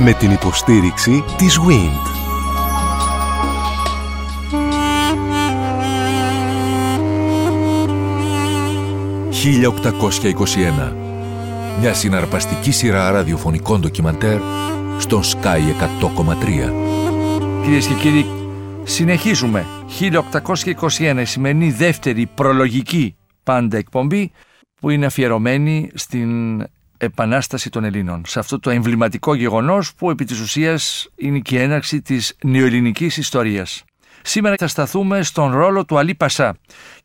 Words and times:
Με 0.00 0.12
την 0.12 0.30
υποστήριξη 0.30 1.24
της 1.36 1.58
WIND. 1.58 2.06
«1821» 10.90 10.92
Μια 11.80 11.94
συναρπαστική 11.94 12.70
σειρά 12.70 13.10
ραδιοφωνικών 13.10 13.80
ντοκιμαντέρ 13.80 14.40
στον 14.98 15.22
Sky 15.22 15.58
100,3. 16.00 16.72
Κυρίες 17.62 17.86
και 17.86 17.94
κύριοι, 17.94 18.26
συνεχίζουμε. 18.82 19.66
1821, 20.98 21.20
η 21.20 21.24
σημερινή 21.24 21.70
δεύτερη 21.70 22.26
προλογική 22.26 23.16
πάντα 23.42 23.76
εκπομπή 23.76 24.30
που 24.80 24.90
είναι 24.90 25.06
αφιερωμένη 25.06 25.90
στην 25.94 26.62
επανάσταση 26.98 27.70
των 27.70 27.84
Ελλήνων. 27.84 28.22
Σε 28.26 28.38
αυτό 28.38 28.60
το 28.60 28.70
εμβληματικό 28.70 29.34
γεγονός 29.34 29.94
που 29.94 30.10
επί 30.10 30.24
της 30.24 30.40
ουσίας 30.40 31.08
είναι 31.16 31.38
και 31.38 31.56
η 31.56 31.60
έναρξη 31.60 32.02
της 32.02 32.36
νεοελληνικής 32.44 33.16
ιστορίας. 33.16 33.84
Σήμερα 34.22 34.54
θα 34.58 34.66
σταθούμε 34.66 35.22
στον 35.22 35.52
ρόλο 35.52 35.84
του 35.84 35.98
Αλή 35.98 36.14
Πασά 36.14 36.56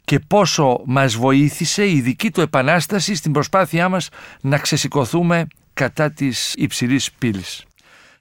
και 0.04 0.20
πόσο 0.20 0.82
μας 0.85 1.16
βοήθησε 1.16 1.90
η 1.90 2.02
δική 2.02 2.32
του 2.32 2.41
επανάσταση 2.41 3.16
στην 3.16 3.32
προσπάθειά 3.32 3.90
μας 3.90 4.09
να 4.41 4.58
ξεσηκωθούμε 4.58 5.48
κατά 5.73 6.12
της 6.12 6.54
υψηλής 6.57 7.12
πύλης 7.12 7.66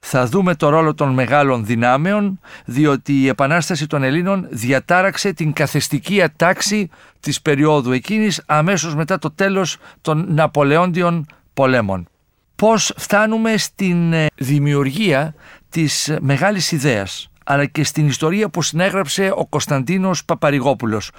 θα 0.05 0.25
δούμε 0.25 0.55
το 0.55 0.69
ρόλο 0.69 0.93
των 0.93 1.13
μεγάλων 1.13 1.65
δυνάμεων, 1.65 2.39
διότι 2.65 3.21
η 3.21 3.27
Επανάσταση 3.27 3.87
των 3.87 4.03
Ελλήνων 4.03 4.47
διατάραξε 4.49 5.33
την 5.33 5.53
καθεστική 5.53 6.21
ατάξη 6.21 6.89
της 7.19 7.41
περίοδου 7.41 7.91
εκείνης 7.91 8.43
αμέσως 8.45 8.95
μετά 8.95 9.19
το 9.19 9.31
τέλος 9.31 9.77
των 10.01 10.25
Ναπολεόντιων 10.29 11.25
πολέμων. 11.53 12.07
Πώς 12.55 12.93
φτάνουμε 12.97 13.57
στην 13.57 14.13
ε, 14.13 14.25
δημιουργία 14.35 15.33
της 15.69 16.13
μεγάλης 16.21 16.71
ιδέας 16.71 17.27
αλλά 17.43 17.65
και 17.65 17.83
στην 17.83 18.07
ιστορία 18.07 18.49
που 18.49 18.61
συνέγραψε 18.61 19.31
ο 19.35 19.45
Κωνσταντίνος 19.45 20.25
Παπαρηγόπουλος, 20.25 21.11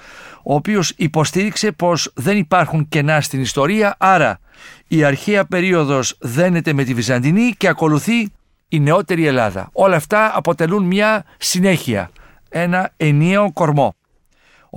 ο 0.43 0.53
οποίος 0.53 0.93
υποστήριξε 0.95 1.71
πως 1.71 2.11
δεν 2.15 2.37
υπάρχουν 2.37 2.87
κενά 2.87 3.21
στην 3.21 3.41
ιστορία, 3.41 3.95
άρα 3.99 4.39
η 4.87 5.03
αρχαία 5.03 5.45
περίοδος 5.45 6.17
δένεται 6.19 6.73
με 6.73 6.83
τη 6.83 6.93
Βυζαντινή 6.93 7.53
και 7.57 7.67
ακολουθεί 7.67 8.29
η 8.67 8.79
νεότερη 8.79 9.25
Ελλάδα. 9.25 9.69
Όλα 9.71 9.95
αυτά 9.95 10.31
αποτελούν 10.35 10.83
μια 10.83 11.25
συνέχεια, 11.37 12.11
ένα 12.49 12.91
ενιαίο 12.97 13.51
κορμό. 13.53 13.95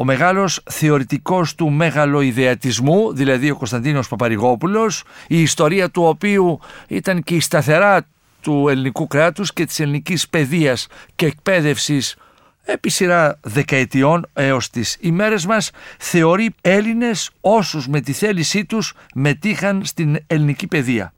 Ο 0.00 0.04
μεγάλος 0.04 0.62
θεωρητικός 0.70 1.54
του 1.54 1.70
μεγαλοειδεατισμού, 1.70 3.12
δηλαδή 3.12 3.50
ο 3.50 3.56
Κωνσταντίνος 3.56 4.08
Παπαρηγόπουλος, 4.08 5.04
η 5.26 5.40
ιστορία 5.40 5.90
του 5.90 6.02
οποίου 6.02 6.60
ήταν 6.88 7.22
και 7.22 7.34
η 7.34 7.40
σταθερά 7.40 8.06
του 8.40 8.68
ελληνικού 8.68 9.06
κράτους 9.06 9.52
και 9.52 9.64
της 9.64 9.80
ελληνικής 9.80 10.28
παιδείας 10.28 10.86
και 11.14 11.26
εκπαίδευσης 11.26 12.16
επί 12.64 12.90
σειρά 12.90 13.38
δεκαετιών 13.42 14.26
έως 14.32 14.70
τις 14.70 14.96
ημέρες 15.00 15.46
μας 15.46 15.70
θεωρεί 15.98 16.54
Έλληνες 16.60 17.30
όσους 17.40 17.88
με 17.88 18.00
τη 18.00 18.12
θέλησή 18.12 18.64
τους 18.64 18.94
μετήχαν 19.14 19.84
στην 19.84 20.18
ελληνική 20.26 20.66
παιδεία. 20.66 21.12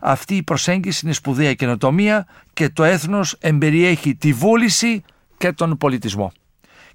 Αυτή 0.00 0.36
η 0.36 0.42
προσέγγιση 0.42 1.00
είναι 1.04 1.14
σπουδαία 1.14 1.54
καινοτομία 1.54 2.26
και 2.52 2.68
το 2.68 2.84
έθνος 2.84 3.36
εμπεριέχει 3.40 4.14
τη 4.14 4.32
βούληση 4.32 5.02
και 5.38 5.52
τον 5.52 5.76
πολιτισμό. 5.76 6.32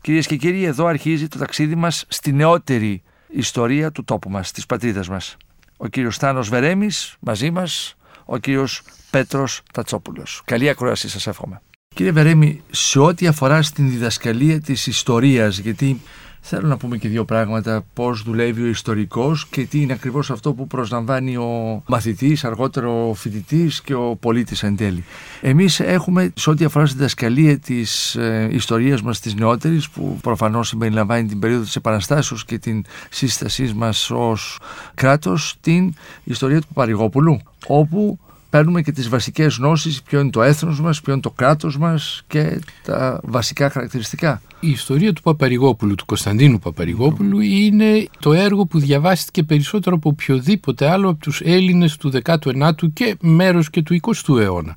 Κυρίες 0.01 0.27
και 0.27 0.35
κύριοι, 0.35 0.63
εδώ 0.63 0.85
αρχίζει 0.85 1.27
το 1.27 1.37
ταξίδι 1.37 1.75
μας 1.75 2.05
στη 2.07 2.31
νεότερη 2.33 3.01
ιστορία 3.27 3.91
του 3.91 4.03
τόπου 4.03 4.29
μας, 4.29 4.51
της 4.51 4.65
πατρίδας 4.65 5.09
μας. 5.09 5.37
Ο 5.77 5.87
κύριος 5.87 6.15
Στάνος 6.15 6.49
Βερέμης 6.49 7.15
μαζί 7.19 7.51
μας, 7.51 7.95
ο 8.25 8.37
κύριος 8.37 8.81
Πέτρος 9.09 9.61
Τατσόπουλος. 9.73 10.41
Καλή 10.45 10.69
ακρόαση 10.69 11.09
σας 11.09 11.27
εύχομαι. 11.27 11.61
Κύριε 11.95 12.11
Βερέμη, 12.11 12.63
σε 12.71 12.99
ό,τι 12.99 13.27
αφορά 13.27 13.61
στην 13.61 13.89
διδασκαλία 13.89 14.61
της 14.61 14.87
ιστορίας, 14.87 15.57
γιατί 15.57 16.01
Θέλω 16.41 16.67
να 16.67 16.77
πούμε 16.77 16.97
και 16.97 17.07
δύο 17.07 17.25
πράγματα. 17.25 17.85
Πώς 17.93 18.23
δουλεύει 18.23 18.63
ο 18.63 18.67
ιστορικός 18.67 19.47
και 19.47 19.65
τι 19.65 19.81
είναι 19.81 19.93
ακριβώς 19.93 20.31
αυτό 20.31 20.53
που 20.53 20.67
προσλαμβάνει 20.67 21.37
ο 21.37 21.83
μαθητής, 21.87 22.43
αργότερο 22.43 23.09
ο 23.09 23.13
φοιτητής 23.13 23.81
και 23.81 23.93
ο 23.93 24.15
πολίτης 24.15 24.63
εν 24.63 24.75
τέλει. 24.75 25.03
Εμείς 25.41 25.79
έχουμε, 25.79 26.31
σε 26.35 26.49
ό,τι 26.49 26.65
αφορά 26.65 26.85
στη 26.85 26.95
διδασκαλία 26.95 27.59
της 27.59 28.15
ε, 28.15 28.49
ιστορίας 28.51 29.01
μας 29.01 29.19
της 29.19 29.35
νεότερης, 29.35 29.89
που 29.89 30.17
προφανώς 30.21 30.67
συμπεριλαμβάνει 30.67 31.27
την 31.27 31.39
περίοδο 31.39 31.63
της 31.63 31.75
Επαναστάσεως 31.75 32.45
και 32.45 32.57
την 32.57 32.85
σύστασής 33.09 33.73
μας 33.73 34.09
ως 34.11 34.59
κράτος, 34.95 35.55
την 35.61 35.93
ιστορία 36.23 36.61
του 36.61 36.67
Παρηγόπουλου, 36.73 37.39
όπου 37.67 38.19
παίρνουμε 38.49 38.81
και 38.81 38.91
τις 38.91 39.09
βασικές 39.09 39.55
γνώσεις, 39.55 40.01
ποιο 40.01 40.19
είναι 40.19 40.29
το 40.29 40.41
έθνος 40.41 40.81
μας, 40.81 41.01
ποιο 41.01 41.13
είναι 41.13 41.21
το 41.21 41.31
κράτος 41.31 41.77
μας 41.77 42.23
και 42.27 42.59
τα 42.83 43.19
βασικά 43.23 43.69
χαρακτηριστικά. 43.69 44.41
Η 44.59 44.69
ιστορία 44.69 45.13
του 45.13 45.21
Παπαρηγόπουλου, 45.21 45.95
του 45.95 46.05
Κωνσταντίνου 46.05 46.59
Παπαρηγόπουλου 46.59 47.39
είναι 47.39 48.07
το 48.19 48.33
έργο 48.33 48.65
που 48.65 48.79
διαβάστηκε 48.79 49.43
περισσότερο 49.43 49.95
από 49.95 50.09
οποιοδήποτε 50.09 50.89
άλλο 50.89 51.09
από 51.09 51.19
τους 51.19 51.41
Έλληνες 51.41 51.97
του 51.97 52.11
19ου 52.23 52.93
και 52.93 53.17
μέρος 53.21 53.69
και 53.69 53.81
του 53.81 53.99
20ου 54.01 54.39
αιώνα. 54.39 54.73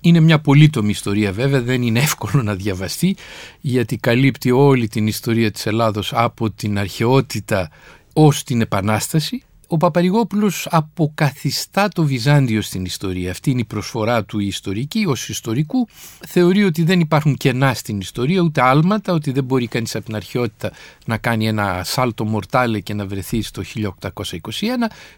Είναι 0.00 0.20
μια 0.20 0.38
πολύτομη 0.38 0.90
ιστορία 0.90 1.32
βέβαια, 1.32 1.60
δεν 1.60 1.82
είναι 1.82 1.98
εύκολο 1.98 2.42
να 2.42 2.54
διαβαστεί 2.54 3.16
γιατί 3.60 3.96
καλύπτει 3.96 4.50
όλη 4.50 4.88
την 4.88 5.06
ιστορία 5.06 5.50
της 5.50 5.66
Ελλάδος 5.66 6.12
από 6.14 6.50
την 6.50 6.78
αρχαιότητα 6.78 7.70
ως 8.12 8.42
την 8.42 8.60
Επανάσταση 8.60 9.42
ο 9.72 9.76
Παπαρηγόπουλος 9.76 10.68
αποκαθιστά 10.70 11.88
το 11.88 12.04
Βυζάντιο 12.04 12.62
στην 12.62 12.84
ιστορία. 12.84 13.30
Αυτή 13.30 13.50
είναι 13.50 13.60
η 13.60 13.64
προσφορά 13.64 14.24
του 14.24 14.38
ιστορική 14.38 15.04
ως 15.06 15.28
ιστορικού. 15.28 15.88
Θεωρεί 16.26 16.64
ότι 16.64 16.82
δεν 16.82 17.00
υπάρχουν 17.00 17.36
κενά 17.36 17.74
στην 17.74 18.00
ιστορία, 18.00 18.40
ούτε 18.40 18.62
άλματα, 18.62 19.12
ότι 19.12 19.30
δεν 19.30 19.44
μπορεί 19.44 19.66
κανείς 19.66 19.94
από 19.94 20.04
την 20.04 20.14
αρχαιότητα 20.14 20.72
να 21.06 21.18
κάνει 21.18 21.46
ένα 21.46 21.82
σάλτο 21.84 22.24
μορτάλε 22.24 22.80
και 22.80 22.94
να 22.94 23.06
βρεθεί 23.06 23.42
στο 23.42 23.62
1821. 23.74 23.90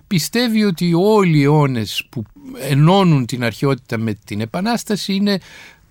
Πιστεύει 0.07 0.65
ότι 0.65 0.95
όλοι 0.95 1.39
οι 1.39 1.43
αιώνες 1.43 2.07
που 2.09 2.25
ενώνουν 2.61 3.27
την 3.27 3.45
αρχαιότητα 3.45 3.99
με 3.99 4.15
την 4.25 4.41
Επανάσταση 4.41 5.15
είναι 5.15 5.41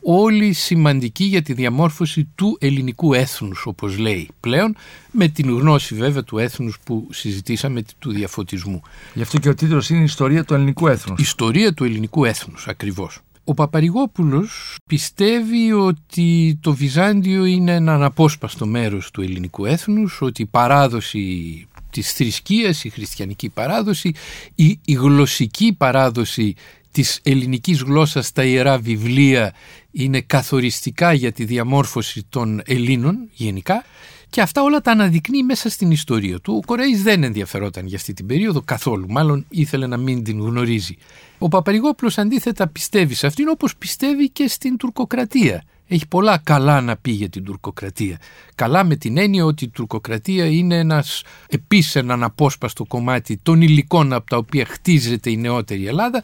όλοι 0.03 0.53
σημαντικοί 0.53 1.23
για 1.23 1.41
τη 1.41 1.53
διαμόρφωση 1.53 2.27
του 2.35 2.57
ελληνικού 2.59 3.13
έθνους 3.13 3.65
όπως 3.65 3.97
λέει 3.97 4.29
πλέον 4.39 4.75
με 5.11 5.27
την 5.27 5.49
γνώση 5.49 5.95
βέβαια 5.95 6.23
του 6.23 6.37
έθνους 6.37 6.79
που 6.83 7.07
συζητήσαμε 7.11 7.83
του 7.99 8.11
διαφωτισμού. 8.11 8.81
Γι' 9.13 9.21
αυτό 9.21 9.39
και 9.39 9.49
ο 9.49 9.55
τίτλος 9.55 9.89
είναι 9.89 10.03
«Ιστορία 10.03 10.43
του 10.43 10.53
ελληνικού 10.53 10.87
έθνους». 10.87 11.21
Ιστορία 11.21 11.73
του 11.73 11.83
ελληνικού 11.83 12.25
έθνους 12.25 12.67
ακριβώς. 12.67 13.19
Ο 13.43 13.53
Παπαρηγόπουλος 13.53 14.75
πιστεύει 14.85 15.71
ότι 15.71 16.59
το 16.61 16.73
Βυζάντιο 16.73 17.45
είναι 17.45 17.75
ένα 17.75 17.93
αναπόσπαστο 17.93 18.65
μέρος 18.65 19.11
του 19.11 19.21
ελληνικού 19.21 19.65
έθνους, 19.65 20.21
ότι 20.21 20.41
η 20.41 20.45
παράδοση 20.45 21.67
της 21.89 22.13
θρησκείας, 22.13 22.83
η 22.83 22.89
χριστιανική 22.89 23.49
παράδοση, 23.49 24.11
η, 24.55 24.79
η 24.85 24.93
γλωσσική 24.93 25.73
παράδοση 25.77 26.55
της 26.91 27.19
ελληνικής 27.23 27.81
γλώσσας 27.81 28.25
στα 28.25 28.43
ιερά 28.43 28.77
βιβλία 28.77 29.53
είναι 29.91 30.21
καθοριστικά 30.21 31.13
για 31.13 31.31
τη 31.31 31.45
διαμόρφωση 31.45 32.25
των 32.29 32.61
Ελλήνων 32.65 33.29
γενικά 33.31 33.83
και 34.29 34.41
αυτά 34.41 34.61
όλα 34.61 34.81
τα 34.81 34.91
αναδεικνύει 34.91 35.43
μέσα 35.43 35.69
στην 35.69 35.91
ιστορία 35.91 36.39
του. 36.39 36.55
Ο 36.55 36.65
Κορέης 36.65 37.03
δεν 37.03 37.23
ενδιαφερόταν 37.23 37.85
για 37.85 37.97
αυτή 37.97 38.13
την 38.13 38.25
περίοδο 38.25 38.61
καθόλου, 38.61 39.05
μάλλον 39.09 39.45
ήθελε 39.49 39.87
να 39.87 39.97
μην 39.97 40.23
την 40.23 40.39
γνωρίζει. 40.39 40.97
Ο 41.37 41.47
Παπαρηγόπουλος 41.47 42.17
αντίθετα 42.17 42.67
πιστεύει 42.67 43.13
σε 43.13 43.27
αυτήν 43.27 43.47
όπως 43.49 43.75
πιστεύει 43.75 44.29
και 44.29 44.47
στην 44.47 44.77
τουρκοκρατία. 44.77 45.63
Έχει 45.87 46.07
πολλά 46.07 46.37
καλά 46.37 46.81
να 46.81 46.97
πει 46.97 47.11
για 47.11 47.29
την 47.29 47.43
τουρκοκρατία. 47.43 48.19
Καλά 48.55 48.83
με 48.83 48.95
την 48.95 49.17
έννοια 49.17 49.45
ότι 49.45 49.63
η 49.63 49.67
τουρκοκρατία 49.67 50.45
είναι 50.45 50.77
ένας 50.77 51.23
επίσης 51.47 51.95
ένα 51.95 52.13
αναπόσπαστο 52.13 52.85
κομμάτι 52.85 53.37
των 53.43 53.61
υλικών 53.61 54.13
από 54.13 54.29
τα 54.29 54.37
οποία 54.37 54.65
χτίζεται 54.65 55.29
η 55.29 55.37
νεότερη 55.37 55.87
Ελλάδα 55.87 56.23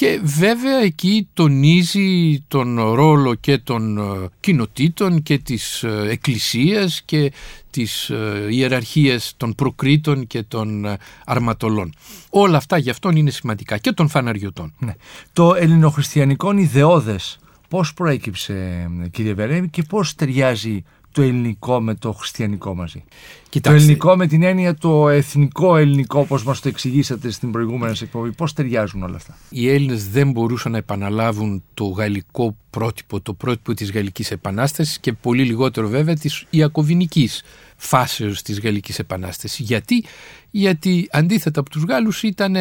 και 0.00 0.20
βέβαια 0.22 0.82
εκεί 0.82 1.28
τονίζει 1.32 2.40
τον 2.48 2.92
ρόλο 2.92 3.34
και 3.34 3.58
των 3.58 3.98
ε, 3.98 4.28
κοινοτήτων 4.40 5.22
και 5.22 5.38
της 5.38 5.82
ε, 5.82 6.06
εκκλησίας 6.10 7.02
και 7.04 7.32
της 7.70 8.10
ε, 8.10 8.46
ιεραρχίας 8.50 9.34
των 9.36 9.54
προκρήτων 9.54 10.26
και 10.26 10.42
των 10.42 10.86
αρματολών. 11.24 11.94
Όλα 12.30 12.56
αυτά 12.56 12.78
γι' 12.78 12.90
αυτόν 12.90 13.16
είναι 13.16 13.30
σημαντικά 13.30 13.78
και 13.78 13.92
των 13.92 14.08
φαναριωτών. 14.08 14.72
Ναι. 14.78 14.94
Το 15.32 15.54
ελληνοχριστιανικό 15.54 16.52
ιδεώδες 16.52 17.38
πώς 17.68 17.94
προέκυψε 17.94 18.88
κύριε 19.10 19.34
Βερέμι 19.34 19.68
και 19.68 19.82
πώς 19.82 20.14
ταιριάζει 20.14 20.84
το 21.12 21.22
ελληνικό 21.22 21.80
με 21.80 21.94
το 21.94 22.12
χριστιανικό 22.12 22.74
μαζί. 22.74 23.04
Κοιτάξτε. 23.48 23.78
Το 23.78 23.84
ελληνικό 23.84 24.16
με 24.16 24.26
την 24.26 24.42
έννοια 24.42 24.74
το 24.74 25.08
εθνικό 25.08 25.76
ελληνικό, 25.76 26.20
όπως 26.20 26.44
μας 26.44 26.60
το 26.60 26.68
εξηγήσατε 26.68 27.30
στην 27.30 27.50
προηγούμενη 27.50 27.92
σας 27.92 28.02
εκπομπή. 28.02 28.32
Πώς 28.32 28.52
ταιριάζουν 28.52 29.02
όλα 29.02 29.16
αυτά; 29.16 29.36
Οι 29.48 29.68
Έλληνες 29.68 30.08
δεν 30.08 30.30
μπορούσαν 30.30 30.72
να 30.72 30.78
επαναλάβουν 30.78 31.62
το 31.74 31.84
γαλλικό 31.84 32.56
πρότυπο, 32.70 33.20
το 33.20 33.32
πρότυπο 33.32 33.74
της 33.74 33.92
Γαλλικής 33.92 34.30
Επανάστασης 34.30 34.98
και 34.98 35.12
πολύ 35.12 35.44
λιγότερο 35.44 35.88
βέβαια 35.88 36.14
της 36.14 36.46
Ιακωβινικής 36.50 37.42
φάσεως 37.76 38.42
της 38.42 38.60
Γαλλικής 38.60 38.98
Επανάστασης. 38.98 39.66
Γιατί, 39.66 40.04
Γιατί 40.50 41.08
αντίθετα 41.12 41.60
από 41.60 41.70
τους 41.70 41.84
Γάλλους 41.84 42.22
ήταν 42.22 42.56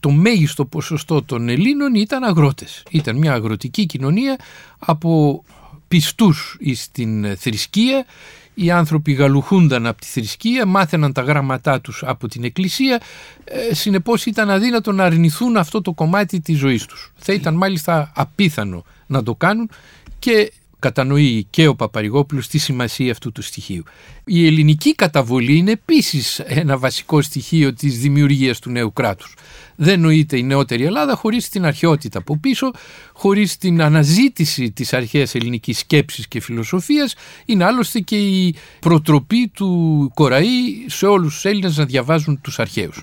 το 0.00 0.10
μέγιστο 0.10 0.64
ποσοστό 0.64 1.22
των 1.22 1.48
Ελλήνων 1.48 1.94
ήταν 1.94 2.22
αγρότες. 2.22 2.82
Ήταν 2.90 3.16
μια 3.16 3.32
αγροτική 3.32 3.86
κοινωνία 3.86 4.38
από 4.78 5.42
πιστούς 5.90 6.56
στην 6.74 7.36
θρησκεία 7.36 8.06
οι 8.54 8.70
άνθρωποι 8.70 9.12
γαλουχούνταν 9.12 9.86
από 9.86 10.00
τη 10.00 10.06
θρησκεία, 10.06 10.66
μάθαιναν 10.66 11.12
τα 11.12 11.22
γράμματά 11.22 11.80
τους 11.80 12.02
από 12.06 12.28
την 12.28 12.44
εκκλησία, 12.44 13.00
ε, 13.44 13.74
συνεπώς 13.74 14.26
ήταν 14.26 14.50
αδύνατο 14.50 14.92
να 14.92 15.04
αρνηθούν 15.04 15.56
αυτό 15.56 15.82
το 15.82 15.92
κομμάτι 15.92 16.40
της 16.40 16.58
ζωής 16.58 16.86
τους. 16.86 17.12
Θα 17.16 17.32
ήταν 17.32 17.54
μάλιστα 17.54 18.12
απίθανο 18.14 18.84
να 19.06 19.22
το 19.22 19.34
κάνουν 19.34 19.70
και 20.18 20.52
κατανοεί 20.80 21.46
και 21.50 21.66
ο 21.66 21.74
Παπαρηγόπουλος 21.74 22.48
τη 22.48 22.58
σημασία 22.58 23.12
αυτού 23.12 23.32
του 23.32 23.42
στοιχείου. 23.42 23.82
Η 24.24 24.46
ελληνική 24.46 24.94
καταβολή 24.94 25.56
είναι 25.56 25.70
επίσης 25.70 26.38
ένα 26.38 26.78
βασικό 26.78 27.22
στοιχείο 27.22 27.74
της 27.74 27.98
δημιουργίας 27.98 28.58
του 28.58 28.70
νέου 28.70 28.92
κράτους. 28.92 29.34
Δεν 29.76 30.00
νοείται 30.00 30.36
η 30.36 30.42
νεότερη 30.42 30.84
Ελλάδα 30.84 31.16
χωρίς 31.16 31.48
την 31.48 31.64
αρχαιότητα 31.64 32.18
από 32.18 32.38
πίσω, 32.38 32.70
χωρίς 33.12 33.56
την 33.56 33.82
αναζήτηση 33.82 34.70
της 34.70 34.92
αρχαίας 34.92 35.34
ελληνικής 35.34 35.78
σκέψης 35.78 36.28
και 36.28 36.40
φιλοσοφίας, 36.40 37.14
είναι 37.44 37.64
άλλωστε 37.64 38.00
και 38.00 38.16
η 38.16 38.54
προτροπή 38.80 39.48
του 39.48 40.10
Κοραή 40.14 40.48
σε 40.86 41.06
όλους 41.06 41.34
τους 41.34 41.44
Έλληνες 41.44 41.76
να 41.76 41.84
διαβάζουν 41.84 42.40
τους 42.40 42.58
αρχαίους. 42.58 43.02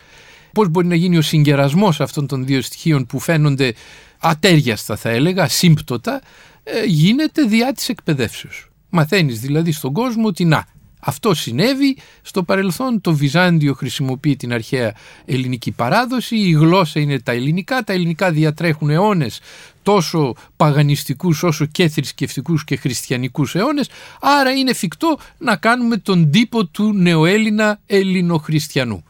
Πώς 0.53 0.69
μπορεί 0.69 0.87
να 0.87 0.95
γίνει 0.95 1.17
ο 1.17 1.21
συγκερασμός 1.21 2.01
αυτών 2.01 2.27
των 2.27 2.45
δύο 2.45 2.61
στοιχείων 2.61 3.05
που 3.05 3.19
φαίνονται 3.19 3.73
ατέριαστα 4.19 4.95
θα 4.95 5.09
έλεγα, 5.09 5.47
σύμπτωτα, 5.47 6.21
ε, 6.73 6.85
γίνεται 6.85 7.43
διά 7.43 7.71
της 7.73 7.89
εκπαιδεύσεως. 7.89 8.69
Μαθαίνεις 8.89 9.39
δηλαδή 9.39 9.71
στον 9.71 9.93
κόσμο 9.93 10.27
ότι 10.27 10.45
να, 10.45 10.65
αυτό 10.99 11.33
συνέβη 11.33 11.97
στο 12.21 12.43
παρελθόν, 12.43 13.01
το 13.01 13.13
Βυζάντιο 13.13 13.73
χρησιμοποιεί 13.73 14.35
την 14.35 14.53
αρχαία 14.53 14.93
ελληνική 15.25 15.71
παράδοση, 15.71 16.35
η 16.35 16.51
γλώσσα 16.51 16.99
είναι 16.99 17.19
τα 17.19 17.31
ελληνικά, 17.31 17.83
τα 17.83 17.93
ελληνικά 17.93 18.31
διατρέχουν 18.31 18.89
αιώνες 18.89 19.39
τόσο 19.83 20.33
παγανιστικούς 20.55 21.43
όσο 21.43 21.65
και 21.65 21.89
θρησκευτικούς 21.89 22.63
και 22.63 22.75
χριστιανικούς 22.75 23.55
αιώνες, 23.55 23.89
άρα 24.21 24.51
είναι 24.51 24.69
εφικτό 24.69 25.17
να 25.37 25.55
κάνουμε 25.55 25.97
τον 25.97 26.31
τύπο 26.31 26.65
του 26.65 26.93
νεοέλληνα 26.93 27.79
ελληνοχριστιανού. 27.85 29.03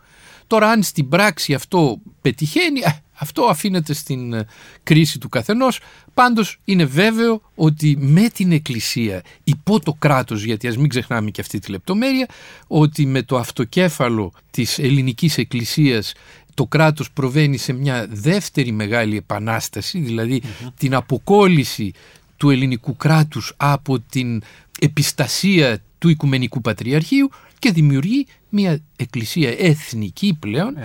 Τώρα 0.47 0.69
αν 0.69 0.83
στην 0.83 1.09
πράξη 1.09 1.53
αυτό 1.53 2.01
πετυχαίνει, 2.21 2.79
ε, 2.79 2.89
αυτό 3.17 3.43
αφήνεται 3.43 3.93
στην 3.93 4.33
ε, 4.33 4.45
κρίση 4.83 5.19
του 5.19 5.29
καθενός. 5.29 5.79
Πάντως 6.13 6.59
είναι 6.65 6.85
βέβαιο 6.85 7.41
ότι 7.55 7.97
με 7.99 8.29
την 8.29 8.51
Εκκλησία 8.51 9.21
υπό 9.43 9.79
το 9.79 9.93
κράτος, 9.93 10.43
γιατί 10.43 10.67
ας 10.67 10.77
μην 10.77 10.89
ξεχνάμε 10.89 11.29
και 11.29 11.41
αυτή 11.41 11.59
τη 11.59 11.71
λεπτομέρεια, 11.71 12.27
ότι 12.67 13.05
με 13.05 13.21
το 13.21 13.37
αυτοκέφαλο 13.37 14.33
της 14.51 14.79
ελληνικής 14.79 15.37
εκκλησίας 15.37 16.13
το 16.53 16.65
κράτος 16.65 17.11
προβαίνει 17.11 17.57
σε 17.57 17.73
μια 17.73 18.07
δεύτερη 18.09 18.71
μεγάλη 18.71 19.17
επανάσταση, 19.17 19.99
δηλαδή 19.99 20.41
την 20.77 20.95
αποκόλληση 20.95 21.91
του 22.37 22.49
ελληνικού 22.49 22.95
κράτους 22.95 23.53
από 23.57 23.99
την 23.99 24.41
επιστασία 24.79 25.81
του 25.97 26.09
Οικουμενικού 26.09 26.61
Πατριαρχείου 26.61 27.29
και 27.59 27.71
δημιουργεί 27.71 28.25
μια 28.49 28.79
εκκλησία 28.95 29.55
εθνική 29.57 30.37
πλέον, 30.39 30.75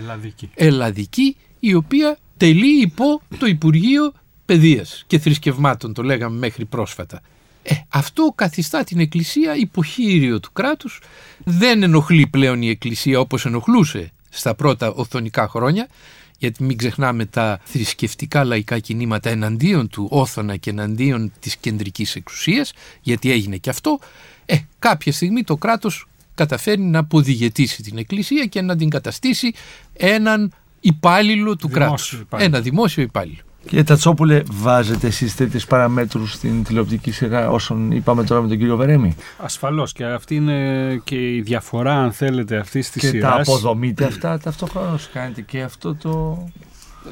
ελλαδική 0.55 1.37
η 1.61 1.75
οποία 1.75 2.19
τελεί 2.42 2.80
υπό 2.80 3.20
το 3.38 3.46
Υπουργείο 3.46 4.12
Παιδείας 4.44 5.04
και 5.06 5.18
Θρησκευμάτων, 5.18 5.92
το 5.92 6.02
λέγαμε 6.02 6.38
μέχρι 6.38 6.64
πρόσφατα. 6.64 7.20
Ε, 7.62 7.74
αυτό 7.88 8.32
καθιστά 8.34 8.84
την 8.84 8.98
Εκκλησία 8.98 9.56
υποχείριο 9.56 10.40
του 10.40 10.52
κράτους, 10.52 11.00
δεν 11.44 11.82
ενοχλεί 11.82 12.26
πλέον 12.26 12.62
η 12.62 12.68
Εκκλησία 12.68 13.20
όπως 13.20 13.46
ενοχλούσε 13.46 14.12
στα 14.28 14.54
πρώτα 14.54 14.90
οθονικά 14.90 15.48
χρόνια, 15.48 15.88
γιατί 16.38 16.62
μην 16.62 16.76
ξεχνάμε 16.76 17.24
τα 17.24 17.60
θρησκευτικά 17.64 18.44
λαϊκά 18.44 18.78
κινήματα 18.78 19.30
εναντίον 19.30 19.88
του 19.88 20.06
Όθωνα 20.10 20.56
και 20.56 20.70
εναντίον 20.70 21.32
της 21.40 21.56
κεντρικής 21.56 22.16
εξουσίας, 22.16 22.72
γιατί 23.02 23.30
έγινε 23.30 23.56
και 23.56 23.70
αυτό, 23.70 23.98
ε, 24.46 24.56
κάποια 24.78 25.12
στιγμή 25.12 25.42
το 25.42 25.56
κράτος 25.56 26.06
καταφέρνει 26.34 26.86
να 26.86 26.98
αποδηγετήσει 26.98 27.82
την 27.82 27.98
Εκκλησία 27.98 28.46
και 28.46 28.62
να 28.62 28.76
την 28.76 28.88
καταστήσει 28.88 29.52
έναν 29.92 30.52
υπάλληλο 30.82 31.56
του 31.56 31.69
κράτους. 31.69 32.23
Ένα 32.37 32.61
δημόσιο 32.61 33.02
υπάλληλο. 33.02 33.40
Κύριε 33.67 33.84
Τατσόπουλε, 33.84 34.43
βάζετε 34.50 35.06
εσείς 35.06 35.34
τέτοιες 35.34 35.67
παραμέτρους 35.67 36.32
στην 36.32 36.64
τηλεοπτική 36.64 37.11
σειρά 37.11 37.50
όσων 37.50 37.90
είπαμε 37.90 38.25
τώρα 38.25 38.43
με 38.43 38.49
τον 38.49 38.58
κύριο 38.58 38.76
Βερέμι. 38.76 39.17
Ασφαλώς 39.38 39.93
και 39.93 40.05
αυτή 40.05 40.34
είναι 40.34 41.00
και 41.05 41.34
η 41.34 41.40
διαφορά, 41.40 41.94
αν 41.94 42.12
θέλετε, 42.12 42.56
αυτής 42.56 42.90
της 42.90 43.02
σειρά. 43.02 43.29
Και 43.29 43.34
τα 43.34 43.40
αποδομείτε 43.40 44.05
αυτά 44.05 44.38
ταυτόχρονα, 44.38 44.99
κάνετε 45.12 45.40
και 45.40 45.62
αυτό 45.62 45.94
το. 45.94 46.44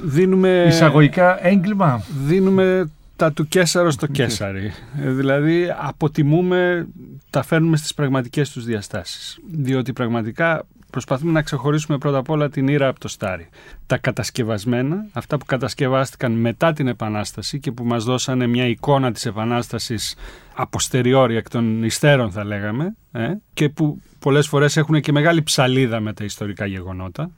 Δίνουμε. 0.04 0.64
εισαγωγικά 0.68 1.46
έγκλημα. 1.46 2.04
Δίνουμε 2.26 2.90
τα 3.16 3.32
του 3.32 3.48
Κέσαρο 3.48 3.90
στο 3.90 4.06
Κέσαρι. 4.06 4.72
Ε, 5.02 5.10
δηλαδή 5.10 5.74
αποτιμούμε, 5.78 6.86
τα 7.30 7.42
φέρνουμε 7.42 7.76
στις 7.76 7.94
πραγματικές 7.94 8.50
τους 8.50 8.64
διαστάσεις. 8.64 9.38
Διότι 9.50 9.92
πραγματικά 9.92 10.66
προσπαθούμε 10.90 11.32
να 11.32 11.42
ξεχωρίσουμε 11.42 11.98
πρώτα 11.98 12.18
απ' 12.18 12.30
όλα 12.30 12.48
την 12.48 12.68
ήρα 12.68 12.88
από 12.88 13.00
το 13.00 13.08
στάρι. 13.08 13.48
Τα 13.86 13.98
κατασκευασμένα, 13.98 15.06
αυτά 15.12 15.38
που 15.38 15.44
κατασκευάστηκαν 15.44 16.32
μετά 16.32 16.72
την 16.72 16.86
Επανάσταση 16.86 17.60
και 17.60 17.72
που 17.72 17.84
μας 17.84 18.04
δώσανε 18.04 18.46
μια 18.46 18.66
εικόνα 18.66 19.12
της 19.12 19.26
Επανάστασης 19.26 20.16
αποστεριόρια 20.54 21.38
εκ 21.38 21.48
των 21.48 21.82
υστέρων 21.82 22.30
θα 22.30 22.44
λέγαμε 22.44 22.96
ε, 23.12 23.32
και 23.52 23.68
που 23.68 24.00
πολλές 24.18 24.48
φορές 24.48 24.76
έχουν 24.76 25.00
και 25.00 25.12
μεγάλη 25.12 25.42
ψαλίδα 25.42 26.00
με 26.00 26.12
τα 26.12 26.24
ιστορικά 26.24 26.66
γεγονότα. 26.66 27.30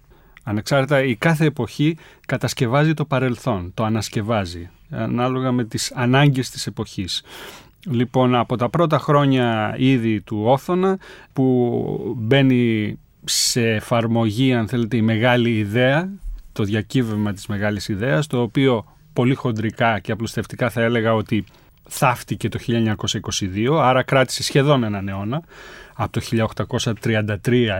Ανεξάρτητα 0.45 1.05
η 1.05 1.17
κάθε 1.17 1.45
εποχή 1.45 1.97
κατασκευάζει 2.27 2.95
το 2.95 3.05
παρελθόν, 3.05 3.71
το 3.75 3.85
ανασκευάζει 3.85 4.71
ανάλογα 4.91 5.53
με 5.53 5.65
τις 5.65 5.93
ανάγκες 5.95 6.51
της 6.51 6.67
εποχής. 6.67 7.23
Λοιπόν, 7.87 8.35
από 8.35 8.57
τα 8.57 8.69
πρώτα 8.69 8.99
χρόνια 8.99 9.75
ήδη 9.79 10.21
του 10.21 10.43
Όθωνα 10.45 10.99
που 11.33 12.17
μπαίνει 12.19 12.99
σε 13.25 13.71
εφαρμογή 13.71 14.55
αν 14.55 14.69
θέλετε 14.69 14.97
η 14.97 15.03
μεγάλη 15.03 15.59
ιδέα, 15.59 16.09
το 16.53 16.65
διακύβευμα 16.65 17.33
της 17.33 17.47
μεγάλης 17.47 17.89
ιδέας, 17.89 18.27
το 18.27 18.41
οποίο 18.41 18.85
πολύ 19.13 19.35
χοντρικά 19.35 19.99
και 19.99 20.13
απλουστευτικά 20.13 20.71
θα 20.71 20.83
έλεγα 20.83 21.15
ότι 21.15 21.45
θαύτηκε 21.89 22.49
το 22.49 22.59
1922, 22.67 23.79
άρα 23.81 24.03
κράτησε 24.03 24.43
σχεδόν 24.43 24.85
έναν 24.85 25.09
αιώνα, 25.09 25.43
από 25.95 26.13
το 26.13 26.21
1833 27.03 27.37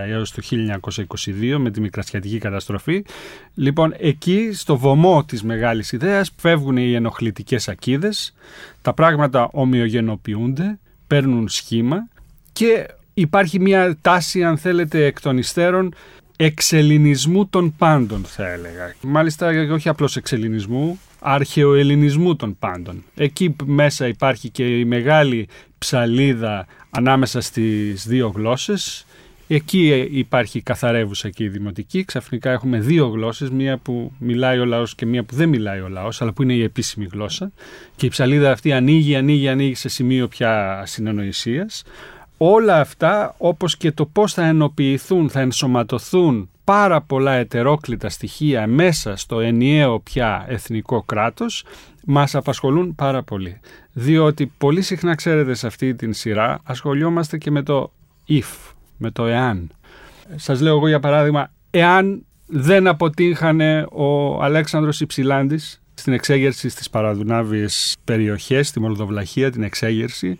έως 0.07 0.31
το 0.31 0.41
1922 0.41 1.57
με 1.57 1.71
τη 1.71 1.81
μικρασιατική 1.81 2.37
καταστροφή. 2.37 3.05
Λοιπόν, 3.53 3.93
εκεί 3.97 4.49
στο 4.53 4.77
βωμό 4.77 5.23
της 5.23 5.43
μεγάλης 5.43 5.91
ιδέας 5.91 6.31
φεύγουν 6.37 6.77
οι 6.77 6.93
ενοχλητικές 6.93 7.67
ακίδες, 7.67 8.33
τα 8.81 8.93
πράγματα 8.93 9.49
ομοιογενοποιούνται, 9.51 10.79
παίρνουν 11.07 11.47
σχήμα 11.47 12.07
και 12.53 12.87
υπάρχει 13.13 13.59
μια 13.59 13.97
τάση, 14.01 14.43
αν 14.43 14.57
θέλετε, 14.57 15.05
εκ 15.05 15.21
των 15.21 15.37
υστέρων 15.37 15.93
εξελινισμού 16.35 17.47
των 17.47 17.75
πάντων, 17.77 18.23
θα 18.25 18.51
έλεγα. 18.51 18.95
Μάλιστα, 19.01 19.47
όχι 19.71 19.89
απλώς 19.89 20.15
εξελινισμού, 20.15 20.99
αρχαιοελληνισμού 21.19 22.35
των 22.35 22.55
πάντων. 22.59 23.03
Εκεί 23.15 23.55
μέσα 23.65 24.07
υπάρχει 24.07 24.49
και 24.49 24.79
η 24.79 24.85
μεγάλη 24.85 25.47
ψαλίδα 25.77 26.67
ανάμεσα 26.89 27.41
στις 27.41 28.07
δύο 28.07 28.31
γλώσσες. 28.35 29.05
Εκεί 29.47 30.07
υπάρχει 30.11 30.61
καθαρεύουσα 30.61 31.29
και 31.29 31.43
η 31.43 31.47
δημοτική. 31.47 32.03
Ξαφνικά 32.03 32.51
έχουμε 32.51 32.79
δύο 32.79 33.07
γλώσσες, 33.07 33.49
μία 33.49 33.77
που 33.77 34.11
μιλάει 34.19 34.59
ο 34.59 34.65
λαός 34.65 34.95
και 34.95 35.05
μία 35.05 35.23
που 35.23 35.35
δεν 35.35 35.49
μιλάει 35.49 35.79
ο 35.79 35.87
λαός, 35.87 36.21
αλλά 36.21 36.33
που 36.33 36.43
είναι 36.43 36.53
η 36.53 36.63
επίσημη 36.63 37.07
γλώσσα. 37.11 37.51
Και 37.95 38.05
η 38.05 38.09
ψαλίδα 38.09 38.51
αυτή 38.51 38.71
ανοίγει, 38.71 39.15
ανοίγει, 39.15 39.47
ανοίγει 39.47 39.75
σε 39.75 39.89
σημείο 39.89 40.27
πια 40.27 40.83
συνεννοησίας 40.85 41.83
όλα 42.37 42.79
αυτά 42.79 43.35
όπως 43.37 43.77
και 43.77 43.91
το 43.91 44.05
πώς 44.05 44.33
θα 44.33 44.45
ενοποιηθούν, 44.45 45.29
θα 45.29 45.39
ενσωματωθούν 45.39 46.49
πάρα 46.63 47.01
πολλά 47.01 47.31
ετερόκλητα 47.31 48.09
στοιχεία 48.09 48.67
μέσα 48.67 49.15
στο 49.15 49.39
ενιαίο 49.39 49.99
πια 49.99 50.45
εθνικό 50.47 51.03
κράτος 51.03 51.65
μας 52.05 52.35
απασχολούν 52.35 52.95
πάρα 52.95 53.23
πολύ. 53.23 53.59
Διότι 53.93 54.51
πολύ 54.57 54.81
συχνά 54.81 55.15
ξέρετε 55.15 55.53
σε 55.53 55.67
αυτή 55.67 55.95
την 55.95 56.13
σειρά 56.13 56.59
ασχολιόμαστε 56.63 57.37
και 57.37 57.51
με 57.51 57.63
το 57.63 57.91
if, 58.29 58.73
με 58.97 59.11
το 59.11 59.25
εάν. 59.25 59.69
Σας 60.35 60.61
λέω 60.61 60.75
εγώ 60.75 60.87
για 60.87 60.99
παράδειγμα, 60.99 61.51
εάν 61.69 62.25
δεν 62.47 62.87
αποτύχανε 62.87 63.85
ο 63.91 64.41
Αλέξανδρος 64.43 65.01
Υψηλάντης 65.01 65.81
στην 65.93 66.13
εξέγερση 66.13 66.69
στις 66.69 66.89
παραδουνάβιες 66.89 67.95
περιοχές, 68.03 68.67
στη 68.67 68.79
Μολδοβλαχία, 68.79 69.51
την 69.51 69.63
εξέγερση, 69.63 70.37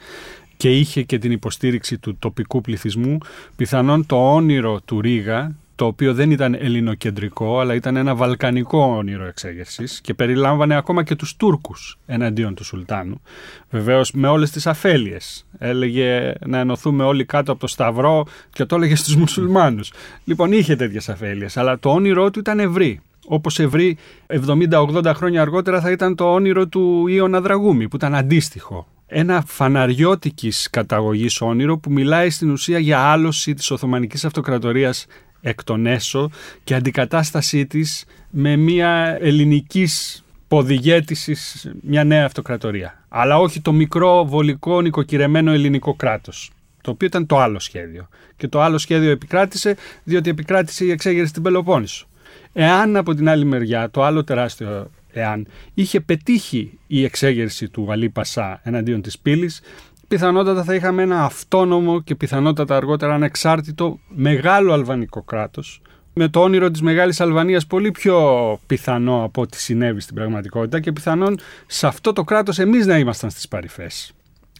και 0.63 0.77
είχε 0.77 1.01
και 1.01 1.17
την 1.17 1.31
υποστήριξη 1.31 1.97
του 1.97 2.15
τοπικού 2.19 2.61
πληθυσμού, 2.61 3.17
πιθανόν 3.55 4.05
το 4.05 4.33
όνειρο 4.33 4.79
του 4.85 5.01
Ρίγα, 5.01 5.55
το 5.75 5.85
οποίο 5.85 6.13
δεν 6.13 6.31
ήταν 6.31 6.53
ελληνοκεντρικό, 6.53 7.59
αλλά 7.59 7.73
ήταν 7.73 7.95
ένα 7.95 8.15
βαλκανικό 8.15 8.95
όνειρο 8.97 9.25
εξέγερσης 9.25 10.01
και 10.01 10.13
περιλάμβανε 10.13 10.75
ακόμα 10.75 11.03
και 11.03 11.15
τους 11.15 11.35
Τούρκους 11.35 11.97
εναντίον 12.05 12.55
του 12.55 12.63
Σουλτάνου. 12.63 13.21
Βεβαίως 13.69 14.11
με 14.11 14.27
όλες 14.27 14.51
τις 14.51 14.67
αφέλειες. 14.67 15.45
Έλεγε 15.57 16.33
να 16.45 16.57
ενωθούμε 16.57 17.03
όλοι 17.03 17.25
κάτω 17.25 17.51
από 17.51 17.61
το 17.61 17.67
Σταυρό 17.67 18.25
και 18.49 18.65
το 18.65 18.75
έλεγε 18.75 18.95
στους 18.95 19.15
μουσουλμάνους. 19.15 19.91
Λοιπόν, 20.23 20.51
είχε 20.51 20.75
τέτοιες 20.75 21.09
αφέλειες, 21.09 21.57
αλλά 21.57 21.79
το 21.79 21.89
όνειρό 21.89 22.31
του 22.31 22.39
ήταν 22.39 22.59
ευρύ. 22.59 23.01
Όπως 23.27 23.59
ευρύ 23.59 23.97
70-80 24.27 25.11
χρόνια 25.15 25.41
αργότερα 25.41 25.81
θα 25.81 25.91
ήταν 25.91 26.15
το 26.15 26.33
όνειρο 26.33 26.67
του 26.67 27.07
Ιωνα 27.07 27.41
Δραγούμη, 27.41 27.87
που 27.87 27.95
ήταν 27.95 28.15
αντίστοιχο 28.15 28.87
ένα 29.13 29.43
φαναριώτικης 29.47 30.69
καταγωγής 30.69 31.41
όνειρο 31.41 31.77
που 31.77 31.91
μιλάει 31.91 32.29
στην 32.29 32.51
ουσία 32.51 32.79
για 32.79 32.99
άλωση 32.99 33.53
της 33.53 33.71
Οθωμανικής 33.71 34.25
Αυτοκρατορίας 34.25 35.05
εκ 35.41 35.63
των 35.63 35.85
έσω 35.85 36.29
και 36.63 36.75
αντικατάστασή 36.75 37.65
της 37.65 38.05
με 38.29 38.55
μια 38.55 39.17
ελληνικής 39.21 40.23
ποδηγέτησης 40.47 41.71
μια 41.81 42.03
νέα 42.03 42.25
αυτοκρατορία. 42.25 43.05
Αλλά 43.09 43.37
όχι 43.39 43.61
το 43.61 43.71
μικρό 43.71 44.25
βολικό 44.25 44.81
νοικοκυρεμένο 44.81 45.51
ελληνικό 45.51 45.93
κράτος 45.93 46.51
το 46.83 46.91
οποίο 46.91 47.07
ήταν 47.07 47.25
το 47.25 47.39
άλλο 47.39 47.59
σχέδιο. 47.59 48.07
Και 48.37 48.47
το 48.47 48.61
άλλο 48.61 48.77
σχέδιο 48.77 49.09
επικράτησε 49.09 49.75
διότι 50.03 50.29
επικράτησε 50.29 50.85
η 50.85 50.91
εξέγερση 50.91 51.29
στην 51.29 51.43
Πελοπόννησο. 51.43 52.07
Εάν 52.53 52.95
από 52.95 53.13
την 53.13 53.29
άλλη 53.29 53.45
μεριά 53.45 53.89
το 53.89 54.03
άλλο 54.03 54.23
τεράστιο 54.23 54.89
εάν 55.13 55.47
είχε 55.73 55.99
πετύχει 55.99 56.79
η 56.87 57.03
εξέγερση 57.03 57.69
του 57.69 57.91
Αλή 57.91 58.09
Πασά 58.09 58.59
εναντίον 58.63 59.01
της 59.01 59.19
πύλης, 59.19 59.61
πιθανότατα 60.07 60.63
θα 60.63 60.75
είχαμε 60.75 61.01
ένα 61.01 61.23
αυτόνομο 61.23 62.01
και 62.01 62.15
πιθανότατα 62.15 62.75
αργότερα 62.75 63.13
ανεξάρτητο 63.13 63.99
μεγάλο 64.07 64.73
αλβανικό 64.73 65.21
κράτος, 65.21 65.81
με 66.13 66.27
το 66.27 66.41
όνειρο 66.41 66.71
της 66.71 66.81
Μεγάλης 66.81 67.21
Αλβανίας 67.21 67.65
πολύ 67.67 67.91
πιο 67.91 68.59
πιθανό 68.67 69.23
από 69.23 69.41
ό,τι 69.41 69.59
συνέβη 69.61 69.99
στην 69.99 70.15
πραγματικότητα 70.15 70.79
και 70.79 70.91
πιθανόν 70.91 71.39
σε 71.67 71.87
αυτό 71.87 72.13
το 72.13 72.23
κράτος 72.23 72.59
εμείς 72.59 72.85
να 72.85 72.97
ήμασταν 72.97 73.29
στις 73.29 73.47
παρυφές. 73.47 74.13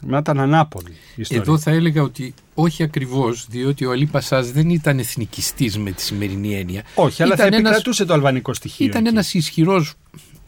Να 0.06 0.18
ήταν 0.18 0.40
ανάποδη 0.40 0.92
ιστορία. 1.16 1.44
Εδώ 1.44 1.58
θα 1.58 1.72
έλεγα 1.72 2.02
ότι 2.02 2.34
όχι 2.54 2.84
ακριβώς, 2.84 3.48
διότι 3.50 3.86
ο 3.86 3.92
Αλή 3.92 4.06
Πασάς 4.06 4.52
δεν 4.52 4.70
ήταν 4.70 5.00
εθνικιστής 5.00 5.78
με 5.78 5.92
τη 5.92 6.02
σημερινή 6.02 6.56
έννοια. 6.56 6.84
Όχι, 6.96 7.24
αλλά 7.24 7.34
ήταν 7.34 7.50
θα 7.50 7.56
επικρατούσε 7.56 8.06
το 8.06 8.14
αλβανικό 8.14 8.54
στοιχείο. 8.54 8.86
Ήταν 8.86 9.06
ένας 9.06 9.34
ισχυρός 9.34 9.94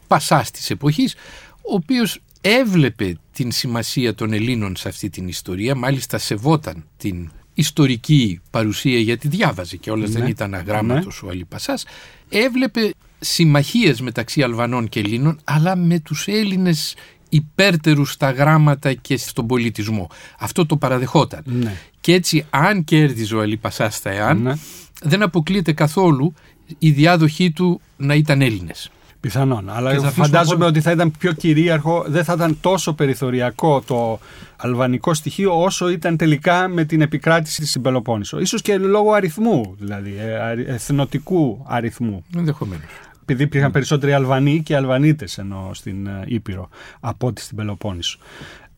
πασάς 0.06 0.50
της 0.50 0.70
εποχής, 0.70 1.14
ο 1.56 1.74
οποίος 1.74 2.20
έβλεπε 2.40 3.18
την 3.32 3.52
σημασία 3.52 4.14
των 4.14 4.32
Ελλήνων 4.32 4.76
σε 4.76 4.88
αυτή 4.88 5.10
την 5.10 5.28
ιστορία, 5.28 5.74
μάλιστα 5.74 6.18
σεβόταν 6.18 6.84
την 6.96 7.30
ιστορική 7.54 8.40
παρουσία 8.50 8.98
γιατί 8.98 9.28
διάβαζε 9.28 9.76
και 9.76 9.90
όλες 9.90 10.10
δεν 10.10 10.22
ναι. 10.22 10.28
ήταν 10.28 10.54
αγράμματος 10.54 11.20
ναι. 11.22 11.28
ο 11.28 11.30
Αλίπασάς, 11.30 11.84
έβλεπε 12.28 12.90
συμμαχίες 13.18 14.00
μεταξύ 14.00 14.42
Αλβανών 14.42 14.88
και 14.88 15.00
Ελλήνων 15.00 15.40
αλλά 15.44 15.76
με 15.76 15.98
τους 15.98 16.26
Έλληνες 16.26 16.94
υπέρτερους 17.28 18.12
στα 18.12 18.30
γράμματα 18.30 18.92
και 18.92 19.16
στον 19.16 19.46
πολιτισμό. 19.46 20.10
Αυτό 20.38 20.66
το 20.66 20.76
παραδεχόταν. 20.76 21.42
Ναι. 21.44 21.76
Και 22.00 22.12
έτσι 22.12 22.46
αν 22.50 22.84
κέρδιζε 22.84 23.34
ο 23.34 23.40
Αλίπασάς 23.40 23.96
στα 23.96 24.10
ΕΑΝ 24.10 24.58
δεν 25.02 25.22
αποκλείεται 25.22 25.72
καθόλου 25.72 26.34
η 26.78 26.90
διάδοχή 26.90 27.50
του 27.50 27.80
να 27.96 28.14
ήταν 28.14 28.42
Έλληνες. 28.42 28.90
Πιθανόν. 29.26 29.70
Αλλά 29.70 30.10
φαντάζομαι 30.10 30.64
ότι 30.64 30.80
θα 30.80 30.90
ήταν 30.90 31.10
πιο 31.18 31.32
κυρίαρχο, 31.32 32.04
δεν 32.06 32.24
θα 32.24 32.32
ήταν 32.32 32.58
τόσο 32.60 32.92
περιθωριακό 32.92 33.82
το 33.86 34.18
αλβανικό 34.56 35.14
στοιχείο 35.14 35.62
όσο 35.62 35.88
ήταν 35.88 36.16
τελικά 36.16 36.68
με 36.68 36.84
την 36.84 37.00
επικράτηση 37.00 37.60
της 37.60 37.80
Πελοπόννησο. 37.82 38.40
Ίσως 38.40 38.62
και 38.62 38.78
λόγω 38.78 39.12
αριθμού, 39.12 39.74
δηλαδή 39.78 40.14
ε, 40.18 40.72
εθνοτικού 40.72 41.64
αριθμού. 41.66 42.24
Ενδεχομένως. 42.36 42.84
Επειδή 43.22 43.42
υπήρχαν 43.42 43.70
περισσότεροι 43.70 44.12
Αλβανοί 44.12 44.62
και 44.62 44.76
Αλβανίτες 44.76 45.38
ενώ 45.38 45.70
στην 45.72 46.06
ε, 46.06 46.22
Ήπειρο 46.26 46.68
από 47.00 47.26
ό,τι 47.26 47.40
στην 47.40 47.56
Πελοπόννησο. 47.56 48.18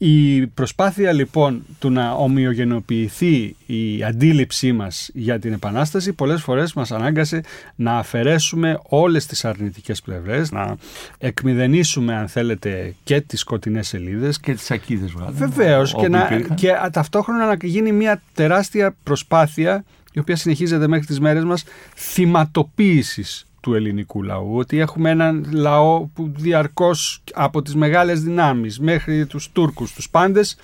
Η 0.00 0.46
προσπάθεια 0.46 1.12
λοιπόν 1.12 1.62
του 1.78 1.90
να 1.90 2.12
ομοιογενοποιηθεί 2.12 3.56
η 3.66 4.04
αντίληψή 4.04 4.72
μας 4.72 5.10
για 5.14 5.38
την 5.38 5.52
Επανάσταση 5.52 6.12
πολλές 6.12 6.42
φορές 6.42 6.72
μας 6.72 6.92
ανάγκασε 6.92 7.40
να 7.74 7.98
αφαιρέσουμε 7.98 8.78
όλες 8.88 9.26
τις 9.26 9.44
αρνητικές 9.44 10.02
πλευρές, 10.02 10.50
να 10.50 10.76
εκμηδενήσουμε 11.18 12.14
αν 12.14 12.28
θέλετε 12.28 12.94
και 13.04 13.20
τις 13.20 13.40
σκοτεινές 13.40 13.88
σελίδες. 13.88 14.40
Και 14.40 14.54
τις 14.54 14.70
ακίδες 14.70 15.10
βέβαια. 15.12 15.30
Βεβαίως 15.30 15.94
και, 15.94 16.08
να, 16.08 16.40
και 16.54 16.72
ταυτόχρονα 16.92 17.46
να 17.46 17.56
γίνει 17.62 17.92
μια 17.92 18.22
τεράστια 18.34 18.96
προσπάθεια 19.02 19.84
η 20.12 20.18
οποία 20.18 20.36
συνεχίζεται 20.36 20.88
μέχρι 20.88 21.06
τις 21.06 21.20
μέρες 21.20 21.44
μας 21.44 21.64
θυματοποίησης 21.94 23.47
του 23.60 23.74
ελληνικού 23.74 24.22
λαού, 24.22 24.56
ότι 24.56 24.78
έχουμε 24.78 25.10
έναν 25.10 25.46
λαό 25.52 26.06
που 26.06 26.32
διαρκώς 26.36 27.22
από 27.34 27.62
τις 27.62 27.74
μεγάλες 27.74 28.22
δυνάμεις 28.22 28.80
μέχρι 28.80 29.26
τους 29.26 29.52
Τούρκους, 29.52 29.92
τους 29.92 30.10
πάντες, 30.10 30.56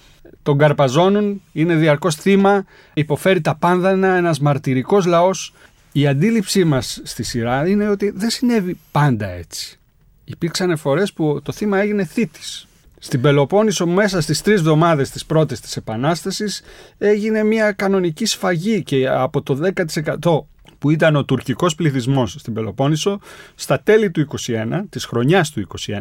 τον 0.43 0.59
καρπαζώνουν, 0.59 1.43
είναι 1.53 1.75
διαρκώς 1.75 2.15
θύμα, 2.15 2.65
υποφέρει 2.95 3.41
τα 3.41 3.55
πάνδανα, 3.55 4.17
ένας 4.17 4.41
μαρτυρικός 4.41 5.07
λαός. 5.07 5.53
Η 5.93 6.07
αντίληψή 6.07 6.65
μας 6.65 7.01
στη 7.05 7.23
σειρά 7.23 7.69
είναι 7.69 7.89
ότι 7.89 8.11
δεν 8.11 8.31
συνέβη 8.31 8.79
πάντα 8.91 9.29
έτσι. 9.29 9.79
Υπήρξαν 10.25 10.77
φορές 10.77 11.13
που 11.13 11.41
το 11.43 11.53
θύμα 11.53 11.79
έγινε 11.79 12.05
θήτης. 12.05 12.67
Στην 12.99 13.21
Πελοπόννησο 13.21 13.87
μέσα 13.87 14.21
στις 14.21 14.43
τρεις 14.43 14.59
εβδομάδες 14.59 15.11
της 15.11 15.25
πρώτης 15.25 15.61
της 15.61 15.77
Επανάστασης 15.77 16.63
έγινε 16.99 17.43
μια 17.43 17.73
κανονική 17.73 18.25
σφαγή 18.25 18.83
και 18.83 19.09
από 19.09 19.43
το 19.43 19.55
10% 19.55 20.47
που 20.85 20.91
ήταν 20.91 21.17
ο 21.17 21.25
τουρκικός 21.25 21.75
πληθυσμός 21.75 22.37
στην 22.39 22.55
Πελοπόννησο, 22.55 23.21
στα 23.55 23.81
τέλη 23.81 24.11
του 24.11 24.27
21, 24.47 24.83
της 24.91 25.05
χρονιάς 25.05 25.51
του 25.51 25.61
21, 25.61 26.01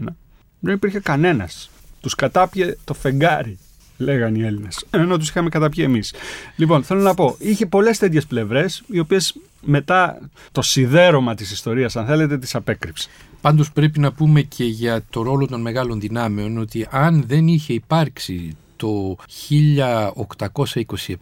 δεν 0.59 0.73
υπήρχε 0.73 0.99
κανένας. 0.99 1.69
Τους 2.01 2.15
κατάπιε 2.15 2.75
το 2.83 2.93
φεγγάρι, 2.93 3.57
λέγανε 3.97 4.37
οι 4.37 4.45
Έλληνες, 4.45 4.85
ενώ 4.89 5.17
τους 5.17 5.29
είχαμε 5.29 5.49
καταπιεί 5.49 5.83
εμείς. 5.87 6.13
Λοιπόν, 6.55 6.83
θέλω 6.83 7.01
να 7.01 7.13
πω, 7.13 7.35
είχε 7.39 7.65
πολλές 7.65 7.97
τέτοιες 7.97 8.25
πλευρές, 8.25 8.83
οι 8.87 8.99
οποίες 8.99 9.35
μετά 9.61 10.29
το 10.51 10.61
σιδέρωμα 10.61 11.35
της 11.35 11.51
ιστορίας, 11.51 11.95
αν 11.95 12.05
θέλετε, 12.05 12.37
τις 12.37 12.55
απέκρυψε. 12.55 13.09
Πάντως 13.41 13.71
πρέπει 13.71 13.99
να 13.99 14.11
πούμε 14.11 14.41
και 14.41 14.63
για 14.63 15.03
το 15.09 15.21
ρόλο 15.21 15.47
των 15.47 15.61
μεγάλων 15.61 15.99
δυνάμεων 15.99 16.57
ότι 16.57 16.87
αν 16.89 17.23
δεν 17.27 17.47
είχε 17.47 17.73
υπάρξει 17.73 18.57
το 18.75 19.15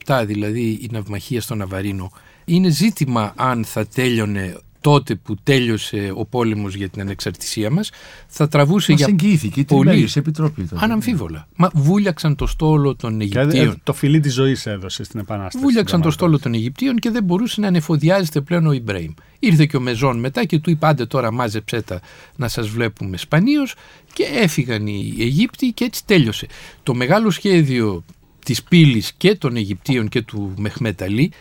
1827, 0.05 0.23
δηλαδή 0.25 0.69
η 0.81 0.89
ναυμαχία 0.91 1.41
στο 1.41 1.55
Ναβαρίνο, 1.55 2.11
είναι 2.55 2.69
ζήτημα 2.69 3.33
αν 3.35 3.65
θα 3.65 3.87
τέλειωνε 3.87 4.55
τότε 4.81 5.15
που 5.15 5.35
τέλειωσε 5.43 6.11
ο 6.15 6.25
πόλεμος 6.25 6.75
για 6.75 6.89
την 6.89 7.01
ανεξαρτησία 7.01 7.69
μας 7.69 7.91
θα 8.27 8.47
τραβούσε 8.47 8.93
για 8.93 9.07
εγγυήθηκε, 9.09 9.63
πολύ 9.63 10.09
επιτροπή 10.15 10.63
τότε. 10.63 10.83
Αναμφίβολα. 10.85 11.47
Μα 11.55 11.69
βούλιαξαν 11.73 12.35
το 12.35 12.47
στόλο 12.47 12.95
των 12.95 13.21
Αιγυπτίων. 13.21 13.79
το 13.83 13.93
φιλί 13.93 14.19
της 14.19 14.33
ζωής 14.33 14.65
έδωσε 14.65 15.03
στην 15.03 15.19
Επανάσταση. 15.19 15.63
Βούλιαξαν 15.63 16.01
το 16.01 16.11
στόλο 16.11 16.39
των 16.39 16.53
Αιγυπτίων 16.53 16.95
και 16.95 17.09
δεν 17.09 17.23
μπορούσε 17.23 17.61
να 17.61 17.67
ανεφοδιάζεται 17.67 18.41
πλέον 18.41 18.67
ο 18.67 18.71
Ιμπρέιμ. 18.71 19.13
Ήρθε 19.39 19.65
και 19.65 19.77
ο 19.77 19.79
Μεζόν 19.79 20.19
μετά 20.19 20.45
και 20.45 20.59
του 20.59 20.69
είπε 20.69 20.87
άντε 20.87 21.05
τώρα 21.05 21.31
μάζεψέ 21.31 21.81
τα 21.81 22.01
να 22.35 22.47
σας 22.47 22.67
βλέπουμε 22.67 23.17
σπανίως 23.17 23.75
και 24.13 24.23
έφυγαν 24.23 24.87
οι 24.87 25.15
Αιγύπτιοι 25.19 25.73
και 25.73 25.83
έτσι 25.83 26.05
τέλειωσε. 26.05 26.47
Το 26.83 26.93
μεγάλο 26.93 27.29
σχέδιο 27.29 28.03
της 28.45 28.63
πύλης 28.63 29.13
και 29.13 29.35
των 29.35 29.55
Αιγυπτίων 29.55 30.07
και 30.07 30.21
του 30.21 30.53
Μεχμέταλή 30.57 31.31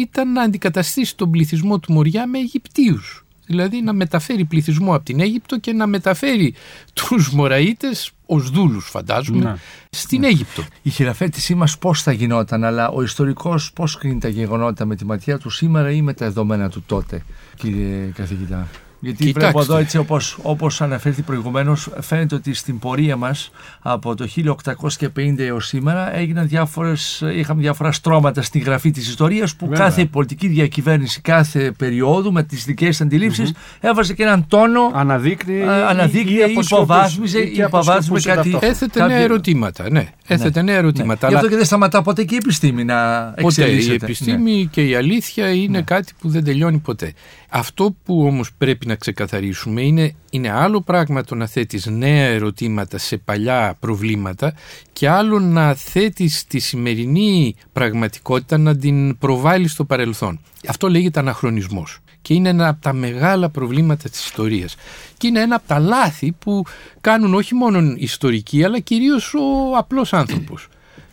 ήταν 0.00 0.32
να 0.32 0.42
αντικαταστήσει 0.42 1.16
τον 1.16 1.30
πληθυσμό 1.30 1.78
του 1.78 1.92
Μοριά 1.92 2.26
με 2.26 2.38
Αιγυπτίους. 2.38 3.24
Δηλαδή 3.46 3.82
να 3.82 3.92
μεταφέρει 3.92 4.44
πληθυσμό 4.44 4.94
από 4.94 5.04
την 5.04 5.20
Αίγυπτο 5.20 5.58
και 5.58 5.72
να 5.72 5.86
μεταφέρει 5.86 6.54
τους 6.92 7.32
Μωραΐτες 7.32 8.10
ως 8.26 8.50
δούλους 8.50 8.88
φαντάζομαι 8.90 9.44
να. 9.44 9.58
στην 9.90 10.20
ναι. 10.20 10.26
Αίγυπτο. 10.26 10.64
Η 10.82 10.90
χειραφέτησή 10.90 11.54
μας 11.54 11.78
πώς 11.78 12.02
θα 12.02 12.12
γινόταν 12.12 12.64
αλλά 12.64 12.88
ο 12.88 13.02
ιστορικός 13.02 13.72
πώς 13.72 13.96
κρίνει 13.96 14.20
τα 14.20 14.28
γεγονότα 14.28 14.84
με 14.84 14.96
τη 14.96 15.04
ματιά 15.04 15.38
του 15.38 15.50
σήμερα 15.50 15.90
ή 15.90 16.02
με 16.02 16.12
τα 16.12 16.26
δεδομένα 16.26 16.68
του 16.68 16.82
τότε 16.86 17.22
κύριε 17.56 18.12
καθηγητά; 18.14 18.68
Γιατί 19.00 19.24
Κοιτάξτε. 19.24 19.40
βλέπω 19.40 19.60
εδώ 19.60 19.76
έτσι 19.76 19.98
όπως, 19.98 20.38
όπως 20.42 20.80
αναφέρθη 20.80 21.22
προηγουμένως 21.22 21.88
φαίνεται 22.00 22.34
ότι 22.34 22.54
στην 22.54 22.78
πορεία 22.78 23.16
μας 23.16 23.50
από 23.80 24.14
το 24.14 24.26
1850 24.26 25.38
έως 25.38 25.66
σήμερα 25.66 26.16
έγιναν 26.16 26.48
διάφορες, 26.48 27.24
είχαμε 27.34 27.60
διάφορα 27.60 27.92
στρώματα 27.92 28.42
στη 28.42 28.58
γραφή 28.58 28.90
της 28.90 29.08
ιστορίας 29.08 29.56
που 29.56 29.66
Βέβαια. 29.68 29.84
κάθε 29.84 30.04
πολιτική 30.04 30.46
διακυβέρνηση 30.48 31.20
κάθε 31.20 31.72
περίοδου 31.78 32.32
με 32.32 32.42
τις 32.42 32.64
δικές 32.64 33.00
αντιλήψεις 33.00 33.52
mm-hmm. 33.52 33.78
έβαζε 33.80 34.14
και 34.14 34.22
έναν 34.22 34.46
τόνο 34.48 34.90
αναδείκνει, 34.94 35.62
αναδείκνει 35.62 36.32
ή, 36.32 36.44
ή 36.48 36.60
υποβάσμιζε 36.66 37.38
ή 37.38 37.52
υποβάσμιζε 37.56 38.34
κάτι. 38.34 38.58
Έθετε 38.60 39.06
νέα 39.06 39.16
ερωτήματα, 39.16 39.90
ναι. 39.90 40.08
Έθετε 40.26 40.62
νέα 40.62 40.76
ερωτήματα. 40.76 41.26
Ναι. 41.26 41.32
Γι' 41.32 41.36
αυτό 41.36 41.48
και 41.48 41.56
δεν 41.56 41.64
σταματά 41.64 42.02
ποτέ 42.02 42.24
και 42.24 42.34
η 42.34 42.38
επιστήμη 42.42 42.84
να 42.84 43.32
εξελίσσεται. 43.36 43.92
Ποτέ. 43.92 43.92
Η 43.92 43.94
επιστήμη 43.94 44.56
ναι. 44.56 44.64
και 44.64 44.82
η 44.82 44.94
αλήθεια 44.94 45.48
είναι 45.48 45.78
ναι. 45.78 45.82
κάτι 45.82 46.12
που 46.20 46.28
δεν 46.28 46.44
τελειώνει 46.44 46.78
ποτέ. 46.78 47.12
Αυτό 47.50 47.96
που 48.04 48.22
όμως 48.26 48.52
πρέπει 48.58 48.78
πρέπει 48.78 48.86
να 48.86 48.94
ξεκαθαρίσουμε 48.94 49.82
είναι, 49.82 50.14
είναι 50.30 50.50
άλλο 50.50 50.80
πράγμα 50.80 51.22
το 51.24 51.34
να 51.34 51.46
θέτεις 51.46 51.86
νέα 51.86 52.26
ερωτήματα 52.26 52.98
σε 52.98 53.16
παλιά 53.16 53.76
προβλήματα 53.80 54.54
και 54.92 55.08
άλλο 55.08 55.38
να 55.38 55.74
θέτεις 55.74 56.44
τη 56.46 56.58
σημερινή 56.58 57.54
πραγματικότητα 57.72 58.58
να 58.58 58.76
την 58.76 59.18
προβάλλεις 59.18 59.72
στο 59.72 59.84
παρελθόν. 59.84 60.40
Αυτό 60.68 60.88
λέγεται 60.88 61.20
αναχρονισμός 61.20 61.98
και 62.22 62.34
είναι 62.34 62.48
ένα 62.48 62.68
από 62.68 62.82
τα 62.82 62.92
μεγάλα 62.92 63.50
προβλήματα 63.50 64.08
της 64.08 64.24
ιστορίας 64.24 64.76
και 65.16 65.26
είναι 65.26 65.40
ένα 65.40 65.54
από 65.54 65.66
τα 65.66 65.78
λάθη 65.78 66.32
που 66.32 66.64
κάνουν 67.00 67.34
όχι 67.34 67.54
μόνο 67.54 67.80
οι 67.80 67.96
ιστορικοί 67.98 68.64
αλλά 68.64 68.78
κυρίως 68.78 69.34
ο 69.34 69.76
απλός 69.76 70.12
άνθρωπος. 70.12 70.68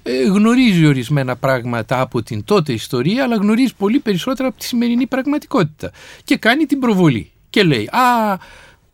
Ε, 0.07 0.24
γνωρίζει 0.24 0.85
ορισμένα 0.85 1.35
πράγματα 1.35 2.01
από 2.01 2.21
την 2.24 2.43
τότε 2.43 2.74
ιστορία 2.74 3.24
αλλά 3.24 3.35
γνωρίζει 3.35 3.74
πολύ 3.77 4.00
περισσότερα 4.00 4.47
από 4.47 4.57
τη 4.59 4.65
σημερινή 4.65 5.07
πραγματικότητα. 5.07 5.91
Και 6.24 6.38
κάνει 6.38 6.65
την 6.65 6.79
προβολή. 6.79 7.31
Και 7.50 7.63
λέει 7.63 7.89
«Α, 7.91 8.38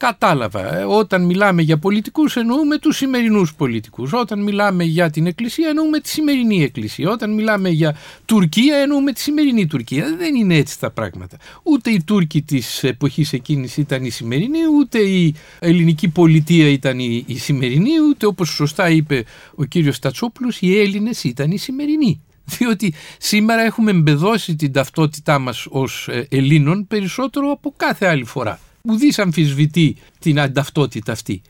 Κατάλαβα. 0.01 0.77
Ε, 0.77 0.83
όταν 0.83 1.25
μιλάμε 1.25 1.61
για 1.61 1.77
πολιτικούς 1.77 2.35
εννοούμε 2.35 2.77
τους 2.77 2.97
σημερινούς 2.97 3.53
πολιτικούς. 3.53 4.13
Όταν 4.13 4.43
μιλάμε 4.43 4.83
για 4.83 5.09
την 5.09 5.27
Εκκλησία 5.27 5.69
εννοούμε 5.69 5.99
τη 5.99 6.09
σημερινή 6.09 6.63
Εκκλησία. 6.63 7.09
Όταν 7.09 7.33
μιλάμε 7.33 7.69
για 7.69 7.95
Τουρκία 8.25 8.77
εννοούμε 8.77 9.11
τη 9.11 9.19
σημερινή 9.19 9.67
Τουρκία. 9.67 10.15
Δεν 10.17 10.35
είναι 10.35 10.55
έτσι 10.55 10.79
τα 10.79 10.91
πράγματα. 10.91 11.37
Ούτε 11.63 11.89
οι 11.89 12.03
Τούρκοι 12.03 12.41
της 12.41 12.83
εποχής 12.83 13.33
εκείνης 13.33 13.77
ήταν 13.77 14.03
η 14.03 14.09
σημερινή, 14.09 14.59
ούτε 14.79 14.99
η 14.99 15.35
ελληνική 15.59 16.07
πολιτεία 16.07 16.67
ήταν 16.67 16.99
η, 16.99 17.23
η 17.27 17.37
σημερινή, 17.37 17.91
ούτε 18.09 18.25
όπως 18.25 18.49
σωστά 18.49 18.89
είπε 18.89 19.23
ο 19.55 19.63
κύριος 19.63 19.95
Στατσόπουλος 19.95 20.61
οι 20.61 20.79
Έλληνες 20.79 21.23
ήταν 21.23 21.51
οι 21.51 21.57
σημερινοί 21.57 22.21
διότι 22.45 22.93
σήμερα 23.17 23.61
έχουμε 23.61 23.91
εμπεδώσει 23.91 24.55
την 24.55 24.71
ταυτότητά 24.71 25.39
μας 25.39 25.67
ως 25.69 26.07
ε, 26.07 26.27
Ελλήνων 26.29 26.87
περισσότερο 26.87 27.51
από 27.51 27.73
κάθε 27.77 28.05
άλλη 28.05 28.23
φορά 28.23 28.59
ουδής 28.83 29.19
αμφισβητεί 29.19 29.95
την 30.19 30.39
ανταυτότητα 30.39 31.11
αυτή. 31.11 31.41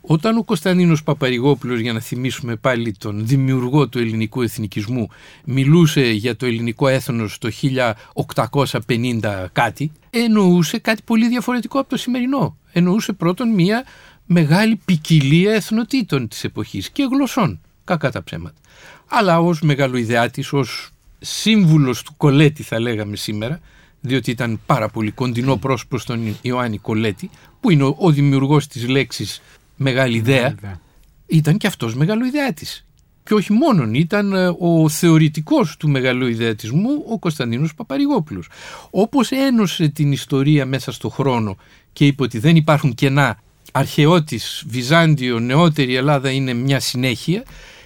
Όταν 0.00 0.36
ο 0.36 0.44
Κωνσταντίνος 0.44 1.02
Παπαρηγόπουλος, 1.02 1.80
για 1.80 1.92
να 1.92 2.00
θυμίσουμε 2.00 2.56
πάλι 2.56 2.92
τον 2.98 3.26
δημιουργό 3.26 3.88
του 3.88 3.98
ελληνικού 3.98 4.42
εθνικισμού, 4.42 5.08
μιλούσε 5.44 6.00
για 6.00 6.36
το 6.36 6.46
ελληνικό 6.46 6.88
έθνος 6.88 7.38
το 7.38 7.50
1850 8.86 9.46
κάτι, 9.52 9.92
εννοούσε 10.10 10.78
κάτι 10.78 11.02
πολύ 11.04 11.28
διαφορετικό 11.28 11.78
από 11.78 11.88
το 11.88 11.96
σημερινό. 11.96 12.56
Εννοούσε 12.72 13.12
πρώτον 13.12 13.48
μία 13.48 13.84
μεγάλη 14.26 14.80
ποικιλία 14.84 15.52
εθνοτήτων 15.52 16.28
της 16.28 16.44
εποχής 16.44 16.90
και 16.90 17.08
γλωσσών, 17.10 17.60
κακά 17.84 18.10
τα 18.10 18.22
ψέματα. 18.22 18.56
Αλλά 19.06 19.40
ως 19.40 19.60
μεγαλοειδεάτης, 19.60 20.52
ως 20.52 20.90
σύμβουλος 21.18 22.02
του 22.02 22.14
Κολέτη 22.16 22.62
θα 22.62 22.80
λέγαμε 22.80 23.16
σήμερα, 23.16 23.60
διότι 24.00 24.30
ήταν 24.30 24.60
πάρα 24.66 24.88
πολύ 24.88 25.10
κοντινό 25.10 25.56
πρόσωπος 25.56 26.02
στον 26.02 26.36
Ιωάννη 26.42 26.78
Κολέτη, 26.78 27.30
που 27.60 27.70
είναι 27.70 27.82
ο, 27.82 27.96
ο 27.98 28.10
δημιουργός 28.10 28.66
της 28.66 28.88
λέξης 28.88 29.42
μεγάλη 29.76 30.16
ιδέα, 30.16 30.54
ήταν 31.26 31.56
και 31.56 31.66
αυτός 31.66 31.94
μεγαλοειδεάτης. 31.94 32.84
Και 33.22 33.34
όχι 33.34 33.52
μόνον, 33.52 33.94
ήταν 33.94 34.32
ε, 34.32 34.54
ο 34.58 34.88
θεωρητικός 34.88 35.76
του 35.76 35.88
μεγαλοειδεατισμού 35.88 37.04
ο 37.08 37.18
Κωνσταντίνος 37.18 37.74
Παπαρηγόπουλος. 37.74 38.48
Όπως 38.90 39.30
ένωσε 39.30 39.88
την 39.88 40.12
ιστορία 40.12 40.66
μέσα 40.66 40.92
στο 40.92 41.08
χρόνο 41.08 41.56
και 41.92 42.06
είπε 42.06 42.22
ότι 42.22 42.38
δεν 42.38 42.56
υπάρχουν 42.56 42.94
κενά 42.94 43.38
αρχαιότης, 43.72 44.64
Βυζάντιο, 44.66 45.38
νεότερη 45.38 45.94
Ελλάδα 45.94 46.30
είναι 46.30 46.52
μια 46.54 46.80
συνέχεια, 46.80 47.42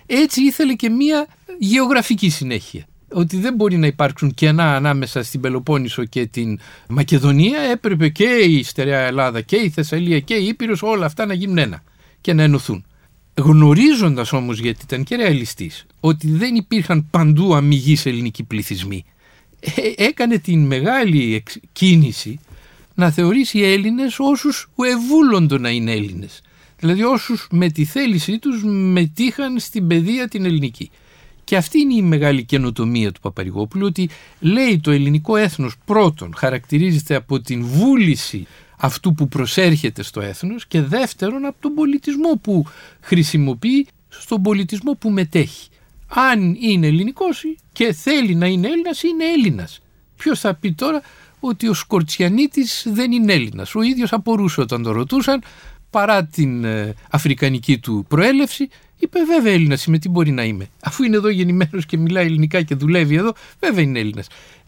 έτσι 0.06 0.42
ήθελε 0.42 0.74
και 0.74 0.88
μια 0.88 1.26
γεωγραφική 1.58 2.28
συνέχεια 2.28 2.86
ότι 3.14 3.36
δεν 3.36 3.54
μπορεί 3.54 3.76
να 3.76 3.86
υπάρξουν 3.86 4.34
κενά 4.34 4.76
ανάμεσα 4.76 5.22
στην 5.22 5.40
Πελοπόννησο 5.40 6.04
και 6.04 6.26
την 6.26 6.58
Μακεδονία, 6.88 7.60
έπρεπε 7.60 8.08
και 8.08 8.24
η 8.24 8.62
Στερεά 8.62 9.00
Ελλάδα 9.00 9.40
και 9.40 9.56
η 9.56 9.70
Θεσσαλία 9.70 10.20
και 10.20 10.34
η 10.34 10.46
Ήπειρος 10.46 10.82
όλα 10.82 11.06
αυτά 11.06 11.26
να 11.26 11.34
γίνουν 11.34 11.58
ένα 11.58 11.82
και 12.20 12.32
να 12.32 12.42
ενωθούν. 12.42 12.84
Γνωρίζοντας 13.34 14.32
όμως, 14.32 14.58
γιατί 14.58 14.80
ήταν 14.84 15.04
και 15.04 15.16
ρεαλιστής, 15.16 15.86
ότι 16.00 16.30
δεν 16.30 16.54
υπήρχαν 16.54 17.06
παντού 17.10 17.54
αμυγείς 17.54 18.06
ελληνικοί 18.06 18.42
πληθυσμοί, 18.42 19.04
ε, 19.60 20.04
έκανε 20.04 20.38
την 20.38 20.66
μεγάλη 20.66 21.42
κίνηση 21.72 22.40
να 22.94 23.10
θεωρήσει 23.10 23.58
οι 23.58 23.72
Έλληνες 23.72 24.16
όσους 24.18 24.70
ευούλοντο 24.76 25.58
να 25.58 25.70
είναι 25.70 25.92
Έλληνες. 25.92 26.42
Δηλαδή 26.78 27.02
όσους 27.02 27.46
με 27.50 27.70
τη 27.70 27.84
θέλησή 27.84 28.38
τους 28.38 28.62
μετήχαν 28.64 29.58
στην 29.58 29.86
παιδεία 29.86 30.28
την 30.28 30.44
ελληνική. 30.44 30.90
Και 31.44 31.56
αυτή 31.56 31.80
είναι 31.80 31.94
η 31.94 32.02
μεγάλη 32.02 32.44
καινοτομία 32.44 33.12
του 33.12 33.20
Παπαρηγόπουλου 33.20 33.86
ότι 33.86 34.08
λέει 34.40 34.80
το 34.80 34.90
ελληνικό 34.90 35.36
έθνος 35.36 35.74
πρώτον 35.84 36.34
χαρακτηρίζεται 36.36 37.14
από 37.14 37.40
την 37.40 37.64
βούληση 37.64 38.46
αυτού 38.78 39.14
που 39.14 39.28
προσέρχεται 39.28 40.02
στο 40.02 40.20
έθνος 40.20 40.66
και 40.66 40.82
δεύτερον 40.82 41.44
από 41.44 41.56
τον 41.60 41.74
πολιτισμό 41.74 42.30
που 42.42 42.64
χρησιμοποιεί 43.00 43.86
στον 44.08 44.42
πολιτισμό 44.42 44.92
που 44.92 45.10
μετέχει. 45.10 45.68
Αν 46.08 46.56
είναι 46.60 46.86
ελληνικός 46.86 47.44
και 47.72 47.92
θέλει 47.92 48.34
να 48.34 48.46
είναι 48.46 48.68
Έλληνας 48.68 49.02
είναι 49.02 49.24
Έλληνας. 49.24 49.80
Ποιος 50.16 50.40
θα 50.40 50.54
πει 50.54 50.72
τώρα 50.72 51.02
ότι 51.40 51.68
ο 51.68 51.74
Σκορτσιανίτης 51.74 52.86
δεν 52.88 53.12
είναι 53.12 53.32
Έλληνας; 53.32 53.74
Ο 53.74 53.82
ίδιος 53.82 54.12
απορούσε 54.12 54.60
όταν 54.60 54.82
το 54.82 54.92
ρωτούσαν 54.92 55.42
παρά 55.90 56.24
την 56.24 56.64
ε, 56.64 56.94
αφρικανική 57.10 57.78
του 57.78 58.04
προέλευση 58.08 58.68
Είπε 58.98 59.18
βέβαια 59.26 59.52
Έλληνας 59.52 59.84
είμαι, 59.84 59.98
τι 59.98 60.08
μπορεί 60.08 60.30
να 60.30 60.44
είμαι. 60.44 60.68
Αφού 60.82 61.02
είναι 61.02 61.16
εδώ 61.16 61.28
γεννημένος 61.28 61.86
και 61.86 61.96
μιλάει 61.96 62.26
ελληνικά 62.26 62.62
και 62.62 62.74
δουλεύει 62.74 63.14
εδώ, 63.14 63.32
βέβαια 63.60 63.82
είναι 63.82 63.98
Έλληνας. 63.98 64.26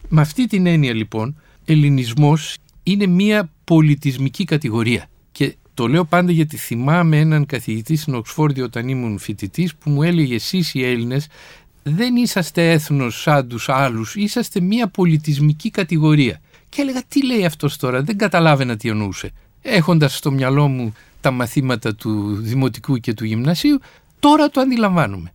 Με 0.09 0.21
αυτή 0.21 0.47
την 0.47 0.65
έννοια 0.65 0.93
λοιπόν, 0.93 1.41
ελληνισμός 1.65 2.57
είναι 2.83 3.05
μια 3.05 3.49
πολιτισμική 3.63 4.43
κατηγορία. 4.43 5.09
Και 5.31 5.55
το 5.73 5.87
λέω 5.87 6.05
πάντα 6.05 6.31
γιατί 6.31 6.57
θυμάμαι 6.57 7.19
έναν 7.19 7.45
καθηγητή 7.45 7.95
στην 7.95 8.15
Οξφόρδη 8.15 8.61
όταν 8.61 8.87
ήμουν 8.87 9.17
φοιτητής 9.17 9.75
που 9.75 9.89
μου 9.89 10.03
έλεγε 10.03 10.35
εσείς 10.35 10.73
οι 10.73 10.85
Έλληνες 10.85 11.27
δεν 11.83 12.15
είσαστε 12.15 12.71
έθνος 12.71 13.21
σαν 13.21 13.47
τους 13.47 13.69
άλλους, 13.69 14.15
είσαστε 14.15 14.59
μια 14.59 14.87
πολιτισμική 14.87 15.69
κατηγορία. 15.69 16.41
Και 16.69 16.81
έλεγα 16.81 17.01
τι 17.07 17.25
λέει 17.25 17.45
αυτός 17.45 17.77
τώρα, 17.77 18.01
δεν 18.01 18.17
καταλάβαινα 18.17 18.75
τι 18.75 18.89
εννοούσε. 18.89 19.31
Έχοντας 19.61 20.17
στο 20.17 20.31
μυαλό 20.31 20.67
μου 20.67 20.93
τα 21.21 21.31
μαθήματα 21.31 21.95
του 21.95 22.35
δημοτικού 22.35 22.97
και 22.97 23.13
του 23.13 23.25
γυμνασίου, 23.25 23.79
Τώρα 24.19 24.49
το 24.49 24.61
αντιλαμβάνουμε. 24.61 25.31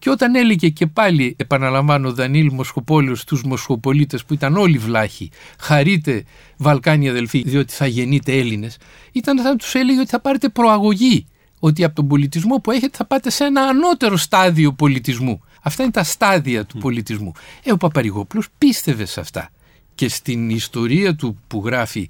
Και 0.00 0.10
όταν 0.10 0.34
έλεγε 0.34 0.68
και 0.68 0.86
πάλι, 0.86 1.36
επαναλαμβάνω, 1.38 2.08
ο 2.08 2.12
Δανίλ 2.12 2.52
Μοσχοπόλιος 2.52 3.20
στους 3.20 3.42
Μοσχοπολίτες 3.42 4.24
που 4.24 4.34
ήταν 4.34 4.56
όλοι 4.56 4.78
βλάχοι, 4.78 5.30
χαρείτε 5.60 6.24
Βαλκάνοι 6.56 7.08
αδελφοί, 7.08 7.42
διότι 7.46 7.72
θα 7.72 7.86
γεννείτε 7.86 8.32
Έλληνες, 8.32 8.76
ήταν 9.12 9.38
σαν 9.38 9.56
τους 9.56 9.74
έλεγε 9.74 10.00
ότι 10.00 10.08
θα 10.08 10.20
πάρετε 10.20 10.48
προαγωγή. 10.48 11.26
Ότι 11.58 11.84
από 11.84 11.94
τον 11.94 12.08
πολιτισμό 12.08 12.56
που 12.56 12.70
έχετε 12.70 12.96
θα 12.96 13.04
πάτε 13.04 13.30
σε 13.30 13.44
ένα 13.44 13.62
ανώτερο 13.62 14.16
στάδιο 14.16 14.72
πολιτισμού. 14.72 15.40
Αυτά 15.62 15.82
είναι 15.82 15.92
τα 15.92 16.04
στάδια 16.04 16.64
του 16.64 16.78
πολιτισμού. 16.78 17.32
Ε, 17.62 17.72
ο 17.72 17.76
Παπαρηγόπουλος 17.76 18.46
πίστευε 18.58 19.04
σε 19.04 19.20
αυτά. 19.20 19.50
Και 19.94 20.08
στην 20.08 20.50
ιστορία 20.50 21.14
του 21.14 21.38
που 21.46 21.62
γράφει 21.64 22.08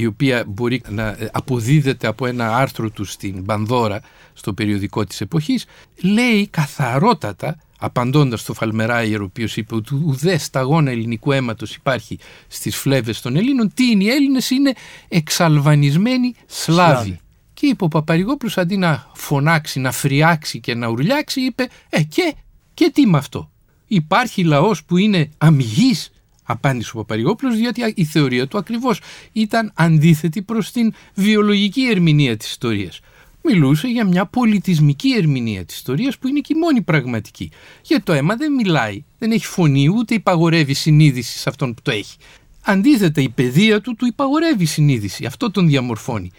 η 0.00 0.06
οποία 0.06 0.44
μπορεί 0.46 0.82
να 0.88 1.16
αποδίδεται 1.32 2.06
από 2.06 2.26
ένα 2.26 2.56
άρθρο 2.56 2.90
του 2.90 3.04
στην 3.04 3.44
Πανδώρα, 3.44 4.00
στο 4.32 4.52
περιοδικό 4.52 5.04
της 5.04 5.20
εποχής, 5.20 5.66
λέει 6.02 6.46
καθαρότατα, 6.46 7.56
απαντώντας 7.78 8.40
στο 8.40 8.54
Φαλμεράιερ, 8.54 9.20
ο 9.20 9.24
οποίος 9.24 9.56
είπε 9.56 9.74
ότι 9.74 9.94
ουδέ 9.94 10.38
σταγόνα 10.38 10.90
ελληνικού 10.90 11.32
αίματος 11.32 11.74
υπάρχει 11.74 12.18
στις 12.48 12.76
φλέβες 12.76 13.20
των 13.20 13.36
Ελλήνων, 13.36 13.72
τι 13.74 13.90
είναι 13.90 14.04
οι 14.04 14.08
Έλληνες, 14.08 14.50
είναι 14.50 14.72
εξαλβανισμένοι 15.08 16.34
Σλάβοι. 16.46 17.20
Και 17.54 17.66
είπε 17.66 17.84
ο 17.84 17.88
Παπαρηγόπουλος 17.88 18.58
αντί 18.58 18.76
να 18.76 19.10
φωνάξει, 19.14 19.80
να 19.80 19.92
φριάξει 19.92 20.60
και 20.60 20.74
να 20.74 20.88
ουρλιάξει, 20.88 21.40
είπε 21.40 21.68
«Ε 21.88 22.02
και, 22.02 22.34
και 22.74 22.90
τι 22.94 23.06
με 23.06 23.18
αυτό. 23.18 23.50
Υπάρχει 23.86 24.44
λαός 24.44 24.84
που 24.84 24.96
είναι 24.96 25.30
αμυγής 25.38 26.10
απάντησε 26.50 26.90
ο 26.94 26.98
Παπαρηγόπουλος 26.98 27.56
διότι 27.56 27.92
η 27.94 28.04
θεωρία 28.04 28.46
του 28.46 28.58
ακριβώς 28.58 29.00
ήταν 29.32 29.72
αντίθετη 29.74 30.42
προς 30.42 30.70
την 30.70 30.92
βιολογική 31.14 31.82
ερμηνεία 31.82 32.36
της 32.36 32.48
ιστορίας. 32.48 33.00
Μιλούσε 33.42 33.88
για 33.88 34.04
μια 34.04 34.26
πολιτισμική 34.26 35.08
ερμηνεία 35.16 35.64
της 35.64 35.76
ιστορίας 35.76 36.18
που 36.18 36.28
είναι 36.28 36.40
και 36.40 36.52
η 36.56 36.58
μόνη 36.58 36.82
πραγματική. 36.82 37.50
Γιατί 37.82 38.02
το 38.02 38.12
αίμα 38.12 38.36
δεν 38.36 38.52
μιλάει, 38.52 39.04
δεν 39.18 39.30
έχει 39.30 39.46
φωνή 39.46 39.88
ούτε 39.88 40.14
υπαγορεύει 40.14 40.74
συνείδηση 40.74 41.38
σε 41.38 41.48
αυτόν 41.48 41.74
που 41.74 41.82
το 41.82 41.90
έχει. 41.90 42.16
Αντίθετα 42.62 43.20
η 43.20 43.28
παιδεία 43.28 43.80
του 43.80 43.94
του 43.94 44.06
υπαγορεύει 44.06 44.64
συνείδηση, 44.64 45.24
αυτό 45.24 45.50
τον 45.50 45.66
διαμορφώνει. 45.66 46.30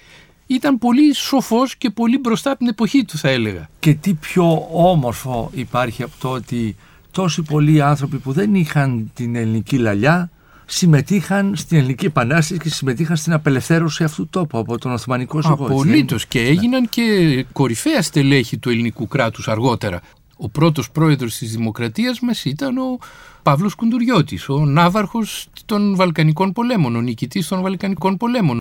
Ήταν 0.47 0.77
πολύ 0.77 1.13
σοφός 1.13 1.75
και 1.75 1.89
πολύ 1.89 2.17
μπροστά 2.17 2.49
από 2.49 2.59
την 2.59 2.67
εποχή 2.67 3.05
του 3.05 3.17
θα 3.17 3.29
έλεγα. 3.29 3.69
Και 3.79 3.93
τι 3.93 4.13
πιο 4.13 4.67
όμορφο 4.71 5.51
υπάρχει 5.53 6.03
από 6.03 6.13
το 6.19 6.29
ότι 6.29 6.75
τόσοι 7.11 7.41
πολλοί 7.41 7.81
άνθρωποι 7.81 8.17
που 8.17 8.31
δεν 8.31 8.55
είχαν 8.55 9.11
την 9.13 9.35
ελληνική 9.35 9.77
λαλιά 9.77 10.29
συμμετείχαν 10.65 11.55
στην 11.55 11.77
Ελληνική 11.77 12.05
Επανάσταση 12.05 12.59
και 12.59 12.69
συμμετείχαν 12.69 13.17
στην 13.17 13.33
απελευθέρωση 13.33 14.03
αυτού 14.03 14.23
του 14.23 14.29
τόπου 14.29 14.57
από 14.57 14.77
τον 14.77 14.91
Οθωμανικό 14.91 15.41
Σοκό. 15.41 15.65
Απολύτως 15.65 16.25
και 16.25 16.39
έγιναν 16.39 16.89
και 16.89 17.45
κορυφαία 17.51 18.01
στελέχη 18.01 18.57
του 18.57 18.69
ελληνικού 18.69 19.07
κράτους 19.07 19.47
αργότερα. 19.47 20.01
Ο 20.37 20.49
πρώτος 20.49 20.91
πρόεδρος 20.91 21.37
της 21.37 21.51
Δημοκρατίας 21.51 22.19
μας 22.19 22.45
ήταν 22.45 22.77
ο 22.77 22.97
Παύλος 23.43 23.75
Κουντουριώτης, 23.75 24.49
ο 24.49 24.65
ναύαρχος 24.65 25.47
των 25.65 25.95
Βαλκανικών 25.95 26.51
πολέμων, 26.51 26.95
ο 26.95 27.01
νικητής 27.01 27.47
των 27.47 27.61
Βαλκανικών 27.61 28.17
πολέμων. 28.17 28.57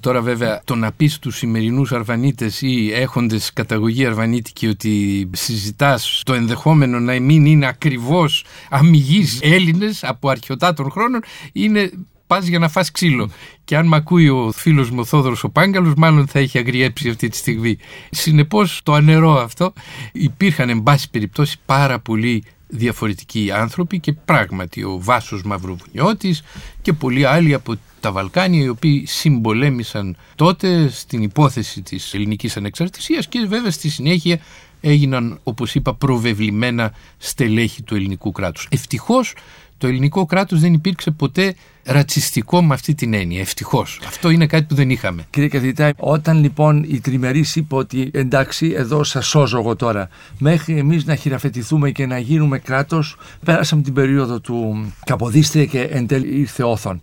Τώρα 0.00 0.20
βέβαια 0.20 0.60
το 0.64 0.74
να 0.74 0.92
πεις 0.92 1.18
τους 1.18 1.36
σημερινούς 1.36 1.92
αρβανίτες 1.92 2.62
ή 2.62 2.92
έχοντες 2.92 3.52
καταγωγή 3.52 4.06
αρβανίτικη 4.06 4.66
ότι 4.66 5.30
συζητάς 5.32 6.22
το 6.24 6.34
ενδεχόμενο 6.34 7.00
να 7.00 7.20
μην 7.20 7.46
είναι 7.46 7.66
ακριβώς 7.66 8.44
αμυγείς 8.70 9.38
Έλληνες 9.42 10.04
από 10.04 10.28
αρχαιοτά 10.28 10.74
των 10.74 10.90
χρόνων 10.90 11.20
είναι 11.52 11.90
πας 12.26 12.46
για 12.46 12.58
να 12.58 12.68
φας 12.68 12.90
ξύλο. 12.90 13.30
Και 13.64 13.76
αν 13.76 13.86
μ' 13.86 13.94
ακούει 13.94 14.28
ο 14.28 14.52
φίλος 14.54 14.90
μου 14.90 14.98
ο 15.00 15.04
Θόδωρος 15.04 15.44
ο 15.44 15.48
Πάγκαλος 15.48 15.94
μάλλον 15.96 16.26
θα 16.26 16.38
έχει 16.38 16.58
αγριέψει 16.58 17.08
αυτή 17.08 17.28
τη 17.28 17.36
στιγμή. 17.36 17.78
Συνεπώς 18.10 18.80
το 18.82 18.92
ανερώ 18.92 19.32
αυτό 19.32 19.72
υπήρχαν 20.12 20.68
εν 20.68 20.82
πάση 20.82 21.10
περιπτώσει 21.10 21.56
πάρα 21.66 21.98
πολλοί 21.98 22.44
διαφορετικοί 22.68 23.50
άνθρωποι 23.52 24.00
και 24.00 24.12
πράγματι 24.12 24.82
ο 24.82 24.98
Βάσος 25.00 25.42
Μαυροβουνιώτης 25.42 26.42
και 26.82 26.92
πολλοί 26.92 27.24
άλλοι 27.24 27.54
από 27.54 27.74
τα 28.00 28.12
Βαλκάνια 28.12 28.62
οι 28.64 28.68
οποίοι 28.68 29.06
συμπολέμησαν 29.06 30.16
τότε 30.34 30.88
στην 30.88 31.22
υπόθεση 31.22 31.82
της 31.82 32.14
ελληνικής 32.14 32.56
ανεξαρτησίας 32.56 33.28
και 33.28 33.46
βέβαια 33.48 33.70
στη 33.70 33.88
συνέχεια 33.88 34.38
έγιναν 34.80 35.38
όπως 35.42 35.74
είπα 35.74 35.94
προβεβλημένα 35.94 36.92
στελέχη 37.18 37.82
του 37.82 37.94
ελληνικού 37.94 38.32
κράτους. 38.32 38.68
Ευτυχώς 38.70 39.34
το 39.78 39.86
ελληνικό 39.86 40.26
κράτος 40.26 40.60
δεν 40.60 40.72
υπήρξε 40.72 41.10
ποτέ 41.10 41.54
ρατσιστικό 41.84 42.62
με 42.62 42.74
αυτή 42.74 42.94
την 42.94 43.14
έννοια. 43.14 43.40
Ευτυχώς. 43.40 44.00
Αυτό 44.06 44.30
είναι 44.30 44.46
κάτι 44.46 44.64
που 44.64 44.74
δεν 44.74 44.90
είχαμε. 44.90 45.26
Κύριε 45.30 45.48
καθηγητά, 45.48 45.92
όταν 45.96 46.40
λοιπόν 46.40 46.84
η 46.88 47.00
τριμερή 47.00 47.44
είπε 47.54 47.74
ότι 47.74 48.10
εντάξει, 48.12 48.72
εδώ 48.76 49.04
σας 49.04 49.26
σώζω 49.26 49.58
εγώ 49.58 49.76
τώρα, 49.76 50.08
μέχρι 50.38 50.78
εμείς 50.78 51.04
να 51.04 51.14
χειραφετηθούμε 51.14 51.90
και 51.90 52.06
να 52.06 52.18
γίνουμε 52.18 52.58
κράτος, 52.58 53.16
πέρασαμε 53.44 53.82
την 53.82 53.92
περίοδο 53.92 54.40
του 54.40 54.92
Καποδίστρια 55.04 55.64
και 55.64 55.80
εν 55.80 56.06
τέλει 56.06 56.38
ήρθε 56.38 56.62
όθον. 56.62 57.00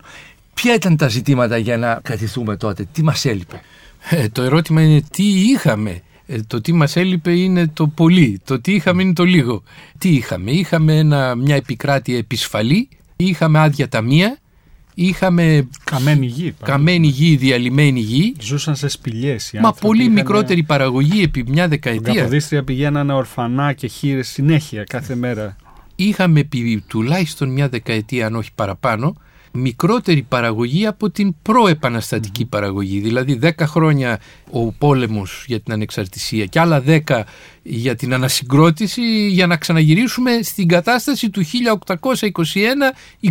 Ποια 0.55 0.73
ήταν 0.73 0.97
τα 0.97 1.07
ζητήματα 1.07 1.57
για 1.57 1.77
να 1.77 1.99
κρατηθούμε 2.03 2.57
τότε, 2.57 2.87
τι 2.91 3.03
μας 3.03 3.25
έλειπε; 3.25 3.61
Ε, 4.09 4.29
το 4.29 4.41
ερώτημα 4.41 4.81
είναι 4.81 5.01
τι 5.11 5.23
είχαμε; 5.23 6.01
Ε, 6.25 6.41
το 6.47 6.61
τι 6.61 6.73
μας 6.73 6.95
έλειπε 6.95 7.31
είναι 7.31 7.67
το 7.67 7.87
πολύ, 7.87 8.41
το 8.45 8.61
τι 8.61 8.73
είχαμε 8.73 9.01
είναι 9.03 9.13
το 9.13 9.23
λίγο. 9.23 9.63
Τι 9.97 10.09
είχαμε, 10.09 10.51
είχαμε 10.51 10.97
ένα, 10.97 11.35
μια 11.35 11.55
επικράτεια 11.55 12.17
επισφαλή, 12.17 12.89
είχαμε 13.15 13.59
άδεια 13.59 13.87
ταμεία, 13.89 14.37
είχαμε 14.93 15.67
καμένη 15.83 16.25
γη, 16.25 16.53
καμένη 16.63 17.07
γη, 17.07 17.35
διαλυμένη 17.35 17.99
γη. 17.99 18.35
Ζούσαν 18.39 18.75
σε 18.75 18.87
σπηλιές 18.87 19.53
Μα 19.61 19.71
πολύ 19.73 20.01
είχαν... 20.01 20.13
μικρότερη 20.13 20.63
παραγωγή 20.63 21.21
επί 21.23 21.43
μια 21.47 21.67
δεκαετία. 21.67 22.13
Τα 22.13 22.19
Καποδίστρια 22.19 22.63
πηγαίνανε 22.63 23.13
ορφανά 23.13 23.73
και 23.73 23.87
χείρες 23.87 24.27
συνέχεια 24.27 24.83
κάθε 24.83 25.15
μέρα. 25.15 25.55
Είχαμε 25.95 26.39
επί 26.39 26.83
τουλάχιστον 26.87 27.49
μια 27.49 27.69
δεκαετία 27.69 28.25
αν 28.25 28.35
όχι 28.35 28.49
παραπάνω 28.55 29.15
μικρότερη 29.55 30.21
παραγωγή 30.21 30.85
από 30.87 31.09
την 31.09 31.35
προεπαναστατική 31.41 32.45
παραγωγή. 32.45 32.99
Δηλαδή 32.99 33.39
10 33.41 33.49
χρόνια 33.59 34.19
ο 34.51 34.71
πόλεμος 34.71 35.43
για 35.47 35.59
την 35.59 35.73
ανεξαρτησία 35.73 36.45
και 36.45 36.59
άλλα 36.59 36.83
10 36.87 37.21
για 37.63 37.95
την 37.95 38.13
ανασυγκρότηση 38.13 39.27
για 39.27 39.47
να 39.47 39.57
ξαναγυρίσουμε 39.57 40.39
στην 40.41 40.67
κατάσταση 40.67 41.29
του 41.29 41.43
1821 41.85 42.05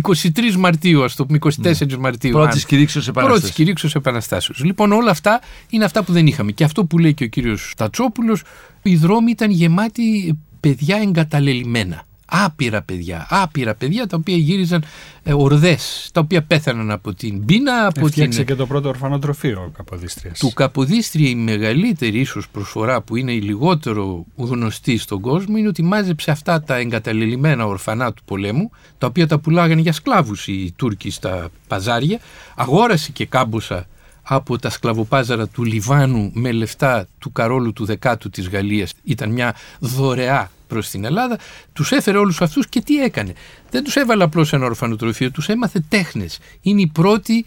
23 0.01 0.55
Μαρτίου, 0.57 1.03
ας 1.03 1.15
το 1.15 1.25
πούμε 1.25 1.37
24 1.41 1.87
ναι. 1.87 1.97
Μαρτίου. 1.97 2.31
Πρώτης 2.31 2.65
κηρύξεως 2.65 3.07
επαναστάσεως. 3.07 3.41
Πρώτης 3.41 3.55
κηρύξεως 3.55 3.95
επαναστάσεως. 3.95 4.63
Λοιπόν 4.63 4.91
όλα 4.91 5.11
αυτά 5.11 5.41
είναι 5.69 5.85
αυτά 5.85 6.03
που 6.03 6.11
δεν 6.11 6.27
είχαμε. 6.27 6.51
Και 6.51 6.63
αυτό 6.63 6.85
που 6.85 6.97
λέει 6.97 7.13
και 7.13 7.23
ο 7.23 7.27
κύριος 7.27 7.73
Τατσόπουλος, 7.77 8.43
οι 8.81 8.95
δρόμοι 8.95 9.31
ήταν 9.31 9.51
γεμάτοι 9.51 10.37
παιδιά 10.59 10.97
εγκαταλελειμμένα 10.97 12.05
άπειρα 12.25 12.81
παιδιά, 12.81 13.27
άπειρα 13.29 13.75
παιδιά 13.75 14.07
τα 14.07 14.17
οποία 14.17 14.37
γύριζαν 14.37 14.83
ε, 15.23 15.33
ορδές, 15.33 16.09
τα 16.13 16.19
οποία 16.19 16.43
πέθαναν 16.43 16.91
από 16.91 17.13
την 17.13 17.45
πείνα. 17.45 17.87
Από 17.87 18.05
Έφτιαξε 18.05 18.37
την... 18.37 18.47
και 18.47 18.55
το 18.55 18.67
πρώτο 18.67 18.89
ορφανοτροφείο 18.89 19.61
ο 19.67 19.69
Καποδίστριας. 19.69 20.39
Του 20.39 20.53
Καποδίστρια 20.53 21.29
η 21.29 21.35
μεγαλύτερη 21.35 22.19
ίσως 22.19 22.49
προσφορά 22.49 23.01
που 23.01 23.15
είναι 23.15 23.31
η 23.31 23.41
λιγότερο 23.41 24.25
γνωστή 24.35 24.97
στον 24.97 25.21
κόσμο 25.21 25.57
είναι 25.57 25.67
ότι 25.67 25.83
μάζεψε 25.83 26.31
αυτά 26.31 26.61
τα 26.61 26.75
εγκαταλελειμμένα 26.75 27.65
ορφανά 27.65 28.13
του 28.13 28.23
πολέμου, 28.25 28.69
τα 28.97 29.07
οποία 29.07 29.27
τα 29.27 29.39
πουλάγανε 29.39 29.81
για 29.81 29.93
σκλάβους 29.93 30.47
οι 30.47 30.73
Τούρκοι 30.75 31.09
στα 31.09 31.49
παζάρια, 31.67 32.19
αγόρασε 32.55 33.11
και 33.11 33.25
κάμποσα 33.25 33.85
από 34.27 34.59
τα 34.59 34.69
σκλαβοπάζαρα 34.69 35.47
του 35.47 35.63
Λιβάνου 35.63 36.31
με 36.33 36.51
λεφτά 36.51 37.07
του 37.19 37.31
Καρόλου 37.31 37.73
του 37.73 37.85
Δεκάτου 37.85 38.29
της 38.29 38.49
Γαλλίας. 38.49 38.93
Ήταν 39.03 39.29
μια 39.31 39.55
δωρεά 39.79 40.49
προς 40.67 40.89
την 40.89 41.05
Ελλάδα, 41.05 41.39
τους 41.73 41.91
έφερε 41.91 42.17
όλους 42.17 42.41
αυτούς 42.41 42.67
και 42.67 42.81
τι 42.81 43.03
έκανε. 43.03 43.33
Δεν 43.69 43.83
τους 43.83 43.95
έβαλε 43.95 44.23
απλώς 44.23 44.53
ένα 44.53 44.65
ορφανοτροφείο, 44.65 45.31
τους 45.31 45.49
έμαθε 45.49 45.85
τέχνες. 45.89 46.39
Είναι 46.61 46.81
οι 46.81 46.87
πρώτοι 46.87 47.45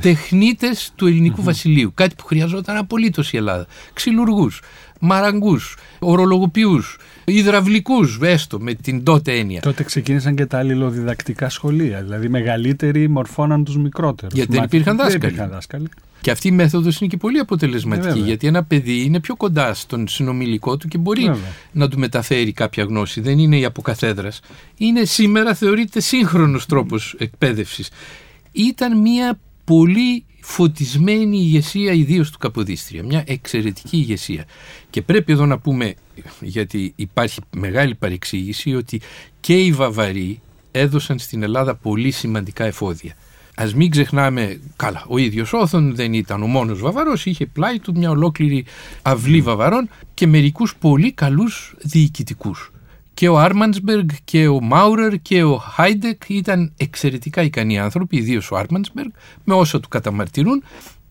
τεχνίτες 0.00 0.92
του 0.94 1.06
ελληνικου 1.06 1.42
βασιλείου. 1.42 1.92
Κάτι 1.94 2.14
που 2.14 2.24
χρειαζόταν 2.24 2.76
απολύτως 2.76 3.32
η 3.32 3.36
Ελλάδα. 3.36 3.66
Ξυλουργούς, 3.92 4.62
μαραγκούς, 5.06 5.76
ορολογοποιούς, 5.98 6.98
υδραυλικούς, 7.24 8.18
έστω 8.22 8.60
με 8.60 8.74
την 8.74 9.02
τότε 9.02 9.32
έννοια. 9.32 9.60
Τότε 9.60 9.82
ξεκίνησαν 9.82 10.34
και 10.34 10.46
τα 10.46 10.58
αλληλοδιδακτικά 10.58 11.48
σχολεία. 11.48 12.02
Δηλαδή, 12.02 12.28
μεγαλύτεροι 12.28 13.08
μορφώναν 13.08 13.64
τους 13.64 13.76
μικρότερους. 13.76 14.34
Γιατί 14.34 14.52
δεν 14.52 14.62
υπήρχαν 14.62 14.96
δάσκαλοι. 14.96 15.88
Και 16.20 16.30
αυτή 16.30 16.48
η 16.48 16.50
μέθοδος 16.50 17.00
είναι 17.00 17.10
και 17.10 17.16
πολύ 17.16 17.38
αποτελεσματική, 17.38 18.18
ε, 18.18 18.22
γιατί 18.22 18.46
ένα 18.46 18.64
παιδί 18.64 19.02
είναι 19.02 19.20
πιο 19.20 19.36
κοντά 19.36 19.74
στον 19.74 20.08
συνομιλικό 20.08 20.76
του 20.76 20.88
και 20.88 20.98
μπορεί 20.98 21.30
να 21.72 21.88
του 21.88 21.98
μεταφέρει 21.98 22.52
κάποια 22.52 22.84
γνώση. 22.84 23.20
Δεν 23.20 23.38
είναι 23.38 23.58
η 23.58 23.64
αποκαθέδρας. 23.64 24.40
Είναι 24.76 25.04
σήμερα 25.04 25.54
θεωρείται 25.54 26.00
σύγχρονος 26.00 26.66
τρόπος 26.66 27.14
εκπαίδευσης. 27.18 27.90
Ήταν 28.52 29.00
μια 29.00 29.38
πολύ 29.66 30.24
φωτισμένη 30.40 31.36
ηγεσία 31.36 31.92
ιδίως 31.92 32.30
του 32.30 32.38
Καποδίστρια. 32.38 33.02
Μια 33.02 33.24
εξαιρετική 33.26 33.96
ηγεσία. 33.96 34.44
Και 34.90 35.02
πρέπει 35.02 35.32
εδώ 35.32 35.46
να 35.46 35.58
πούμε, 35.58 35.94
γιατί 36.40 36.92
υπάρχει 36.96 37.40
μεγάλη 37.56 37.94
παρεξήγηση, 37.94 38.74
ότι 38.74 39.00
και 39.40 39.64
οι 39.64 39.72
Βαβαροί 39.72 40.40
έδωσαν 40.70 41.18
στην 41.18 41.42
Ελλάδα 41.42 41.74
πολύ 41.74 42.10
σημαντικά 42.10 42.64
εφόδια. 42.64 43.14
Α 43.54 43.64
μην 43.74 43.90
ξεχνάμε, 43.90 44.60
καλά, 44.76 45.04
ο 45.08 45.18
ίδιος 45.18 45.52
Όθων 45.52 45.94
δεν 45.94 46.12
ήταν 46.12 46.42
ο 46.42 46.46
μόνος 46.46 46.80
Βαβαρός, 46.80 47.26
είχε 47.26 47.46
πλάι 47.46 47.78
του 47.78 47.96
μια 47.96 48.10
ολόκληρη 48.10 48.64
αυλή 49.02 49.40
Βαβαρών 49.40 49.88
και 50.14 50.26
μερικούς 50.26 50.76
πολύ 50.76 51.12
καλούς 51.12 51.74
διοικητικούς. 51.82 52.70
Και 53.16 53.28
ο 53.28 53.38
Άρμανσμπεργκ 53.38 54.08
και 54.24 54.46
ο 54.46 54.60
Μάουρερ 54.60 55.22
και 55.22 55.42
ο 55.42 55.56
Χάιντεκ 55.56 56.22
ήταν 56.28 56.72
εξαιρετικά 56.76 57.42
ικανοί 57.42 57.78
άνθρωποι, 57.78 58.16
ιδίως 58.16 58.50
ο 58.50 58.56
Άρμανσμπεργκ, 58.56 59.08
με 59.44 59.54
όσα 59.54 59.80
του 59.80 59.88
καταμαρτυρούν. 59.88 60.62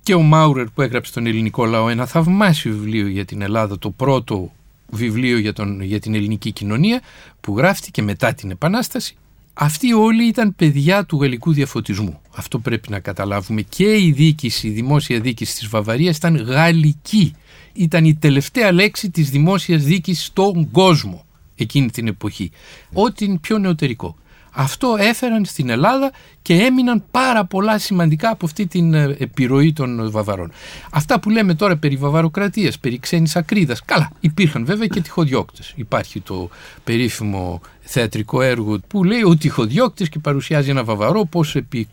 Και 0.04 0.14
ο 0.14 0.22
Μάουρερ 0.22 0.66
που 0.66 0.82
έγραψε 0.82 1.12
στον 1.12 1.26
ελληνικό 1.26 1.66
λαό 1.66 1.90
ένα 1.90 2.06
θαυμάσιο 2.06 2.72
βιβλίο 2.72 3.08
για 3.08 3.26
την 3.26 3.42
Ελλάδα, 3.42 3.80
το 3.80 3.90
πρώτο 3.90 4.52
βιβλίο 4.90 5.38
για, 5.38 5.54
τον, 5.54 5.82
για 5.82 6.00
την 6.00 6.16
ελληνική 6.16 6.52
κοινωνία, 6.52 7.02
που 7.42 7.58
γράφτηκε 7.58 8.02
μετά 8.02 8.34
την 8.34 8.52
Επανάσταση 8.52 9.16
αυτοί 9.54 9.94
όλοι 9.94 10.28
ήταν 10.28 10.56
παιδιά 10.56 11.06
του 11.06 11.22
γαλλικού 11.22 11.54
διαφωτισμού. 11.54 12.22
Αυτό 12.36 12.60
πρέπει 12.60 12.90
να 12.90 13.00
καταλάβουμε. 13.00 13.62
Και 13.62 13.98
η 13.98 14.12
διοίκηση, 14.12 14.68
η 14.68 14.72
δημόσια 14.72 15.20
διοίκηση 15.20 15.56
της 15.58 15.68
Βαβαρίας 15.68 16.18
ήταν 16.18 16.36
γαλλική. 16.36 17.34
Ήταν 17.74 18.06
η 18.06 18.16
τελευταία 18.16 18.72
λέξη 18.72 19.10
της 19.10 19.30
δημόσιας 19.30 19.84
διοίκησης 19.84 20.26
στον 20.26 20.72
κόσμο 20.72 21.26
εκείνη 21.56 21.90
την 21.90 22.08
εποχή. 22.08 22.52
Ό,τι 22.94 23.26
είναι 23.26 23.38
πιο 23.38 23.58
νεωτερικό. 23.58 24.16
Αυτό 24.58 24.96
έφεραν 25.00 25.46
στην 25.46 25.70
Ελλάδα 25.70 26.12
και 26.42 26.54
έμειναν 26.54 27.04
πάρα 27.12 27.46
πολλά 27.46 27.78
σημαντικά 27.78 28.30
από 28.30 28.46
αυτή 28.46 28.68
την 28.68 28.94
ε, 28.94 29.16
επιρροή 29.20 29.74
των 29.74 30.12
Βαβαρών. 30.12 30.52
Αυτά 30.92 31.20
που 31.20 31.30
λέμε 31.30 31.54
τώρα 31.54 31.78
περί 31.78 31.96
βαβαροκρατίας, 31.96 32.80
περί 32.80 33.00
ξένης 33.00 33.36
ακρίδας, 33.36 33.82
καλά, 33.86 34.12
υπήρχαν 34.20 34.66
βέβαια 34.66 34.88
και 34.88 35.02
τυχοδιώκτες. 35.02 35.74
Υπάρχει 35.76 36.20
το 36.22 36.50
περίφημο 36.84 37.62
θεατρικό 37.86 38.42
έργο 38.42 38.80
που 38.88 39.04
λέει 39.04 39.24
ο 39.24 39.36
τυχοδιώκτης 39.38 40.10
και 40.10 40.20
παρουσιάζει 40.20 40.70
ένα 40.70 40.84
βαβαρό 40.84 41.26
πως 41.26 41.56
επί 41.56 41.88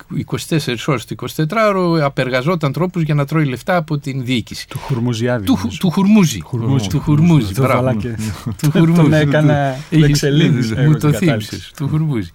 24 0.49 0.59
ώρες 0.87 1.05
το 1.05 1.15
24ωρο 1.49 1.99
απεργαζόταν 2.03 2.73
τρόπους 2.73 3.03
για 3.03 3.15
να 3.15 3.25
τρώει 3.25 3.45
λεφτά 3.45 3.77
από 3.77 3.99
την 3.99 4.25
διοίκηση. 4.25 4.69
Του 4.69 4.79
Χουρμουζιάδη. 4.79 5.45
Του, 5.45 5.59
του 5.79 5.91
Χουρμούζη. 5.91 6.39
Του 6.39 6.47
Χουρμούζη. 6.47 6.89
Του 6.89 7.01
Χουρμούζη. 7.01 7.55
Τον 8.95 9.13
έκανα 9.13 9.77
Λεξελίδης. 9.91 10.73
Μου 10.73 10.99
το 10.99 11.13
θύμισες. 11.13 11.73
Του 11.77 11.89
Χουρμούζη. 11.89 12.31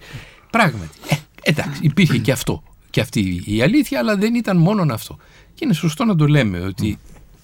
Πράγματι. 0.50 0.98
Ε, 1.08 1.14
εντάξει, 1.42 1.80
υπήρχε 1.82 2.18
και 2.18 2.32
αυτό. 2.32 2.62
Και 2.90 3.00
αυτή 3.00 3.42
η 3.46 3.62
αλήθεια, 3.62 3.98
αλλά 3.98 4.16
δεν 4.16 4.34
ήταν 4.34 4.56
μόνο 4.56 4.94
αυτό. 4.94 5.16
Και 5.54 5.64
είναι 5.64 5.74
σωστό 5.74 6.04
να 6.04 6.16
το 6.16 6.26
λέμε 6.26 6.58
ότι 6.58 6.98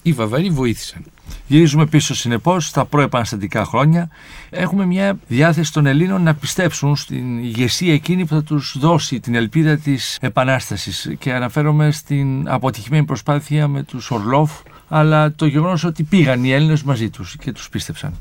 οι 0.05 0.11
Βαβαροί 0.11 0.49
βοήθησαν. 0.49 1.03
Γυρίζουμε 1.47 1.85
πίσω 1.85 2.15
συνεπώς 2.15 2.65
στα 2.65 2.85
προεπαναστατικά 2.85 3.65
χρόνια. 3.65 4.09
Έχουμε 4.49 4.85
μια 4.85 5.17
διάθεση 5.27 5.73
των 5.73 5.85
Ελλήνων 5.85 6.23
να 6.23 6.33
πιστέψουν 6.33 6.95
στην 6.95 7.37
ηγεσία 7.37 7.93
εκείνη 7.93 8.25
που 8.25 8.33
θα 8.33 8.43
τους 8.43 8.75
δώσει 8.79 9.19
την 9.19 9.35
ελπίδα 9.35 9.77
της 9.77 10.17
επανάστασης. 10.21 11.15
Και 11.19 11.33
αναφέρομαι 11.33 11.91
στην 11.91 12.49
αποτυχημένη 12.49 13.05
προσπάθεια 13.05 13.67
με 13.67 13.83
τους 13.83 14.11
Ορλόφ, 14.11 14.51
αλλά 14.87 15.33
το 15.33 15.45
γεγονός 15.45 15.83
ότι 15.83 16.03
πήγαν 16.03 16.43
οι 16.43 16.51
Έλληνες 16.51 16.83
μαζί 16.83 17.09
τους 17.09 17.35
και 17.39 17.51
τους 17.51 17.69
πίστεψαν. 17.69 18.13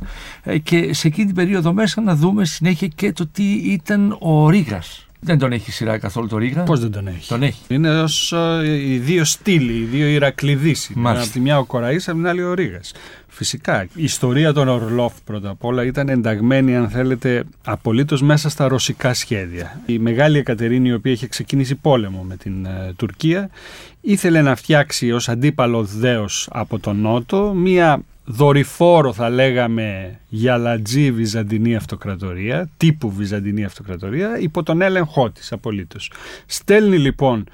Ε, 0.42 0.58
και 0.58 0.94
σε 0.94 1.06
εκείνη 1.06 1.26
την 1.26 1.34
περίοδο 1.34 1.72
μέσα 1.72 2.00
να 2.00 2.14
δούμε 2.14 2.44
συνέχεια 2.44 2.88
και 2.88 3.12
το 3.12 3.26
τι 3.26 3.52
ήταν 3.52 4.16
ο 4.20 4.48
Ρήγας 4.48 5.06
Δεν 5.24 5.38
τον 5.38 5.52
έχει 5.52 5.70
σειρά 5.72 5.98
καθόλου 5.98 6.26
το 6.26 6.38
Ρίγα; 6.38 6.62
Πώς 6.62 6.80
δεν 6.80 6.90
τον 6.90 7.06
έχει; 7.06 7.28
Τον 7.28 7.42
έχει. 7.42 7.60
Είναι 7.68 8.00
ως 8.00 8.34
οι 8.64 8.98
δύο 8.98 9.24
στήλοι, 9.24 9.72
οι 9.72 9.84
δύο 9.84 10.06
Ηρακλειδείς. 10.06 10.90
Μάλιστα. 10.94 11.24
Από 11.24 11.32
τη 11.32 11.40
μια 11.40 11.58
ο 11.58 11.64
Κοραής, 11.64 12.08
από 12.08 12.16
την 12.16 12.26
άλλη 12.26 12.42
ο 12.42 12.54
Ρίγας. 12.54 12.92
Φυσικά. 13.28 13.82
Η 13.82 14.02
ιστορία 14.02 14.52
των 14.52 14.68
Ορλόφ 14.68 15.12
πρώτα 15.24 15.50
απ' 15.50 15.64
όλα 15.64 15.84
ήταν 15.84 16.08
ενταγμένη, 16.08 16.76
αν 16.76 16.88
θέλετε, 16.88 17.44
απολύτως 17.64 18.22
μέσα 18.22 18.48
στα 18.48 18.68
ρωσικά 18.68 19.14
σχέδια. 19.14 19.80
Η 19.86 19.98
μεγάλη 19.98 20.38
Εκατερίνη, 20.38 20.88
η 20.88 20.92
οποία 20.92 21.12
είχε 21.12 21.26
ξεκινήσει 21.26 21.74
πόλεμο 21.74 22.22
με 22.22 22.36
την 22.36 22.64
ε, 22.64 22.92
Τουρκία, 22.96 23.50
ήθελε 24.00 24.42
να 24.42 24.56
φτιάξει 24.56 25.12
ως 25.12 25.28
αντίπαλο 25.28 25.84
δέος 25.84 26.48
από 26.52 26.78
τον 26.78 27.00
Νότο 27.00 27.52
μία 27.54 28.02
δορυφόρο 28.24 29.12
θα 29.12 29.30
λέγαμε 29.30 30.18
γυαλατζή 30.28 31.12
Βυζαντινή 31.12 31.76
Αυτοκρατορία, 31.76 32.70
τύπου 32.76 33.10
Βυζαντινή 33.10 33.64
Αυτοκρατορία, 33.64 34.38
υπό 34.38 34.62
τον 34.62 34.82
έλεγχό 34.82 35.30
της 35.30 35.52
απολύτως. 35.52 36.12
Στέλνει 36.46 36.98
λοιπόν 36.98 37.44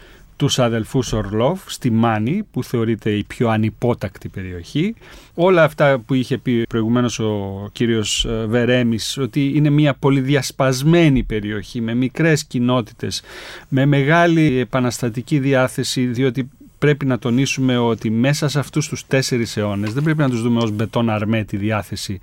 τους 0.40 0.58
αδελφούς 0.58 1.12
Ορλόφ 1.12 1.60
στη 1.66 1.90
Μάνη 1.90 2.42
που 2.50 2.64
θεωρείται 2.64 3.10
η 3.10 3.24
πιο 3.24 3.48
ανυπότακτη 3.48 4.28
περιοχή. 4.28 4.94
Όλα 5.34 5.64
αυτά 5.64 5.98
που 5.98 6.14
είχε 6.14 6.38
πει 6.38 6.62
προηγουμένως 6.68 7.18
ο 7.18 7.68
κύριος 7.72 8.24
ε, 8.24 8.46
Βερέμης 8.46 9.18
ότι 9.18 9.52
είναι 9.54 9.70
μια 9.70 9.94
πολυδιασπασμένη 9.94 11.22
περιοχή 11.22 11.80
με 11.80 11.94
μικρές 11.94 12.44
κοινότητες, 12.44 13.22
με 13.68 13.86
μεγάλη 13.86 14.58
επαναστατική 14.58 15.38
διάθεση 15.38 16.06
διότι 16.06 16.50
πρέπει 16.80 17.06
να 17.06 17.18
τονίσουμε 17.18 17.76
ότι 17.78 18.10
μέσα 18.10 18.48
σε 18.48 18.58
αυτούς 18.58 18.88
τους 18.88 19.06
τέσσερις 19.06 19.56
αιώνες 19.56 19.92
δεν 19.92 20.02
πρέπει 20.02 20.18
να 20.18 20.28
τους 20.28 20.42
δούμε 20.42 20.62
ως 20.62 20.70
μπετόν 20.70 21.10
αρμέ 21.10 21.44
τη 21.44 21.56
διάθεση 21.56 22.18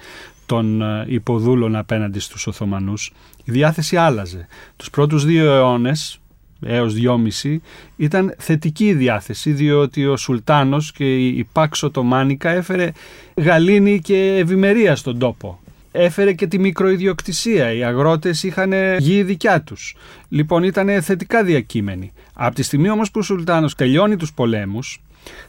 των 0.45 0.81
ε, 0.81 1.05
υποδούλων 1.07 1.75
απέναντι 1.75 2.19
στους 2.19 2.47
Οθωμανούς. 2.47 3.13
Η 3.43 3.51
διάθεση 3.51 3.97
άλλαζε. 3.97 4.47
Τους 4.75 4.89
πρώτους 4.89 5.25
δύο 5.25 5.51
αιώνες, 5.51 6.19
έως 6.65 6.93
δυόμιση, 6.93 7.61
ήταν 7.97 8.35
θετική 8.37 8.85
η 8.85 8.93
διάθεση 8.93 9.51
διότι 9.51 10.05
ο 10.05 10.17
Σουλτάνος 10.17 10.91
και 10.91 11.15
η 11.15 11.47
Πάξ 11.51 11.83
Οθωμάνικα 11.83 12.49
έφερε 12.49 12.91
γαλήνη 13.35 13.99
και 13.99 14.37
ευημερία 14.37 14.95
στον 14.95 15.19
τόπο 15.19 15.59
έφερε 15.97 16.33
και 16.33 16.47
τη 16.47 16.59
μικροϊδιοκτησία. 16.59 17.73
Οι 17.73 17.83
αγρότες 17.83 18.43
είχαν 18.43 18.73
γη 18.97 19.23
δικιά 19.23 19.61
τους. 19.61 19.95
Λοιπόν 20.29 20.63
ήταν 20.63 21.01
θετικά 21.01 21.43
διακείμενοι. 21.43 22.13
Από 22.33 22.55
τη 22.55 22.63
στιγμή 22.63 22.89
όμως 22.89 23.11
που 23.11 23.19
ο 23.19 23.23
Σουλτάνος 23.23 23.75
τελειώνει 23.75 24.15
τους 24.15 24.33
πολέμους, 24.33 25.01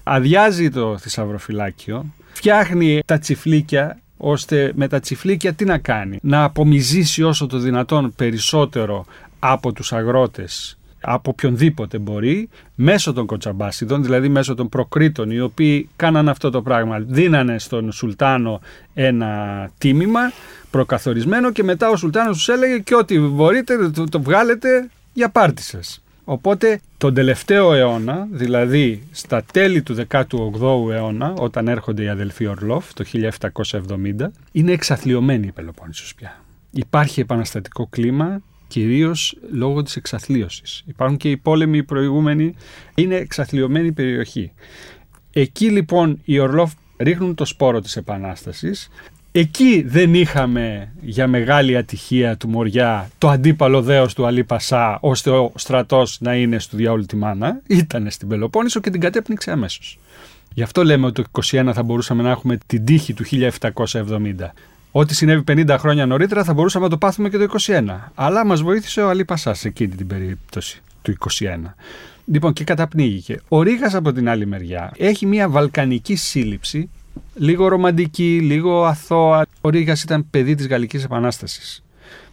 αδειάζει 0.03 0.71
το 0.71 0.99
θησαυροφυλάκιο, 0.99 2.07
φτιάχνει 2.33 3.01
τα 3.07 3.19
τσιφλίκια 3.19 3.99
ώστε 4.17 4.73
με 4.75 4.89
τα 4.89 5.01
τσιφλίκια 5.01 5.53
τι 5.53 5.65
να 5.65 5.79
κάνει; 5.79 6.19
Να 6.23 6.45
απομυζήσει 6.45 7.23
όσο 7.23 7.47
το 7.47 7.59
δυνατόν 7.59 8.13
περισσότερο 8.17 9.05
από 9.39 9.73
τους 9.73 9.93
αγρότες 9.93 10.78
από 11.01 11.31
οποιονδήποτε 11.31 11.99
μπορεί, 11.99 12.49
μέσω 12.75 13.13
των 13.13 13.27
Κοτσαμπάσιδων, 13.27 14.03
δηλαδή 14.03 14.29
μέσω 14.29 14.55
των 14.55 14.69
προκρήτων, 14.69 15.31
οι 15.31 15.41
οποίοι 15.41 15.89
κάναν 15.97 16.29
αυτό 16.29 16.51
το 16.51 16.63
πράγμα. 16.63 16.99
Δίνανε 16.99 17.59
στον 17.59 17.93
Σουλτάνο 17.93 18.61
ένα 18.95 19.71
τίμημα 19.79 20.33
προκαθορισμένο 20.71 21.53
και 21.53 21.63
μετά 21.63 21.89
ο 21.89 21.97
Σουλτάνος 21.97 22.37
τους 22.37 22.49
έλεγε 22.49 22.79
και 22.79 22.95
ό,τι 22.95 23.19
μπορείτε 23.19 23.91
το, 23.91 24.05
το 24.05 24.21
βγάλετε 24.21 24.91
για 25.13 25.29
πάρτι 25.29 25.63
σας. 25.63 26.03
Οπότε 26.31 26.81
τον 26.99 27.15
τελευταίο 27.15 27.73
αιώνα, 27.73 28.27
δηλαδή 28.31 29.03
στα 29.11 29.43
τέλη 29.53 29.83
του 29.83 29.97
18ου 30.09 30.91
αιώνα, 30.93 31.35
όταν 31.39 31.69
έρχονται 31.69 32.03
οι 32.03 32.09
αδελφοί 32.09 32.47
Ορλόφ 32.47 32.93
το 32.93 33.05
1770, 33.83 34.27
είναι 34.53 34.73
εξαθλειωμένοι 34.73 35.47
η 35.47 35.53
Πελοπόννησος 35.53 36.15
πια. 36.15 36.41
Υπάρχει 36.71 37.21
επαναστατικό 37.21 37.87
κλίμα, 37.91 38.41
κυρίως 38.69 39.37
λόγω 39.53 39.83
της 39.83 39.97
εξαθλίωσης. 39.97 40.83
Υπάρχουν 40.87 41.17
και 41.17 41.31
οι 41.31 41.37
πόλεμοι 41.37 41.79
οι 41.79 41.83
προηγούμενοι, 41.83 42.55
είναι 42.95 43.15
εξαθλειωμένη 43.15 43.93
περιοχή. 43.93 44.53
Εκεί 45.33 45.71
λοιπόν 45.71 46.21
οι 46.25 46.39
Ορλόφ 46.39 46.73
ρίχνουν 46.97 47.35
το 47.35 47.45
σπόρο 47.45 47.81
της 47.81 47.97
Επανάστασης. 47.97 48.89
Εκεί 49.33 49.83
δεν 49.87 50.15
είχαμε 50.15 50.93
για 51.01 51.27
μεγάλη 51.27 51.77
ατυχία 51.77 52.37
του 52.37 52.49
Μοριά 52.49 53.11
το 53.19 53.29
αντίπαλο 53.29 53.83
δέος 53.83 54.15
του 54.15 54.27
Αλή 54.27 54.45
Πασά 54.45 54.99
ώστε 55.01 55.31
ο 55.31 55.53
στρατός 55.55 56.17
να 56.21 56.35
είναι 56.35 56.59
στο 56.59 56.77
διάολο 56.77 57.07
τη 57.07 57.17
μάνα. 57.17 57.61
Ήταν 57.67 58.11
στην 58.11 58.29
Πελοπόννησο 58.29 58.81
και 58.81 58.91
την 58.91 59.01
κατέπνιξε 59.01 59.51
αμέσως. 59.51 59.99
Γι' 60.55 60.63
αυτό 60.63 60.85
λέμε 60.85 61.07
ότι 61.07 61.23
το 61.23 61.29
21 61.43 61.71
θα 61.75 61.83
μπορούσαμε 61.83 62.23
να 62.23 62.31
έχουμε 62.31 62.59
την 62.67 62.85
τύχη 62.85 63.15
του 63.15 63.25
1770. 63.25 64.53
Ό,τι 64.93 65.15
συνέβη 65.15 65.43
50 65.49 65.77
χρόνια 65.79 66.07
νωρίτερα 66.07 66.45
θα 66.45 66.55
μπορούσαμε 66.55 66.85
να 66.85 66.91
το 66.91 66.97
πάθουμε 66.97 67.29
και 67.29 67.39
το 67.39 67.47
21. 67.67 67.85
Αλλά 68.15 68.47
μας 68.47 68.63
βοήθησε 68.63 69.01
ο 69.01 69.09
Αλή 69.09 69.25
Πασά 69.25 69.55
σε 69.55 69.69
εκείνη 69.69 69.95
την 69.95 70.07
περίπτωση 70.07 70.83
του 71.03 71.15
21. 71.19 71.75
Λοιπόν, 72.25 72.53
και 72.53 72.65
καταπνίγηκε. 72.65 73.41
Ο 73.49 73.63
Ρίγα 73.63 73.91
από 73.93 74.13
την 74.13 74.29
άλλη 74.29 74.47
μεριά 74.47 74.93
έχει 74.97 75.27
μια 75.27 75.49
βαλκανική 75.49 76.17
σύλληψη, 76.17 76.91
λίγο 77.35 77.69
ρομαντική, 77.69 78.41
λίγο 78.41 78.85
αθώα. 78.85 79.47
Ο 79.61 79.69
Ρίγα 79.69 79.97
ήταν 80.05 80.27
παιδί 80.31 80.55
της 80.55 80.67
Γαλλικής 80.67 81.05
Επανάστασης. 81.05 81.83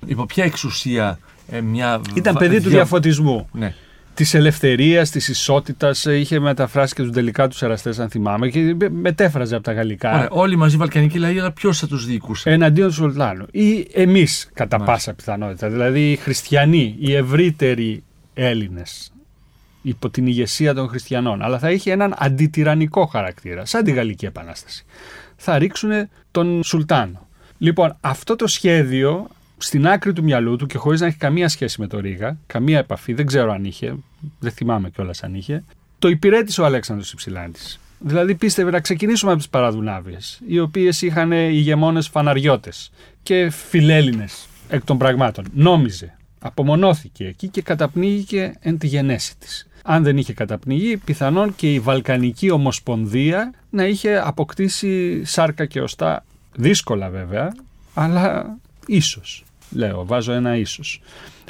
Υπό 0.06 0.26
ποια 0.26 0.44
εξουσία 0.44 1.20
ε, 1.50 1.62
μια. 1.62 2.02
Ήταν 2.14 2.36
παιδί 2.36 2.62
του 2.62 2.70
διαφωτισμού. 2.70 3.50
Ναι 3.52 3.76
της 4.16 4.34
ελευθερίας, 4.34 5.10
της 5.10 5.28
ισότητας. 5.28 6.06
Είχε 6.06 6.40
μεταφράσει 6.40 6.94
και 6.94 7.02
τους 7.02 7.12
τελικά 7.12 7.48
τους 7.48 7.62
εραστές, 7.62 8.00
αν 8.00 8.10
θυμάμαι, 8.10 8.50
και 8.50 8.76
μετέφραζε 8.92 9.56
από 9.56 9.64
τα 9.64 9.74
γαλλικά. 9.74 10.14
Ωραία, 10.14 10.28
όλοι 10.30 10.56
μαζί 10.56 10.76
οι 10.76 10.78
Βαλκανικοί 10.78 11.18
λαοί, 11.20 11.40
αλλά 11.40 11.52
ποιος 11.52 11.80
θα 11.80 11.88
τους 11.88 12.06
διοικούσε; 12.06 12.50
Εναντίον 12.52 12.88
του 12.88 12.94
Σουλτάνου. 12.94 13.46
Ή 13.52 13.88
εμείς, 13.94 14.50
κατά 14.54 14.78
Μάλιστα. 14.78 14.96
πάσα 14.96 15.14
πιθανότητα. 15.14 15.70
Δηλαδή 15.70 16.12
οι 16.12 16.16
χριστιανοί, 16.16 16.96
οι 17.00 17.14
ευρύτεροι 17.14 18.04
Έλληνες. 18.34 19.12
Υπό 19.82 20.10
την 20.10 20.28
ηγεσία 20.28 20.74
των 20.74 20.88
χριστιανών. 20.88 21.42
Αλλά 21.42 21.60
θα 21.60 21.72
είχε 21.72 21.92
έναν 21.92 22.14
αντιτυραννικό 22.18 23.06
χαρακτήρα, 23.06 23.66
σαν 23.66 23.84
τη 23.84 23.92
Γαλλική 23.92 24.26
Επανάσταση. 24.26 24.86
Θα 25.36 25.58
ρίξουν 25.58 25.92
τον 26.32 26.64
Σουλτάνο. 26.64 27.28
Λοιπόν, 27.58 27.98
αυτό 28.02 28.36
το 28.36 28.48
σχέδιο 28.48 29.28
στην 29.58 29.88
άκρη 29.88 30.14
του 30.14 30.24
μυαλού 30.24 30.56
του 30.56 30.66
και 30.66 30.78
χωρίς 30.78 31.00
να 31.00 31.08
έχει 31.08 31.18
καμία 31.18 31.50
σχέση 31.50 31.82
με 31.82 31.88
το 31.88 32.00
Ρίγα, 32.00 32.38
καμία 32.48 32.78
επαφή, 32.78 33.14
δεν 33.14 33.26
ξέρω 33.26 33.52
αν 33.52 33.66
είχε, 33.66 33.96
δεν 34.40 34.52
θυμάμαι 34.52 34.90
κιόλας 34.90 35.24
αν 35.24 35.36
είχε, 35.36 35.64
το 36.00 36.08
υπηρέτησε 36.08 36.62
ο 36.62 36.66
Αλέξανδρος 36.66 37.12
Υψηλάντης. 37.12 37.80
Δηλαδή 38.00 38.36
πίστευε 38.36 38.72
να 38.72 38.80
ξεκινήσουμε 38.80 39.32
από 39.32 39.40
τις 39.40 39.50
Παραδουνάβιες, 39.50 40.42
οι 40.48 40.60
οποίες 40.60 41.02
είχαν 41.02 41.32
ηγεμόνες 41.32 42.08
φαναριώτες 42.08 42.92
και 43.24 43.50
φιλέλληνες 43.50 44.48
εκ 44.70 44.84
των 44.84 44.98
πραγμάτων. 44.98 45.46
Νόμιζε, 45.54 46.18
απομονώθηκε 46.40 47.26
εκεί 47.26 47.48
και 47.48 47.62
καταπνίγηκε 47.62 48.54
εν 48.60 48.78
τη 48.78 48.88
γενέση 48.88 49.38
της. 49.38 49.68
Αν 49.84 50.04
δεν 50.04 50.18
είχε 50.18 50.34
καταπνιγεί, 50.34 50.98
πιθανόν 50.98 51.56
και 51.56 51.74
η 51.74 51.80
Βαλκανική 51.80 52.50
Ομοσπονδία 52.50 53.54
να 53.70 53.86
είχε 53.86 54.18
αποκτήσει 54.18 55.24
σάρκα 55.26 55.66
και 55.66 55.82
οστά. 55.82 56.26
Δύσκολα 56.56 57.10
βέβαια, 57.10 57.56
αλλά 57.94 58.58
ίσως 58.88 59.44
λέω, 59.70 60.06
βάζω 60.06 60.32
ένα 60.32 60.56
ίσως. 60.56 61.02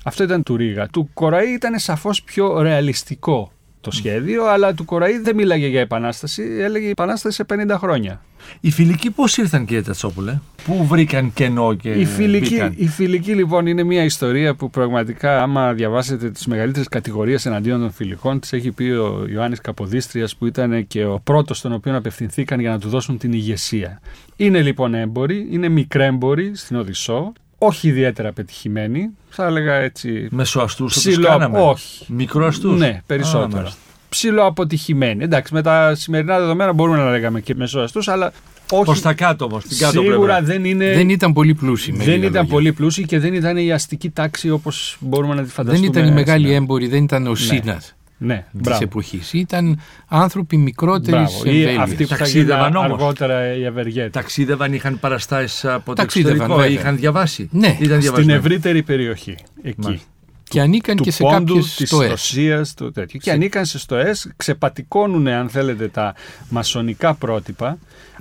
Αυτό 0.03 0.23
ήταν 0.23 0.43
του 0.43 0.55
Ρίγα. 0.55 0.87
Του 0.87 1.09
Κοραή 1.13 1.53
ήταν 1.53 1.79
σαφώς 1.79 2.23
πιο 2.23 2.61
ρεαλιστικό 2.61 3.51
το 3.85 3.91
σχέδιο, 3.91 4.45
αλλά 4.45 4.73
του 4.73 4.85
Κοραή 4.85 5.17
δεν 5.17 5.35
μίλαγε 5.35 5.67
για 5.67 5.79
επανάσταση, 5.79 6.43
έλεγε 6.59 6.89
επανάσταση 6.89 7.35
σε 7.35 7.45
50 7.69 7.75
χρόνια. 7.77 8.21
Οι 8.59 8.71
φιλικοί 8.71 9.11
πώς 9.11 9.37
ήρθαν 9.37 9.65
κύριε 9.65 9.81
Τατσόπουλε, 9.81 10.39
πού 10.65 10.85
βρήκαν 10.85 11.33
κενό 11.33 11.73
και 11.73 11.91
οι 11.91 12.05
φιλικοί, 12.05 12.53
μπήκαν; 12.53 12.73
οι 12.77 12.87
φιλικοί 12.87 13.33
λοιπόν 13.33 13.67
είναι 13.67 13.83
μια 13.83 14.03
ιστορία 14.03 14.55
που 14.55 14.69
πραγματικά 14.69 15.41
άμα 15.41 15.73
διαβάσετε 15.73 16.29
τις 16.29 16.45
μεγαλύτερες 16.45 16.87
κατηγορίες 16.87 17.45
εναντίον 17.45 17.79
των 17.79 17.91
φιλικών 17.91 18.39
τις 18.39 18.53
έχει 18.53 18.71
πει 18.71 18.83
ο 18.83 19.25
Ιωάννης 19.29 19.61
Καποδίστριας 19.61 20.35
που 20.35 20.45
ήταν 20.45 20.87
και 20.87 21.05
ο 21.05 21.21
πρώτος 21.23 21.57
στον 21.57 21.73
οποίο 21.73 21.97
απευθυνθήκαν 21.97 22.59
για 22.59 22.69
να 22.69 22.79
του 22.79 22.89
δώσουν 22.89 23.17
την 23.17 23.33
ηγεσία. 23.33 24.01
Είναι 24.35 24.61
λοιπόν 24.61 24.93
έμποροι, 24.93 25.47
είναι 25.51 25.69
μικρέμποροι 25.69 26.51
στην 26.55 26.75
Οδυσσό 26.75 27.33
όχι 27.65 27.87
ιδιαίτερα 27.87 28.31
πετυχημένοι. 28.31 29.09
Θα 29.29 29.45
έλεγα 29.45 29.73
έτσι. 29.73 30.27
Μεσοαστούς 30.31 30.93
ψηλό, 30.95 31.27
κάναμε. 31.27 31.59
Όχι. 31.59 32.05
Μικροαστούς; 32.07 32.79
Ναι, 32.79 33.01
περισσότερο. 33.05 33.71
Ψηλό 34.09 34.45
αποτυχημένοι. 34.45 35.23
Εντάξει, 35.23 35.53
με 35.53 35.61
τα 35.61 35.95
σημερινά 35.95 36.39
δεδομένα 36.39 36.73
μπορούμε 36.73 36.97
να 36.97 37.09
λέγαμε 37.09 37.41
και 37.41 37.55
μεσοαστούς, 37.55 38.07
αλλά 38.07 38.31
όχι. 38.71 38.83
Προς 38.83 39.01
τα 39.01 39.13
κάτω 39.13 39.45
όμως. 39.45 39.63
Σίγουρα 39.67 40.41
δεν 40.41 40.65
είναι. 40.65 40.93
Δεν 40.93 41.09
ήταν 41.09 41.33
πολύ 41.33 41.53
πλούσιοι. 41.53 41.91
Δεν 41.91 42.15
ήταν 42.15 42.33
λόγια. 42.33 42.43
πολύ 42.43 42.73
πλούσιοι 42.73 43.05
και 43.05 43.19
δεν 43.19 43.33
ήταν 43.33 43.57
η 43.57 43.71
αστική 43.71 44.09
τάξη 44.09 44.49
όπως 44.49 44.97
μπορούμε 44.99 45.35
να 45.35 45.43
τη 45.43 45.49
φανταστούμε. 45.49 45.89
Δεν 45.89 46.01
ήταν 46.01 46.11
οι 46.11 46.15
μεγάλοι 46.15 46.53
έμποροι, 46.53 46.87
δεν 46.87 47.03
ήταν 47.03 47.27
ο 47.27 47.29
ναι. 47.29 47.35
Σίνας 47.35 47.95
ναι, 48.17 48.45
της 48.63 48.79
εποχής. 48.79 49.33
Ήταν 49.33 49.79
άνθρωποι 50.07 50.57
μικρότερης 50.57 51.35
εμβέλειας. 51.35 51.77
Αυτοί 51.77 52.03
που 52.03 52.15
ταξίδευαν 52.15 52.77
αργότερα 52.77 53.53
οι 53.53 53.63
ευεργέτε. 53.63 54.09
Ταξίδευαν, 54.09 54.73
είχαν 54.73 54.99
παραστάσεις 54.99 55.65
από 55.65 55.95
το 55.95 56.01
εξωτερικό, 56.01 56.65
είχαν 56.65 56.97
διαβάσει. 56.97 57.49
Ναι, 57.51 57.77
ήταν 57.79 58.01
στην 58.01 58.29
ευρύτερη 58.29 58.83
περιοχή. 58.83 59.35
Εκεί. 59.61 60.01
Και 60.49 60.61
ανήκαν 60.61 60.95
του 60.95 61.03
και 61.03 61.11
σε 61.11 61.23
πόντου, 61.23 61.53
κάποιες 61.53 61.75
της 61.75 61.87
στοές. 61.87 62.09
Ρωσίας, 62.09 62.73
του 62.73 62.91
τέτοιου. 62.91 63.19
Και 63.19 63.29
Σε- 63.29 63.35
ανήκαν 63.35 63.65
σε 63.65 63.79
στοές, 63.79 64.31
ξεπατικώνουν 64.35 65.27
αν 65.27 65.49
θέλετε 65.49 65.87
τα 65.87 66.15
μασονικά 66.49 67.13
πρότυπα. 67.13 67.77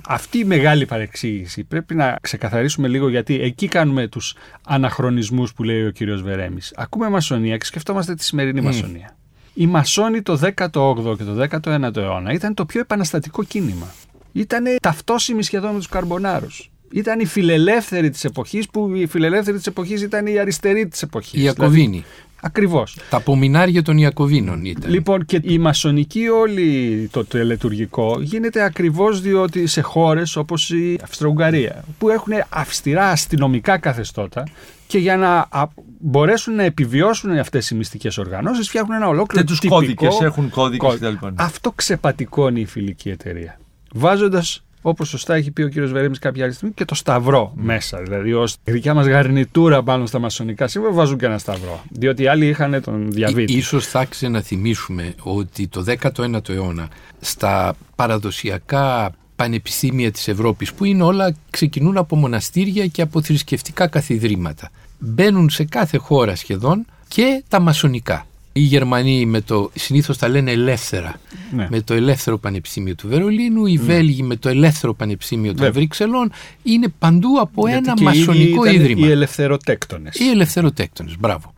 Αυτή 0.07 0.37
η 0.37 0.43
μεγάλη 0.43 0.85
παρεξήγηση 0.85 1.63
πρέπει 1.63 1.95
να 1.95 2.17
ξεκαθαρίσουμε 2.21 2.87
λίγο 2.87 3.09
γιατί 3.09 3.41
εκεί 3.41 3.67
κάνουμε 3.67 4.07
τους 4.07 4.35
αναχρονισμούς 4.65 5.53
που 5.53 5.63
λέει 5.63 5.85
ο 5.85 5.91
κύριος 5.91 6.21
Βερέμης. 6.21 6.73
Ακούμε 6.75 7.09
μασονία 7.09 7.57
και 7.57 7.65
σκεφτόμαστε 7.65 8.13
τη 8.15 8.23
σημερινή 8.23 8.61
μασονία. 8.61 9.15
Οι 9.57 9.67
μασόνοι 9.67 10.21
το 10.21 10.39
18ο 10.43 11.17
και 11.17 11.23
το 11.23 11.47
19ο 11.51 11.97
αιώνα 11.97 12.31
ήταν 12.31 12.53
το 12.53 12.65
πιο 12.65 12.79
επαναστατικό 12.79 13.43
κίνημα. 13.43 13.93
Ήταν 14.31 14.63
ταυτόσιμοι 14.81 15.43
σχεδόν 15.43 15.71
με 15.71 15.77
τους 15.77 15.87
καρμπονάρους. 15.87 16.71
Ήταν 16.91 17.19
οι 17.19 17.25
φιλελεύθεροι 17.25 18.09
της 18.09 18.23
εποχής 18.23 18.69
που 18.69 18.95
οι 18.95 19.05
φιλελεύθεροι 19.05 19.57
της 19.57 19.67
εποχής 19.67 20.01
ήταν 20.01 20.27
οι 20.27 20.39
αριστεροί 20.39 20.87
της 20.87 21.01
εποχής. 21.01 21.39
Οι 21.39 21.43
Ιακωβίνοι. 21.43 22.03
Ακριβώς. 22.41 22.97
Τα 23.09 23.17
απομεινάρια 23.17 23.83
των 23.83 23.97
Ιακωβίνων 23.97 24.65
ήταν. 24.65 24.91
Λοιπόν 24.91 25.25
και 25.25 25.39
η 25.43 25.57
μασονική 25.57 26.27
όλη 26.27 27.09
το 27.11 27.25
τελετουργικό 27.25 28.17
γίνεται 28.21 28.63
ακριβώς 28.63 29.21
διότι 29.21 29.67
σε 29.67 29.81
χώρες 29.81 30.35
όπως 30.35 30.69
η 30.69 30.99
Αυστρο-Ουγγαρία 31.03 31.83
που 31.97 32.09
έχουν 32.09 32.33
αυστηρά 32.49 33.09
αστυνομικά 33.09 33.77
καθεστώτα 33.77 34.43
και 34.87 34.97
για 34.97 35.17
να 35.17 35.47
α, 35.49 35.67
μπορέσουν 35.99 36.55
να 36.55 36.63
επιβιώσουν 36.63 37.37
αυτές 37.37 37.69
οι 37.69 37.75
μυστικές 37.75 38.17
οργανώσεις 38.17 38.67
φτιάχνουν 38.67 38.95
ένα 38.95 39.07
ολόκληρο 39.07 39.43
Και 39.45 39.49
τους 39.51 39.59
τυπικό 39.59 39.79
κώδικες, 39.79 40.19
έχουν 40.21 40.49
κώδικες 40.49 40.89
κώδικα. 40.89 41.15
κτλ. 41.15 41.27
Αυτό 41.35 41.71
ξεπατικώνει 41.71 42.59
η 42.61 42.65
φιλική 42.65 43.09
εταιρεία. 43.09 43.59
Βάζοντας 43.93 44.59
όπως 44.81 45.09
σωστά 45.09 45.35
έχει 45.35 45.51
πει 45.51 45.61
ο 45.61 45.67
κύριος 45.67 45.91
Βερέμης 45.91 46.19
κάποια 46.19 46.43
άλλη 46.43 46.53
στιγμή, 46.53 46.73
και 46.73 46.85
το 46.85 46.95
σταυρό 46.95 47.51
μέσα. 47.55 48.01
Δηλαδή, 48.01 48.33
ως 48.33 48.55
δικιά 48.63 48.93
μας 48.93 49.07
γαρνιτούρα 49.07 49.83
πάνω 49.83 50.05
στα 50.05 50.19
μασονικά 50.19 50.67
σύμβολα 50.67 50.93
βάζουν 50.93 51.17
και 51.17 51.25
ένα 51.25 51.37
σταυρό. 51.37 51.83
Διότι 51.89 52.23
οι 52.23 52.27
άλλοι 52.27 52.47
είχαν 52.47 52.81
τον 52.81 53.11
διαβήτη. 53.11 53.53
Ί- 53.53 53.55
Ίσως 53.57 53.87
θα 53.87 54.05
ξαναθυμίσουμε 54.05 55.13
ότι 55.23 55.67
το 55.67 55.81
19ο 55.81 56.49
αιώνα 56.49 56.87
στα 57.19 57.75
παραδοσιακά 57.95 59.11
πανεπιστήμια 59.35 60.11
της 60.11 60.27
Ευρώπης 60.27 60.73
που 60.73 60.85
είναι 60.85 61.03
όλα 61.03 61.35
ξεκινούν 61.49 61.97
από 61.97 62.15
μοναστήρια 62.15 62.87
και 62.87 63.01
από 63.01 63.21
θρησκευτικά 63.21 63.87
καθιδρύματα. 63.87 64.71
Μπαίνουν 64.99 65.49
σε 65.49 65.63
κάθε 65.63 65.97
χώρα 65.97 66.35
σχεδόν 66.35 66.85
και 67.07 67.43
τα 67.47 67.59
μασονικά. 67.59 68.25
Οι 68.53 68.59
Γερμανοί 68.61 69.25
με 69.25 69.41
το, 69.41 69.71
συνήθως 69.75 70.17
τα 70.17 70.27
λένε 70.27 70.51
ελεύθερα, 70.51 71.19
Ναι. 71.55 71.67
με 71.69 71.81
το 71.81 71.93
ελεύθερο 71.93 72.37
πανεπιστήμιο 72.37 72.95
του 72.95 73.07
Βερολίνου, 73.07 73.65
οι 73.65 73.77
Βέλγοι 73.77 74.23
με 74.23 74.35
το 74.35 74.49
ελεύθερο 74.49 74.93
πανεπιστήμιο 74.93 75.47
των 75.47 75.55
Βέβαια. 75.55 75.71
Βρυξελών, 75.71 76.31
είναι 76.63 76.87
παντού 76.99 77.39
από 77.39 77.67
Γιατί 77.67 77.83
ένα 77.85 77.93
και 77.93 78.03
οι 78.03 78.07
ίδιοι 78.07 78.19
μασονικό 78.19 78.63
ήταν 78.65 78.75
ίδρυμα. 78.75 79.07
Οι 79.07 79.11
ελευθεροτέκτονες. 79.11 80.19
Οι 80.19 80.29
ελευθεροτέκτονες, 80.29 81.15
μπράβο. 81.19 81.53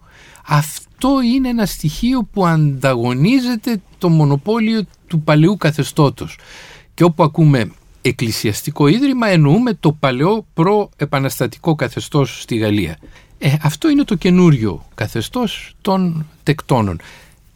Αυτό 0.47 1.09
είναι 1.35 1.49
ένα 1.49 1.65
στοιχείο 1.65 2.27
που 2.33 2.45
ανταγωνίζεται 2.47 3.81
το 3.97 4.09
μονοπόλιο 4.09 4.83
του 5.07 5.21
παλαιού 5.21 5.57
καθεστώτος. 5.57 6.37
Και 6.97 7.03
όπου 7.03 7.23
ακούμε 7.23 7.71
εκκλησιαστικό 8.01 8.87
ίδρυμα 8.87 9.27
εννοούμε 9.27 9.73
το 9.73 9.91
παλαιό 9.91 10.45
προ-επαναστατικό 10.53 11.75
καθεστώς 11.75 12.41
στη 12.41 12.55
Γαλλία. 12.55 12.97
Ε, 13.37 13.53
αυτό 13.61 13.89
είναι 13.89 14.03
το 14.03 14.15
καινούριο 14.15 14.85
καθεστώς 14.95 15.73
των 15.81 16.25
τεκτώνων. 16.43 16.99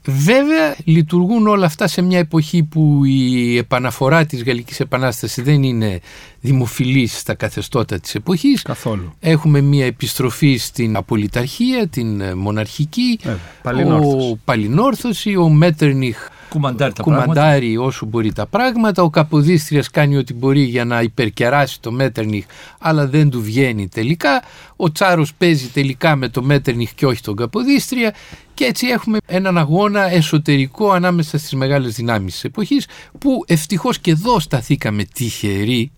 Βέβαια 0.06 0.76
λειτουργούν 0.84 1.48
όλα 1.48 1.66
αυτά 1.66 1.88
σε 1.88 2.02
μια 2.02 2.18
εποχή 2.20 2.64
που 2.64 3.06
η 3.06 3.58
επαναφορά 3.58 4.26
της 4.26 4.44
Γαλλικής 4.44 4.80
Επανάστασης 4.80 5.44
δεν 5.44 5.64
είναι 5.64 6.00
δημοφιλής 6.42 7.18
στα 7.20 7.34
καθεστώτα 7.34 8.00
της 8.00 8.16
εποχής. 8.16 8.62
Καθόλου. 8.62 9.14
Έχουμε 9.20 9.62
μια 9.62 9.86
επιστροφή 9.86 10.58
στην 10.58 10.96
απολυταρχία, 10.96 11.88
την 11.88 12.22
ε, 12.22 12.36
μοναρχική, 12.36 13.20
Βέβαια, 13.24 13.40
παλινόρθωση. 13.62 14.30
ο 14.32 14.40
Παλινόρθωση, 14.46 15.36
ο 15.36 15.50
Μέτερνιχ 15.50 16.18
Κουμαντάρει 16.52 16.94
τα 16.94 17.04
πράγματα. 17.04 17.26
κουμαντάρει 17.26 17.78
όσο 17.78 18.06
μπορεί 18.06 18.34
τα 18.34 18.46
πράγματα, 18.46 19.04
ο 19.04 19.10
Καποδίστριας 19.10 19.90
κάνει 19.90 20.18
ό,τι 20.18 20.34
μπορεί 20.34 20.62
για 20.62 20.86
να 20.86 21.02
υπερκεράσει 21.02 21.82
το 21.82 21.92
Μέτερνιχ 21.92 22.46
αλλά 22.80 23.08
δεν 23.08 23.30
του 23.30 23.42
βγαίνει 23.42 23.88
τελικά, 23.88 24.44
ο 24.76 24.92
Τσάρος 24.92 25.34
παίζει 25.34 25.68
τελικά 25.68 26.16
με 26.16 26.30
το 26.30 26.44
Μέτερνιχ 26.44 26.94
και 26.94 27.06
όχι 27.06 27.22
τον 27.22 27.36
Καποδίστρια 27.36 28.14
και 28.54 28.66
έτσι 28.66 28.88
έχουμε 28.88 29.18
έναν 29.26 29.58
αγώνα 29.58 30.12
εσωτερικό 30.12 30.92
ανάμεσα 30.92 31.38
στις 31.38 31.54
μεγάλες 31.54 31.96
δυνάμεις 31.96 32.34
της 32.34 32.44
εποχής 32.44 32.88
που 33.20 33.44
ευτυχώς 33.48 34.00
και 34.00 34.12
εδώ 34.12 34.40
σταθήκαμε 34.40 35.04
τυχεροί 35.04 35.92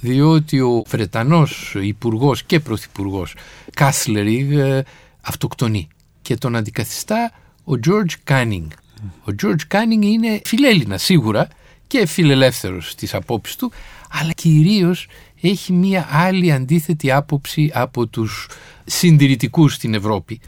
διότι 0.00 0.60
ο 0.60 0.82
Βρετανός 0.86 1.76
υπουργός 1.80 2.42
και 2.42 2.60
πρωθυπουργός 2.60 3.34
Κάσλεριγ 3.74 4.58
ε, 4.58 4.84
αυτοκτονεί 5.20 5.88
και 6.22 6.36
τον 6.36 6.56
αντικαθιστά 6.56 7.32
ο 7.64 7.72
George 7.86 8.32
Canning. 8.32 8.66
Ο 9.02 9.34
George 9.42 9.74
Canning 9.74 10.02
είναι 10.02 10.40
φιλέλληνας 10.44 11.02
σίγουρα 11.02 11.48
και 11.86 12.06
φιλελεύθερος 12.06 12.90
στις 12.90 13.14
απόψεις 13.14 13.56
του 13.56 13.72
αλλά 14.10 14.32
κυρίως 14.32 15.06
έχει 15.40 15.72
μία 15.72 16.08
άλλη 16.10 16.52
αντίθετη 16.52 17.10
άποψη 17.10 17.70
από 17.74 18.06
τους 18.06 18.48
συντηρητικούς 18.84 19.74
στην 19.74 19.94
Ευρώπη. 19.94 20.40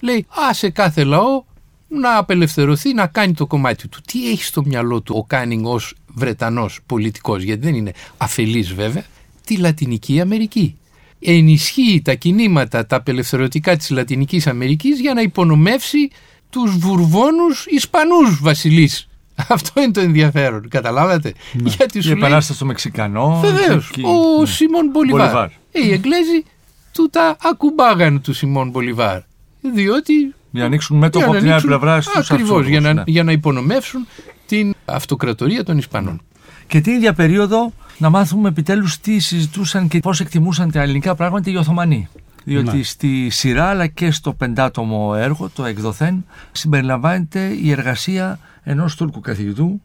Λέει 0.00 0.26
α 0.48 0.54
σε 0.54 0.70
κάθε 0.70 1.04
λαό 1.04 1.44
να 1.88 2.16
απελευθερωθεί, 2.16 2.94
να 2.94 3.06
κάνει 3.06 3.34
το 3.34 3.46
κομμάτι 3.46 3.88
του. 3.88 4.00
Τι 4.06 4.30
έχει 4.30 4.44
στο 4.44 4.62
μυαλό 4.64 5.00
του 5.00 5.14
ο 5.16 5.24
Κάνινγκ 5.24 5.66
ως 5.66 5.94
Βρετανός 6.06 6.80
πολιτικός, 6.86 7.42
γιατί 7.42 7.60
δεν 7.60 7.74
είναι 7.74 7.92
αφελής 8.16 8.74
βέβαια, 8.74 9.04
τη 9.44 9.56
Λατινική 9.56 10.20
Αμερική. 10.20 10.76
Ενισχύει 11.20 12.02
τα 12.04 12.14
κινήματα, 12.14 12.86
τα 12.86 12.96
απελευθερωτικά 12.96 13.76
της 13.76 13.90
Λατινικής 13.90 14.46
Αμερικής 14.46 15.00
για 15.00 15.14
να 15.14 15.20
υπονομεύσει 15.20 16.10
τους 16.54 16.76
Βουρβόνους 16.78 17.66
Ισπανούς 17.66 18.38
βασιλείς. 18.40 19.08
Αυτό 19.48 19.82
είναι 19.82 19.92
το 19.92 20.00
ενδιαφέρον, 20.00 20.68
καταλάβατε; 20.68 21.32
Γιατί 21.52 21.98
Η 21.98 22.00
σου 22.00 22.08
λέει, 22.08 22.18
επανάσταση 22.18 22.56
στο 22.56 22.64
Μεξικανό. 22.66 23.40
Βεβαίως. 23.44 23.90
και- 23.92 24.02
Ο 24.06 24.40
ναι. 24.40 24.46
Σιμών 24.46 24.90
Μπολιβάρ. 24.92 25.20
Μπολιβάρ. 25.20 25.48
Ε, 25.72 25.86
οι 25.86 25.92
Εγγλέζοι 25.92 26.44
του 26.92 27.08
τα 27.12 27.36
ακουμπάγαν 27.42 28.20
του 28.20 28.32
Σιμών 28.32 28.70
Μπολιβάρ. 28.70 29.20
Διότι. 29.74 30.12
Για 30.50 30.60
να 30.62 30.64
ανοίξουν 30.64 30.98
μέτωπο 30.98 31.24
από 31.30 31.38
την 31.38 31.52
άλλη 31.52 31.62
πλευρά 31.62 32.00
στους 32.00 32.14
Ακριβώς, 32.16 32.40
Αρθρόβους, 32.40 32.68
για, 32.68 32.80
να, 32.80 32.92
ναι. 32.92 33.02
για 33.06 33.22
να 33.22 33.32
υπονομεύσουν 33.32 34.06
την 34.46 34.74
αυτοκρατορία 34.84 35.64
των 35.64 35.78
Ισπανών. 35.78 36.20
Και 36.66 36.80
την 36.80 36.92
ίδια 36.92 37.12
περίοδο 37.12 37.72
να 37.98 38.10
μάθουμε 38.10 38.48
επιτέλους 38.48 38.98
τι 39.00 39.18
συζητούσαν 39.18 39.88
και 39.88 39.98
πώς 40.00 40.20
εκτιμούσαν 40.20 40.70
τα 40.70 40.80
ελληνικά 40.82 41.14
πράγματα 41.14 41.50
οι 41.50 41.56
Οθωμανοί. 41.56 42.08
Διότι 42.44 42.76
Ναι. 42.76 42.82
στη 42.82 43.30
σειρά 43.30 43.64
αλλά 43.64 43.86
και 43.86 44.10
στο 44.10 44.32
πεντάτομο 44.32 45.14
έργο, 45.16 45.48
το 45.54 45.64
εκδοθέν, 45.64 46.24
συμπεριλαμβάνεται 46.52 47.56
η 47.62 47.70
εργασία 47.70 48.38
ενός 48.62 48.96
Τούρκου 48.96 49.20
καθηγητού, 49.20 49.80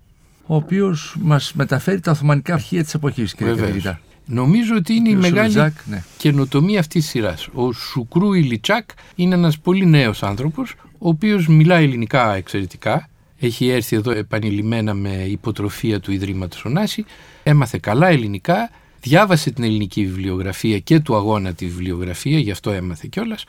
ο 0.45 0.55
οποίος 0.55 1.15
μας 1.19 1.53
μεταφέρει 1.53 1.99
τα 1.99 2.11
Οθωμανικά 2.11 2.53
αρχεία 2.53 2.83
της 2.83 2.93
εποχής, 2.93 3.33
κύριε 3.33 3.53
Βεβαίως. 3.53 3.69
καθηγητά. 3.69 3.99
Νομίζω 4.25 4.75
ότι 4.75 4.93
είναι 4.93 5.09
η 5.09 5.13
Κύριος 5.13 5.29
μεγάλη 5.29 5.51
Σουλτζάκ, 5.51 5.73
ναι. 5.85 6.03
καινοτομία 6.17 6.79
αυτής 6.79 7.01
της 7.01 7.09
σειράς. 7.11 7.47
Ο 7.53 7.71
Σουκρού 7.71 8.33
Ηλιτσάκ 8.33 8.89
είναι 9.15 9.35
ένας 9.35 9.59
πολύ 9.59 9.85
νέος 9.85 10.23
άνθρωπος, 10.23 10.75
ο 10.97 11.07
οποίος 11.09 11.47
μιλάει 11.47 11.83
ελληνικά 11.83 12.35
εξαιρετικά. 12.35 13.09
Έχει 13.39 13.67
έρθει 13.69 13.95
εδώ 13.95 14.11
επανειλημμένα 14.11 14.93
με 14.93 15.09
υποτροφία 15.13 15.99
του 15.99 16.11
Ιδρύματος 16.11 16.65
Ωνάση. 16.65 17.05
Έμαθε 17.43 17.77
καλά 17.81 18.07
ελληνικά, 18.07 18.69
διάβασε 19.01 19.51
την 19.51 19.63
ελληνική 19.63 20.05
βιβλιογραφία 20.05 20.79
και 20.79 20.99
του 20.99 21.15
αγώνα 21.15 21.53
τη 21.53 21.65
βιβλιογραφία, 21.65 22.39
γι' 22.39 22.51
αυτό 22.51 22.71
έμαθε 22.71 23.07
κιόλας. 23.11 23.43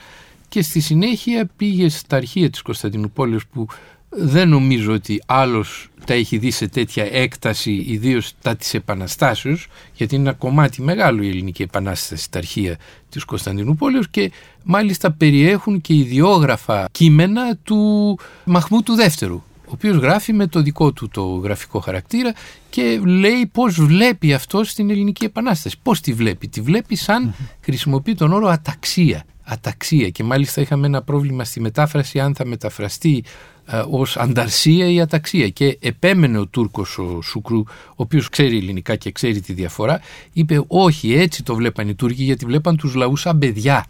Και 0.49 0.63
στη 0.63 0.81
συνέχεια 0.81 1.51
πήγε 1.57 1.89
στα 1.89 2.17
αρχεία 2.17 2.51
της 2.51 2.63
Κωνσταντινούπολης 2.63 3.47
που 3.47 3.67
δεν 4.09 4.49
νομίζω 4.49 4.93
ότι 4.93 5.23
άλλος 5.27 5.89
τα 6.05 6.15
έχει 6.15 6.39
δει 6.39 6.51
σε 6.51 6.69
τέτοια 6.69 7.09
έκταση, 7.13 7.85
ιδίως 7.87 8.33
τα 8.43 8.57
της 8.57 8.75
Επαναστάσεως, 8.75 9.67
γιατί 9.95 10.15
είναι 10.15 10.29
ένα 10.29 10.39
κομμάτι 10.39 10.83
μεγάλο 10.83 11.23
η 11.23 11.29
ελληνική 11.29 11.63
επανάσταση 11.63 12.23
στα 12.23 12.39
αρχεία 12.39 12.79
της 13.09 13.25
Κωνσταντινούπολης 13.25 14.09
και 14.09 14.33
μάλιστα 14.65 15.13
περιέχουν 15.13 15.81
και 15.81 15.95
ιδιόγραφα 15.95 16.89
κείμενα 16.93 17.57
του 17.57 18.19
Μαχμού 18.45 18.83
του 18.83 18.95
Δεύτερου, 18.95 19.43
ο 19.71 19.73
οποίος 19.75 19.97
γράφει 19.97 20.33
με 20.33 20.47
το 20.47 20.63
δικό 20.63 20.93
του 20.93 21.09
το 21.09 21.25
γραφικό 21.25 21.81
χαρακτήρα 21.81 22.33
και 22.71 23.01
λέει 23.05 23.47
πώς 23.53 23.81
βλέπει 23.81 24.35
αυτό 24.35 24.65
στην 24.65 24.91
ελληνική 24.91 25.25
επανάσταση. 25.25 25.77
Πώς 25.83 26.01
τη 26.01 26.13
βλέπει. 26.13 26.49
Τη 26.49 26.61
βλέπει 26.61 26.97
σαν 26.97 27.35
χρησιμοποιεί 27.61 28.15
τον 28.15 28.33
όρο 28.33 28.49
αταξία. 28.49 29.25
Αταξία 29.45 30.09
και 30.09 30.23
μάλιστα 30.25 30.61
είχαμε 30.61 30.87
ένα 30.87 31.03
πρόβλημα 31.03 31.45
στη 31.45 31.61
μετάφραση 31.61 32.21
αν 32.21 32.35
θα 32.35 32.47
μεταφραστεί 32.47 33.25
ε, 33.67 33.83
ως 33.91 34.17
ανταρσία 34.17 34.91
ή 34.91 35.01
αταξία 35.01 35.49
και 35.49 35.79
επέμενε 35.81 36.39
ο 36.39 36.47
Τούρκος 36.47 36.99
ο 36.99 37.21
Σουκρού 37.23 37.59
ο 37.59 37.95
οποίος 37.97 38.29
ξέρει 38.29 38.57
ελληνικά 38.57 38.97
και 38.97 39.13
ξέρει 39.13 39.41
τη 39.41 39.53
διαφορά 39.53 40.01
είπε 40.33 40.65
όχι 40.67 41.15
έτσι 41.15 41.43
το 41.43 41.55
βλέπαν 41.55 41.89
οι 41.89 41.95
Τούρκοι 41.95 42.23
γιατί 42.23 42.45
βλέπαν 42.45 42.77
τους 42.77 42.95
λαούς 42.95 43.21
σαν 43.21 43.39
παιδιά 43.39 43.87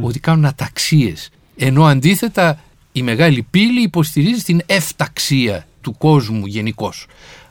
ότι 0.00 0.20
κάνουν 0.20 0.44
αταξίες 0.44 1.30
ενώ 1.56 1.84
αντίθετα 1.84 2.60
η 2.96 3.02
μεγάλη 3.02 3.46
πύλη 3.50 3.82
υποστηρίζει 3.82 4.42
την 4.42 4.60
εφταξία 4.66 5.66
του 5.80 5.96
κόσμου 5.98 6.46
γενικώς. 6.46 7.06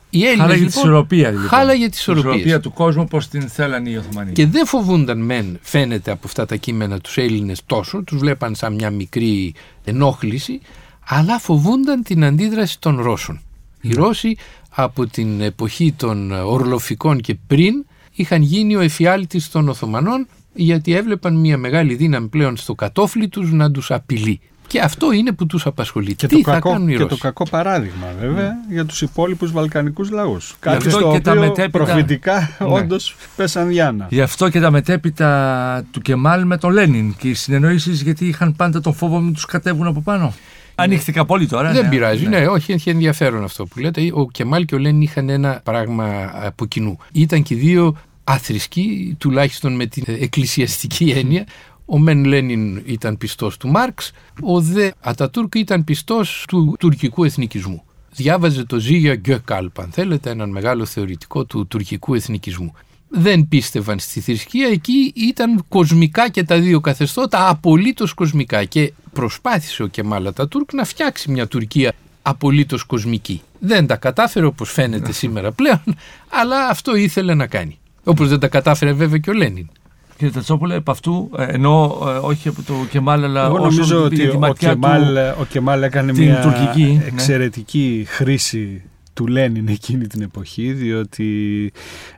Οι 0.09 0.25
Έλληνες 0.25 0.39
Χάλαγε 0.41 0.59
τη 0.59 0.65
λοιπόν, 0.65 0.83
ισορροπία. 0.83 1.29
Λοιπόν. 1.29 1.47
χάλαγε 1.47 1.89
τις 1.89 1.95
Τη 1.95 2.11
ισορροπία 2.11 2.31
ισορροπίες. 2.31 2.61
του 2.61 2.73
κόσμου 2.73 3.05
πώ 3.05 3.17
την 3.17 3.47
θέλανε 3.49 3.89
οι 3.89 3.95
Οθωμανοί. 3.95 4.31
Και 4.31 4.47
δεν 4.47 4.65
φοβούνταν 4.65 5.21
μεν, 5.21 5.59
φαίνεται 5.61 6.11
από 6.11 6.21
αυτά 6.25 6.45
τα 6.45 6.55
κείμενα 6.55 6.99
τους 6.99 7.17
Έλληνες 7.17 7.61
τόσο, 7.65 8.03
τους 8.03 8.17
βλέπαν 8.17 8.55
σαν 8.55 8.73
μια 8.73 8.89
μικρή 8.89 9.53
ενόχληση, 9.83 10.59
αλλά 11.05 11.39
φοβούνταν 11.39 12.03
την 12.03 12.23
αντίδραση 12.23 12.79
των 12.79 13.01
Ρώσων. 13.01 13.41
Οι 13.81 13.93
Ρώσοι 13.93 14.37
από 14.69 15.07
την 15.07 15.41
εποχή 15.41 15.93
των 15.97 16.31
ορλοφικών 16.31 17.21
και 17.21 17.35
πριν 17.47 17.85
είχαν 18.13 18.41
γίνει 18.41 18.75
ο 18.75 18.79
εφιάλτης 18.79 19.49
των 19.49 19.69
Οθωμανών 19.69 20.27
γιατί 20.53 20.95
έβλεπαν 20.95 21.39
μια 21.39 21.57
μεγάλη 21.57 21.95
δύναμη 21.95 22.27
πλέον 22.27 22.57
στο 22.57 22.75
κατόφλι 22.75 23.27
τους 23.27 23.51
να 23.51 23.71
τους 23.71 23.91
απειλεί. 23.91 24.39
Και 24.67 24.79
αυτό 24.79 25.11
είναι 25.11 25.31
που 25.31 25.45
τους 25.45 25.65
απασχολεί. 25.65 26.15
Και, 26.15 26.27
Τι 26.27 26.35
το 26.35 26.41
θα 26.49 26.51
κακό, 26.53 26.69
κάνουν 26.71 26.87
οι 26.87 26.91
και 26.91 26.97
το 26.97 27.07
Ρώσοι; 27.07 27.21
κακό 27.21 27.43
παράδειγμα 27.49 28.07
βέβαια 28.19 28.51
για 28.69 28.85
τους 28.85 29.01
υπόλοιπους 29.01 29.51
βαλκανικούς 29.51 30.09
λαούς. 30.11 30.55
Κάτι 30.59 30.77
αυτό 30.77 30.89
στο 30.89 31.11
και 31.11 31.19
τα 31.19 31.31
οποίο 31.31 31.43
μετέπειτα- 31.43 31.85
προφητικά 31.85 32.55
Ναι. 32.59 32.67
όντως 32.67 33.15
πέσαν 33.35 33.67
διάνα. 33.67 34.07
Γι' 34.09 34.21
αυτό 34.21 34.49
και 34.49 34.59
τα 34.59 34.71
μετέπειτα 34.71 35.83
του 35.91 36.01
Κεμάλ 36.01 36.45
με 36.45 36.57
τον 36.57 36.71
Λένιν 36.71 37.15
και 37.17 37.27
οι 37.29 37.33
συνεννοήσεις 37.33 38.01
γιατί 38.01 38.25
είχαν 38.27 38.55
πάντα 38.55 38.81
τον 38.81 38.93
φόβο 38.93 39.19
μην 39.19 39.33
τους 39.33 39.45
κατέβουν 39.45 39.87
από 39.87 40.01
πάνω. 40.01 40.33
Ανοίχθηκα 40.75 41.25
πολύ 41.25 41.47
τώρα. 41.47 41.71
Δεν 41.71 41.83
ναι. 41.83 41.89
πειράζει, 41.89 42.27
ναι. 42.27 42.47
όχι, 42.47 42.71
έχει 42.71 42.89
ενδιαφέρον 42.89 43.43
αυτό 43.43 43.65
που 43.65 43.79
λέτε. 43.79 44.01
Ο 44.13 44.29
Κεμάλ 44.31 44.65
και 44.65 44.75
ο 44.75 44.77
Λένιν 44.77 45.01
είχαν 45.01 45.29
ένα 45.29 45.59
πράγμα 45.63 46.31
από 46.33 46.65
κοινού. 46.65 46.97
Ήταν 47.11 47.43
και 47.43 47.53
οι 47.53 47.57
δύο 47.57 47.95
αθρησκοί, 48.23 49.15
τουλάχιστον 49.19 49.75
με 49.75 49.85
την 49.85 50.03
εκκλησιαστική 50.19 51.13
έννοια. 51.17 51.45
Ο 51.85 51.99
Μεν 51.99 52.25
Λένιν 52.25 52.81
ήταν 52.85 53.17
πιστός 53.17 53.57
του 53.57 53.67
Μάρξ, 53.67 54.11
ο 54.41 54.61
Δε 54.61 54.91
Ατατούρκ 54.99 55.55
ήταν 55.55 55.83
πιστός 55.83 56.45
του 56.47 56.75
τουρκικού 56.79 57.23
εθνικισμού. 57.23 57.83
Διάβαζε 58.11 58.65
το 58.65 58.79
Ζήγια 58.79 59.15
Γκέκαλπ, 59.15 59.79
αν 59.79 59.89
θέλετε, 59.91 60.29
έναν 60.29 60.49
μεγάλο 60.49 60.85
θεωρητικό 60.85 61.45
του 61.45 61.67
τουρκικού 61.67 62.13
εθνικισμού. 62.13 62.73
Δεν 63.09 63.47
πίστευαν 63.47 63.99
στη 63.99 64.19
θρησκεία, 64.19 64.67
εκεί 64.67 65.13
ήταν 65.15 65.65
κοσμικά 65.67 66.29
και 66.29 66.43
τα 66.43 66.59
δύο 66.59 66.79
καθεστώτα, 66.79 67.49
απολύτως 67.49 68.13
κοσμικά. 68.13 68.63
Και 68.63 68.93
προσπάθησε 69.13 69.83
ο 69.83 69.87
Κεμάλ 69.87 70.27
Ατατούρκ 70.27 70.73
να 70.73 70.83
φτιάξει 70.83 71.31
μια 71.31 71.47
Τουρκία 71.47 71.93
απολύτως 72.21 72.83
κοσμική. 72.83 73.41
Δεν 73.59 73.87
τα 73.87 73.95
κατάφερε 73.95 74.45
όπως 74.45 74.71
φαίνεται 74.71 75.11
σήμερα 75.21 75.51
πλέον, 75.51 75.83
αλλά 76.29 76.67
αυτό 76.67 76.95
ήθελε 76.95 77.33
να 77.33 77.47
κάνει. 77.47 77.77
Όπως 78.03 78.29
δεν 78.29 78.39
τα 78.39 78.47
κατάφερε 78.47 78.93
βέβαια 78.93 79.17
και 79.17 79.29
ο 79.29 79.33
Λένιν. 79.33 79.69
Κύριε 80.17 80.33
Τατσόπουλε, 80.33 80.75
επ' 80.75 80.89
αυτού, 80.89 81.29
ε, 81.37 81.43
ενώ 81.43 82.01
ε, 82.07 82.09
όχι 82.09 82.47
από 82.47 82.61
το 82.61 82.73
Κεμάλ, 82.89 83.23
αλλά 83.23 83.45
Εγώ 83.45 83.53
όσο 83.53 83.61
νομίζω 83.61 84.07
πήγε 84.07 84.21
ότι 84.23 84.29
τη 84.29 84.35
ο 84.35 84.39
ματιά 84.39 84.69
Κεμάλ, 84.69 85.03
του. 85.03 85.37
ο 85.39 85.45
Κεμάλ 85.45 85.83
έκανε 85.83 86.11
την 86.11 86.23
μια 86.23 86.41
τουρκική, 86.41 86.83
ναι. 86.83 87.05
εξαιρετική 87.05 88.05
χρήση 88.07 88.83
του 89.13 89.27
Λένιν 89.27 89.67
εκείνη 89.67 90.07
την 90.07 90.21
εποχή 90.21 90.73
διότι 90.73 91.71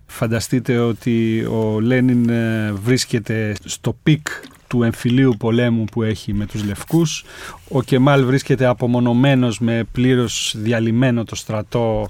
φανταστείτε 0.05 0.77
ότι 0.77 1.45
ο 1.45 1.79
Λένιν 1.79 2.29
ε, 2.29 2.71
βρίσκεται 2.83 3.55
στο 3.65 3.97
peak 4.03 4.27
του 4.67 4.83
εμφυλίου 4.83 5.35
πολέμου 5.39 5.83
που 5.83 6.03
έχει 6.03 6.33
με 6.33 6.45
τους 6.45 6.63
Λευκούς 6.63 7.23
ο 7.69 7.81
Κεμάλ 7.81 8.25
βρίσκεται 8.25 8.65
απομονωμένος 8.65 9.59
με 9.59 9.83
πλήρως 9.91 10.55
διαλυμένο 10.57 11.23
το 11.23 11.35
στρατό 11.35 12.09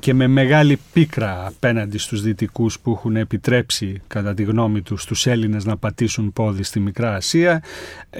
και 0.00 0.14
με 0.14 0.26
μεγάλη 0.26 0.78
πίκρα 0.92 1.46
απέναντι 1.46 1.98
στους 1.98 2.22
δυτικούς 2.22 2.80
που 2.80 2.90
έχουν 2.90 3.16
επιτρέψει 3.16 4.02
κατά 4.06 4.34
τη 4.34 4.42
γνώμη 4.42 4.82
τους 4.82 5.04
τους 5.04 5.26
Έλληνες 5.26 5.64
να 5.64 5.76
πατήσουν 5.76 6.32
πόδι 6.32 6.62
στη 6.62 6.80
Μικρά 6.80 7.14
Ασία. 7.14 7.62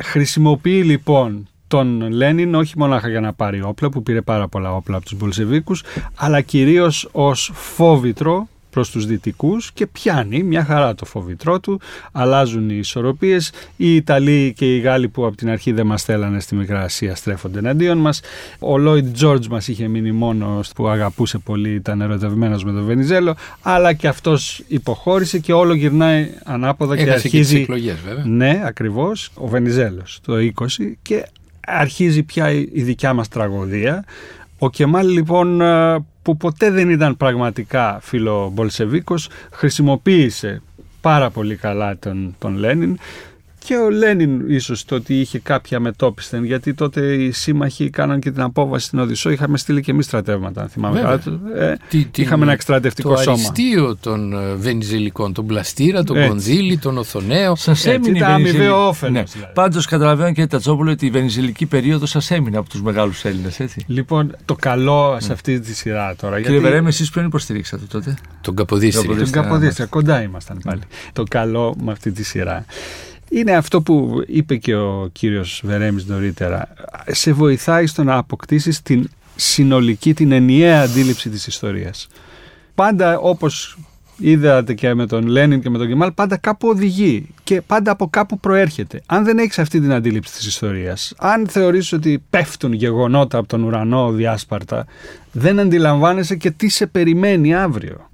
Χρησιμοποιεί 0.03 0.83
λοιπόν 0.83 1.49
τον 1.67 2.11
Λένιν 2.11 2.55
όχι 2.55 2.79
μονάχα 2.79 3.09
για 3.09 3.21
να 3.21 3.33
πάρει 3.33 3.63
όπλα 3.63 3.89
που 3.89 4.03
πήρε 4.03 4.21
πάρα 4.21 4.49
πολλά 4.49 4.75
όπλα 4.75 4.97
από 4.97 5.05
τους 5.05 5.19
Μπολσεβίκους 5.19 5.83
αλλά 6.15 6.41
κυρίως 6.41 7.09
ως 7.13 7.51
φόβητρο 7.55 8.49
προς 8.71 8.91
τους 8.91 9.07
δυτικούς 9.07 9.73
και 9.73 9.87
πιάνει 9.87 10.43
μια 10.43 10.65
χαρά 10.65 10.95
το 10.95 11.05
φοβητρό 11.05 11.61
του, 11.61 11.81
αλλάζουν 12.13 12.71
οι 12.71 12.77
ισορροπίες, 12.79 13.53
οι 13.77 13.95
Ιταλοί 13.95 14.53
και 14.57 14.75
οι 14.75 14.79
Γάλλοι 14.79 15.09
που 15.09 15.27
από 15.27 15.37
την 15.37 15.51
αρχή 15.51 15.73
δεν 15.73 15.87
μας 15.87 16.03
θέλανε 16.03 16.41
στη 16.41 16.55
Μικρά 16.55 16.81
Ασία 16.81 17.15
στρέφονται 17.15 17.59
εναντίον 17.59 17.99
μας, 17.99 18.21
ο 18.59 18.79
Λόιντ 18.79 19.13
Τζόρτζ 19.13 19.47
μας 19.47 19.69
είχε 19.69 19.89
μείνει 19.89 20.13
μόνος 20.13 20.73
που 20.75 20.89
αγαπούσε 20.89 21.39
πολύ, 21.39 21.75
ήταν 21.75 22.01
ερωτευμένος 22.01 22.65
με 22.65 22.73
τον 22.73 22.85
Βενιζέλο, 22.85 23.35
αλλά 23.63 23.93
και 23.93 24.09
αυτός 24.09 24.63
υποχώρησε 24.69 25.39
και 25.39 25.53
όλο 25.53 25.75
γυρνάει 25.75 26.31
ανάποδα 26.45 26.97
και 26.97 27.03
Έχασε 27.03 27.29
και 27.29 27.29
τις 27.29 27.39
αρχίζει... 27.39 27.63
εκλογές 27.63 27.97
βέβαια. 28.07 28.25
Ναι, 28.25 28.63
ακριβώς, 28.65 29.31
ο 29.35 29.47
Βενιζέλος 29.47 30.21
το 30.23 30.35
20 30.55 30.67
και 31.03 31.27
αρχίζει 31.67 32.23
πια 32.23 32.51
η 32.51 32.69
η 32.73 32.83
δικιά 32.83 33.15
μας 33.15 33.29
τραγωδία. 33.29 34.05
Ο 34.59 34.71
Κεμάλ 34.71 35.09
λοιπόν 35.09 35.61
ε, 35.61 36.05
που 36.23 36.37
ποτέ 36.37 36.71
δεν 36.71 36.91
ήταν 36.91 37.17
πραγματικά 37.17 37.99
φίλο 38.03 38.51
Μπολσεβίκος 38.53 39.29
χρησιμοποίησε 39.53 40.63
πάρα 41.01 41.31
πολύ 41.31 41.57
καλά 41.57 41.99
τον, 41.99 42.35
τον 42.39 42.57
Λένιν 42.57 42.99
και 43.71 43.77
ο 43.77 43.91
Λένιν 43.91 44.49
ίσως 44.51 44.85
το 44.85 44.95
ότι 44.95 45.21
είχε 45.21 45.39
κάποια 45.39 45.81
μετόπισθεν 45.81 46.45
γιατί 46.45 46.75
τότε 46.75 47.15
οι 47.15 47.31
σύμμαχοι 47.31 47.91
κάναν 47.91 48.21
και 48.21 48.31
την 48.31 48.43
απόβαση 48.43 48.87
στην 48.87 48.99
Οδυσσό 48.99 49.31
είχαμε 49.31 49.59
στείλει 49.59 49.81
και 49.81 49.91
εμείς 49.91 50.05
στρατεύματα 50.07 50.63
αν 50.63 50.69
θυμάμαι 50.69 51.01
Βέβαια. 51.01 51.17
καλά 51.17 51.65
ε, 51.71 51.77
Τι- 51.89 52.05
τι- 52.05 52.23
είχαμε 52.23 52.43
ένα 52.43 52.53
εκστρατευτικό 52.53 53.09
το 53.15 53.17
σώμα 53.21 53.33
αριστείο 53.37 53.97
των 53.97 54.33
ε, 54.33 54.55
Βενιζελικών, 54.55 55.33
τον 55.33 55.47
Πλαστήρα, 55.47 56.03
τον 56.05 56.17
Έτσι. 56.17 56.29
Κονδύλι, 56.29 56.79
τον 56.79 56.99
Οθονέο. 56.99 57.55
Σας 57.57 57.79
Έτσι, 57.79 57.91
έμεινε 57.91 58.13
η 58.13 58.17
ήταν 58.17 58.31
αμοιβαίο 58.33 58.53
Βενιζελική. 58.53 58.89
όφελος, 58.89 59.31
δηλαδή. 59.33 59.53
Πάντως 59.55 59.87
καταλαβαίνω 59.87 60.29
κύριε 60.29 60.47
Τατσόπουλο 60.47 60.91
ότι 60.91 61.07
η 61.07 61.11
Βενιζελική 61.11 61.67
περίοδος 61.67 62.11
σας 62.11 62.31
έμεινε 62.31 62.57
από 62.57 62.69
τους 62.69 62.83
μεγάλους 62.83 63.25
Έλληνες, 63.25 63.61
έτσι. 63.61 63.85
Λοιπόν 63.87 64.37
το 64.45 64.55
καλό 64.61 65.17
σε 65.21 65.33
αυτή 65.33 65.61
τη 65.61 65.75
σειρά 65.75 66.15
τώρα 66.17 66.37
Κύριε 66.37 66.51
γιατί- 66.51 66.69
Βερέμι, 66.69 66.89
εσείς 66.89 67.11
ποιον 67.11 67.25
υποστηρίξατε 67.27 67.85
τότε; 67.89 68.17
Τον 68.41 68.55
Καποδίστρια. 68.57 69.03
Καποδίστρια. 69.03 69.27
Στην 69.43 69.51
Καποδίστρια, 69.51 69.87
κοντά 69.87 70.23
ήμασταν 70.23 70.61
πάλι. 70.65 70.81
Το 71.13 71.23
καλό 71.31 71.77
με 71.85 71.93
αυτή 71.93 72.13
τη 72.13 72.23
σειρά. 72.25 72.65
Είναι 73.33 73.53
αυτό 73.53 73.83
που 73.83 74.23
είπε 74.27 74.57
και 74.57 74.75
ο 74.75 75.09
κύριος 75.13 75.63
Βερέμις 75.65 76.07
νωρίτερα. 76.07 76.69
Σε 77.07 77.33
βοηθάει 77.33 77.87
στο 77.87 78.05
να 78.05 78.17
αποκτήσεις 78.17 78.83
την 78.83 79.11
συνολική, 79.37 80.15
την 80.15 80.33
ενιαία 80.33 80.83
αντίληψη 80.83 81.31
της 81.31 81.47
ιστορίας. 81.47 82.09
Πάντα 82.75 83.19
όπως 83.19 83.79
είδατε 84.19 84.75
και 84.75 84.95
με 84.95 85.07
τον 85.07 85.27
Λένιν 85.27 85.61
και 85.61 85.71
με 85.71 85.79
τον 85.79 85.89
Κεμάλ, 85.89 86.13
πάντα 86.13 86.37
κάπου 86.37 86.69
οδηγεί 86.69 87.29
και 87.45 87.61
πάντα 87.61 87.91
από 87.91 88.09
κάπου 88.09 88.39
προέρχεται. 88.39 89.03
Αν 89.07 89.25
δεν 89.25 89.39
έχεις 89.39 89.59
αυτή 89.59 89.81
την 89.81 89.93
αντίληψη 89.93 90.33
της 90.33 90.47
ιστορίας, 90.47 91.15
αν 91.19 91.49
θεωρείς 91.49 91.93
ότι 91.93 92.23
πέφτουν 92.31 92.73
γεγονότα 92.73 93.39
από 93.39 93.49
τον 93.49 93.63
ουρανό 93.63 94.11
διάσπαρτα, 94.11 94.87
δεν 95.33 95.61
αντιλαμβάνεσαι 95.61 96.37
και 96.37 96.51
τι 96.51 96.69
σε 96.69 96.87
περιμένει 96.87 97.55
αύριο. 97.55 98.10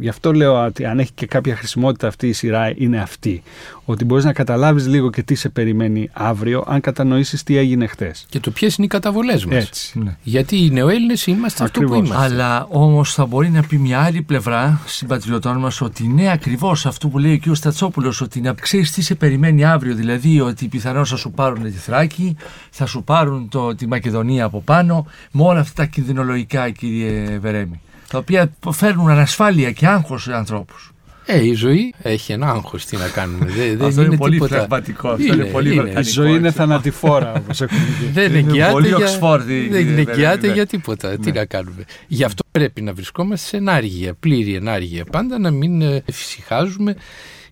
Γι' 0.00 0.08
αυτό 0.08 0.32
λέω 0.32 0.64
ότι 0.64 0.84
αν 0.84 0.98
έχει 0.98 1.12
και 1.14 1.26
κάποια 1.26 1.56
χρησιμότητα 1.56 2.06
αυτή 2.06 2.28
η 2.28 2.32
σειρά 2.32 2.72
είναι 2.76 3.00
αυτή. 3.00 3.42
Ότι 3.84 4.04
μπορείς 4.04 4.24
να 4.24 4.32
καταλάβεις 4.32 4.86
λίγο 4.86 5.10
και 5.10 5.22
τι 5.22 5.34
σε 5.34 5.48
περιμένει 5.48 6.10
αύριο 6.12 6.64
αν 6.66 6.80
κατανοήσεις 6.80 7.42
τι 7.42 7.56
έγινε 7.56 7.86
χτες. 7.86 8.26
Και 8.28 8.40
το 8.40 8.50
ποιες 8.50 8.76
είναι 8.76 8.86
οι 8.86 8.88
καταβολές 8.88 9.44
μας. 9.44 9.54
Έτσι. 9.64 9.98
Ναι. 9.98 10.16
Γιατί 10.22 10.64
οι 10.64 10.70
νεοέλληνες 10.70 11.26
είμαστε 11.26 11.64
αυτό 11.64 11.80
που 11.80 11.86
Ακριβώς. 11.86 12.08
είμαστε. 12.08 12.34
Αλλά 12.34 12.66
όμως 12.68 13.14
θα 13.14 13.26
μπορεί 13.26 13.50
να 13.50 13.62
πει 13.62 13.76
μια 13.76 14.00
άλλη 14.00 14.22
πλευρά 14.22 14.80
συμπατριωτών 14.86 15.56
μας 15.56 15.80
ότι 15.80 16.06
ναι, 16.06 16.30
ακριβώς 16.30 16.86
αυτό 16.86 17.08
που 17.08 17.18
λέει 17.18 17.42
ο 17.46 17.52
κ. 17.52 17.56
Στατσόπουλος, 17.56 18.20
ότι 18.20 18.40
να 18.40 18.52
ξέρεις 18.52 18.90
τι 18.90 19.02
σε 19.02 19.14
περιμένει 19.14 19.64
αύριο. 19.64 19.94
Δηλαδή 19.94 20.40
ότι 20.40 20.68
πιθανώς 20.68 21.10
θα 21.10 21.16
σου 21.16 21.30
πάρουν 21.30 21.62
τη 21.62 21.70
Θράκη, 21.70 22.36
θα 22.70 22.86
σου 22.86 23.04
πάρουν 23.04 23.48
το, 23.48 23.74
τη 23.74 23.86
Μακεδονία 23.86 24.44
από 24.44 24.60
πάνω, 24.60 25.06
με 25.32 25.42
όλα 25.42 25.60
αυτά 25.60 25.82
τα 25.82 25.88
κινδυνολογικά, 25.88 26.70
κύριε 26.70 27.38
Βερέμι. 27.38 27.80
Τα 28.12 28.18
οποία 28.18 28.52
φέρνουν 28.72 29.08
ανασφάλεια 29.10 29.70
και 29.72 29.86
άγχος 29.86 30.22
σε 30.22 30.34
ανθρώπους. 30.34 30.92
Ε, 31.26 31.44
η 31.46 31.54
ζωή 31.54 31.94
έχει 32.02 32.32
ένα 32.32 32.50
άγχος. 32.50 32.84
Τι 32.84 32.96
να 32.96 33.08
κάνουμε. 33.08 33.44
Δεν, 33.44 33.76
δεν 33.76 33.86
Αυτό 33.86 34.00
είναι, 34.00 34.02
είναι 34.04 34.16
πολύ 34.16 34.32
τίποτα. 34.32 34.56
πραγματικό. 34.56 35.08
Αυτό 35.08 35.34
είναι 35.34 35.44
πολύ 35.44 35.72
Η 35.72 35.76
βαλκανικό. 35.76 36.10
ζωή 36.12 36.30
είναι 36.34 36.46
έτσι. 36.46 36.58
θανατηφόρα 36.58 37.32
όπως 37.32 37.60
έχουμε 37.62 37.80
πει. 38.00 38.04
Δεν 38.12 38.34
Είναι 38.34 38.38
εγγυάται 38.38 38.72
πολύ 38.72 38.86
για, 38.86 38.96
Οξφόρδη, 38.96 39.68
δεν 39.68 39.86
κύριε 39.86 39.92
εγγυάται 39.92 40.14
Βερέμι, 40.20 40.46
ναι. 40.46 40.52
για 40.52 40.66
τίποτα. 40.66 41.18
Τι 41.18 41.32
να 41.32 41.44
κάνουμε. 41.44 41.84
Γι' 42.06 42.24
αυτό 42.24 42.42
πρέπει 42.50 42.82
να 42.82 42.92
βρισκόμαστε 42.92 43.46
σε 43.46 43.56
ενάργεια, 43.56 44.14
πλήρη 44.14 44.54
ενάργεια. 44.54 45.04
Πάντα 45.04 45.38
να 45.38 45.50
μην 45.50 45.82
ε, 45.82 46.02
εφησυχάζουμε 46.06 46.96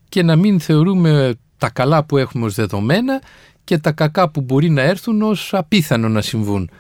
και 0.08 0.22
να 0.22 0.36
μην 0.36 0.61
θεωρούμε 0.61 1.34
τα 1.58 1.70
καλά 1.70 2.04
που 2.04 2.16
έχουμε 2.16 2.46
ως 2.46 2.54
δεδομένα 2.54 3.22
και 3.64 3.78
τα 3.78 3.92
κακά 3.92 4.30
που 4.30 4.40
μπορεί 4.40 4.70
να 4.70 4.82
έρθουν 4.82 5.22
ως 5.22 5.50
απίθανο 5.54 6.08
να 6.08 6.20
συμβούν. 6.20 6.70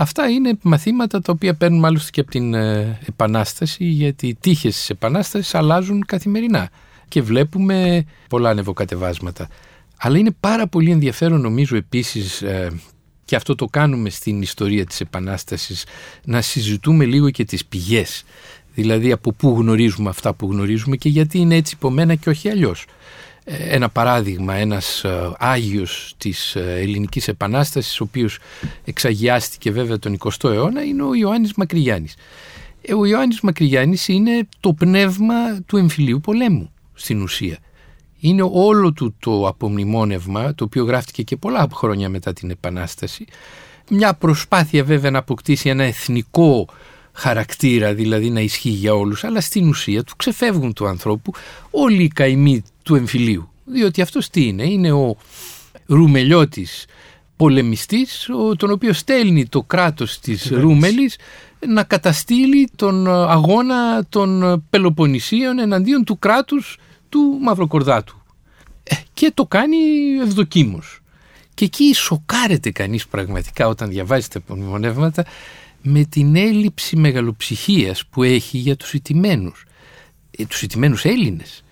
Αυτά 0.00 0.28
είναι 0.28 0.58
μαθήματα 0.62 1.20
τα 1.20 1.32
οποία 1.32 1.54
παίρνουμε 1.54 1.86
άλλωστε 1.86 2.10
και 2.10 2.20
από 2.20 2.30
την 2.30 2.54
ε, 2.54 2.98
Επανάσταση 3.08 3.84
γιατί 3.84 4.26
οι 4.26 4.34
τύχες 4.40 4.74
της 4.74 4.90
Επανάστασης 4.90 5.54
αλλάζουν 5.54 6.04
καθημερινά 6.06 6.70
και 7.08 7.22
βλέπουμε 7.22 8.04
πολλά 8.28 8.50
ανεβοκατεβάσματα. 8.50 9.48
Αλλά 9.96 10.18
είναι 10.18 10.30
πάρα 10.40 10.66
πολύ 10.66 10.90
ενδιαφέρον 10.90 11.40
νομίζω 11.40 11.76
επίσης 11.76 12.42
ε, 12.42 12.80
και 13.24 13.36
αυτό 13.36 13.54
το 13.54 13.66
κάνουμε 13.66 14.10
στην 14.10 14.42
ιστορία 14.42 14.84
της 14.84 15.00
Επανάστασης 15.00 15.84
να 16.24 16.40
συζητούμε 16.40 17.04
λίγο 17.04 17.30
και 17.30 17.44
τις 17.44 17.66
πηγές. 17.66 18.24
Δηλαδή 18.74 19.12
από 19.12 19.32
πού 19.32 19.56
γνωρίζουμε 19.58 20.08
αυτά 20.08 20.34
που 20.34 20.50
γνωρίζουμε 20.50 20.96
και 20.96 21.08
γιατί 21.08 21.38
είναι 21.38 21.54
έτσι 21.54 21.74
υπομένα 21.76 22.14
και 22.14 22.28
όχι 22.28 22.48
αλλιώς. 22.48 22.84
Ε, 23.44 23.74
Ένα 23.74 23.88
παράδειγμα, 23.88 24.54
ένας 24.54 25.04
ε, 25.04 25.32
Άγιος 25.38 26.14
της 26.18 26.54
ε, 26.54 26.76
Ελληνικής 26.80 27.28
Επανάστασης, 27.28 28.00
ο 28.00 28.04
οποίος 28.04 28.38
εξαγιάστηκε 28.84 29.70
βέβαια 29.70 29.98
τον 29.98 30.18
20ο 30.18 30.50
αιώνα, 30.50 30.84
είναι 30.84 31.02
ο 31.02 31.14
Ιωάννης 31.14 31.52
Μακρυγιάννης. 31.56 32.16
Ε, 32.82 32.94
ο 32.94 33.04
Ιωάννης 33.06 33.40
Μακρυγιάννης 33.40 34.08
είναι 34.08 34.48
το 34.60 34.72
πνεύμα 34.72 35.62
του 35.66 35.76
εμφυλίου 35.76 36.20
πολέμου 36.20 36.70
στην 36.94 37.22
ουσία. 37.22 37.58
Είναι 38.20 38.42
όλο 38.52 38.92
του 38.92 39.14
το 39.18 39.46
απομνημόνευμα, 39.48 40.54
το 40.54 40.64
οποίο 40.64 40.84
γράφτηκε 40.84 41.22
και 41.22 41.36
πολλά 41.36 41.68
χρόνια 41.72 42.08
μετά 42.08 42.32
την 42.32 42.50
Επανάσταση. 42.50 43.24
Μια 43.90 44.14
προσπάθεια 44.14 44.84
βέβαια 44.84 45.10
να 45.10 45.18
αποκτήσει 45.18 45.68
ένα 45.68 45.84
εθνικό 45.84 46.68
χαρακτήρα, 47.12 47.94
δηλαδή 47.94 48.30
να 48.30 48.40
ισχύει 48.40 48.68
για 48.68 48.94
όλους, 48.94 49.24
αλλά 49.24 49.40
στην 49.40 49.68
ουσία 49.68 50.04
του 50.04 50.16
ξεφεύγουν 50.16 50.72
του 50.72 50.86
ανθρώπου 50.86 51.32
όλοι 51.70 52.02
οι 52.02 52.08
καημοί 52.08 52.62
του 52.90 52.96
εμφυλίου. 52.96 53.50
Διότι 53.64 54.02
αυτός 54.02 54.28
τι 54.28 54.46
είναι, 54.46 54.64
είναι 54.64 54.92
ο 54.92 55.16
ρουμελιώτης 55.86 56.86
πολεμιστής, 57.36 58.28
τον 58.56 58.70
οποίο 58.70 58.92
στέλνει 58.92 59.46
το 59.46 59.62
κράτος 59.62 60.18
της 60.18 60.48
Ρούμελης 60.50 61.16
να 61.66 61.82
καταστήλει 61.82 62.68
τον 62.76 63.08
αγώνα 63.08 64.04
των 64.08 64.62
Πελοποννησίων 64.70 65.58
εναντίον 65.58 66.04
του 66.04 66.18
κράτους 66.18 66.78
του 67.08 67.38
Μαυροκορδάτου. 67.42 68.22
Ε, 68.82 68.94
και 69.14 69.30
το 69.34 69.46
κάνει 69.46 69.76
ευδοκίμως. 70.22 71.00
Και 71.54 71.64
εκεί 71.64 71.94
σοκάρεται 71.94 72.70
κανείς 72.70 73.06
πραγματικά 73.06 73.68
όταν 73.68 73.88
διαβάζει 73.88 74.28
τα 74.28 74.38
απομνημονεύματα 74.38 75.24
με 75.82 76.04
την 76.04 76.36
έλλειψη 76.36 76.96
μεγαλοψυχίας 76.96 78.06
που 78.06 78.22
έχει 78.22 78.58
για 78.58 78.76
τους 78.76 78.92
ιτημένους, 78.92 79.64
ε, 80.38 80.44
τους 80.44 80.62
ιτημένους 80.62 81.04
Έλληνες. 81.04 81.62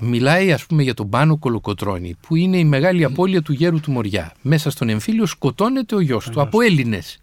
Μιλάει 0.00 0.52
ας 0.52 0.66
πούμε 0.66 0.82
για 0.82 0.94
τον 0.94 1.08
Πάνο 1.08 1.36
Κολοκοτρώνη 1.36 2.16
που 2.20 2.36
είναι 2.36 2.58
η 2.58 2.64
μεγάλη 2.64 3.04
απώλεια 3.04 3.42
του 3.42 3.52
γέρου 3.52 3.80
του 3.80 3.90
Μοριά. 3.90 4.34
Μέσα 4.42 4.70
στον 4.70 4.88
εμφύλιο 4.88 5.26
σκοτώνεται 5.26 5.94
ο 5.94 6.00
γιος 6.00 6.28
του 6.28 6.40
από 6.40 6.60
Έλληνες. 6.60 7.20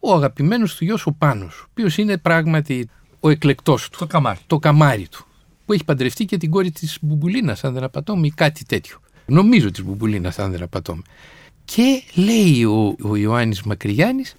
Ο 0.00 0.14
αγαπημένος 0.14 0.74
του 0.74 0.84
γιος 0.84 1.06
ο 1.06 1.12
Πάνος, 1.12 1.60
ο 1.60 1.66
οποίος 1.70 1.98
είναι 1.98 2.18
πράγματι 2.18 2.88
ο 3.20 3.30
εκλεκτός 3.30 3.88
του. 3.88 3.98
Το 3.98 4.06
καμάρι. 4.06 4.38
Το 4.46 4.58
καμάρι 4.58 5.08
του. 5.08 5.26
Που 5.66 5.72
έχει 5.72 5.84
παντρευτεί 5.84 6.24
και 6.24 6.36
την 6.36 6.50
κόρη 6.50 6.70
της 6.70 6.98
Μπουμπουλίνας, 7.00 7.64
αν 7.64 7.72
δεν 7.72 7.82
απατώμε, 7.82 8.26
ή 8.26 8.30
κάτι 8.30 8.64
τέτοιο. 8.64 8.98
Νομίζω 9.26 9.70
της 9.70 9.84
Μπουμπουλίνας, 9.84 10.38
αν 10.38 10.50
δεν 10.50 10.62
απατώμε. 10.62 11.02
Και 11.64 12.02
λέει 12.14 12.64
ο, 12.64 12.96
ο 13.02 13.16
Ιωάννης 13.16 13.62
Μακρυγιάννης 13.62 14.36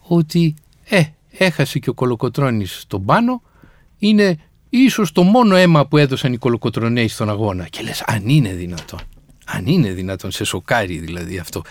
ότι 0.00 0.54
ε, 0.84 1.02
έχασε 1.30 1.78
και 1.78 1.90
ο 1.90 1.94
Κολοκοτρώνης 1.94 2.84
τον 2.86 3.04
πάνω, 3.04 3.42
είναι 3.98 4.38
ίσως 4.70 5.12
το 5.12 5.22
μόνο 5.22 5.56
αίμα 5.56 5.86
που 5.86 5.96
έδωσαν 5.96 6.32
οι 6.32 6.36
Κολοκοτρονέοι 6.36 7.08
στον 7.08 7.30
αγώνα. 7.30 7.64
Και 7.64 7.82
λες, 7.82 8.02
αν 8.06 8.28
είναι 8.28 8.52
δυνατόν, 8.52 9.00
αν 9.44 9.66
είναι 9.66 9.90
δυνατόν, 9.90 10.30
σε 10.30 10.44
σοκάρει 10.44 10.98
δηλαδή 10.98 11.38
αυτό. 11.38 11.62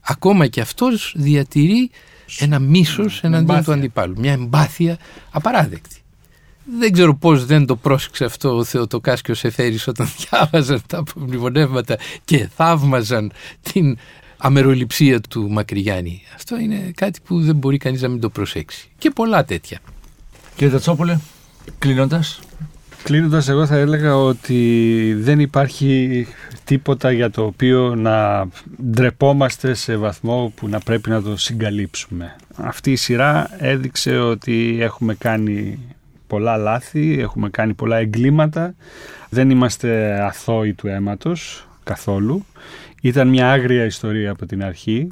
Ακόμα 0.00 0.46
και 0.46 0.60
αυτός 0.60 1.14
διατηρεί 1.16 1.90
ένα 2.38 2.58
μίσος 2.58 3.20
εναντίον 3.22 3.64
του 3.64 3.72
αντιπάλου, 3.72 4.14
μια 4.18 4.32
εμπάθεια 4.32 4.98
απαράδεκτη. 5.30 6.00
Δεν 6.78 6.92
ξέρω 6.92 7.14
πώς 7.14 7.46
δεν 7.46 7.66
το 7.66 7.76
πρόσεξε 7.76 8.24
αυτό 8.24 8.56
ο 8.56 8.64
Θεοτοκάς 8.64 9.22
και 9.22 9.30
ο 9.30 9.34
Σεφέρης 9.34 9.86
όταν 9.86 10.08
διάβαζαν 10.18 10.82
τα 10.86 10.98
απομνημονεύματα 10.98 11.98
και 12.24 12.48
θαύμαζαν 12.56 13.32
την 13.72 13.98
αμεροληψία 14.36 15.20
του 15.20 15.50
Μακρυγιάννη. 15.50 16.22
Αυτό 16.34 16.58
είναι 16.58 16.92
κάτι 16.94 17.20
που 17.24 17.40
δεν 17.40 17.56
μπορεί 17.56 17.76
κανείς 17.76 18.02
να 18.02 18.08
μην 18.08 18.20
το 18.20 18.28
προσέξει. 18.28 18.90
Και 18.98 19.10
πολλά 19.10 19.44
τέτοια. 19.44 19.78
Κύριε 20.56 20.72
Τατσόπουλε, 20.72 21.18
κλείνοντας. 21.78 22.40
Κλείνοντας 23.02 23.48
εγώ 23.48 23.66
θα 23.66 23.76
έλεγα 23.76 24.16
ότι 24.16 25.14
δεν 25.18 25.40
υπάρχει 25.40 26.26
τίποτα 26.64 27.12
για 27.12 27.30
το 27.30 27.44
οποίο 27.44 27.94
να 27.94 28.48
ντρεπόμαστε 28.90 29.74
σε 29.74 29.96
βαθμό 29.96 30.52
που 30.56 30.68
να 30.68 30.80
πρέπει 30.80 31.10
να 31.10 31.22
το 31.22 31.36
συγκαλύψουμε. 31.36 32.36
Αυτή 32.56 32.92
η 32.92 32.96
σειρά 32.96 33.50
έδειξε 33.58 34.18
ότι 34.18 34.78
έχουμε 34.80 35.14
κάνει 35.14 35.78
πολλά 36.26 36.56
λάθη, 36.56 37.16
έχουμε 37.20 37.50
κάνει 37.50 37.74
πολλά 37.74 37.96
εγκλήματα, 37.96 38.74
δεν 39.28 39.50
είμαστε 39.50 40.20
αθώοι 40.24 40.72
του 40.72 40.86
αίματος 40.86 41.68
καθόλου 41.84 42.44
ήταν 43.00 43.28
μια 43.28 43.52
άγρια 43.52 43.84
ιστορία 43.84 44.30
από 44.30 44.46
την 44.46 44.64
αρχή. 44.64 45.08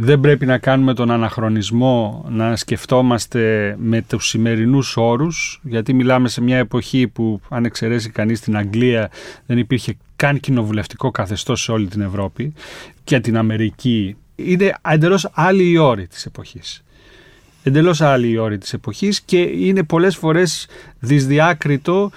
Δεν 0.00 0.20
πρέπει 0.20 0.46
να 0.46 0.58
κάνουμε 0.58 0.94
τον 0.94 1.10
αναχρονισμό 1.10 2.24
να 2.28 2.56
σκεφτόμαστε 2.56 3.74
με 3.78 4.02
τους 4.02 4.28
σημερινούς 4.28 4.96
όρους, 4.96 5.60
γιατί 5.62 5.92
μιλάμε 5.92 6.28
σε 6.28 6.40
μια 6.42 6.56
εποχή 6.58 7.08
που 7.08 7.40
αν 7.48 7.64
εξαιρέσει 7.64 8.10
κανείς 8.10 8.40
την 8.40 8.56
Αγγλία 8.56 9.10
δεν 9.46 9.58
υπήρχε 9.58 9.96
καν 10.16 10.40
κοινοβουλευτικό 10.40 11.10
καθεστώς 11.10 11.62
σε 11.62 11.72
όλη 11.72 11.86
την 11.86 12.00
Ευρώπη 12.00 12.52
και 13.04 13.20
την 13.20 13.36
Αμερική. 13.36 14.16
Είναι 14.34 14.74
εντελώς 14.88 15.28
άλλη 15.32 15.70
η 15.70 15.76
όρη 15.76 16.06
της 16.06 16.26
εποχής. 16.26 16.84
Εντελώς 17.62 18.00
άλλη 18.00 18.28
η 18.28 18.36
όρη 18.36 18.58
της 18.58 18.72
εποχής 18.72 19.20
και 19.20 19.40
είναι 19.40 19.82
πολλές 19.82 20.16
φορές 20.16 20.66
δυσδιάκριτο 20.98 22.10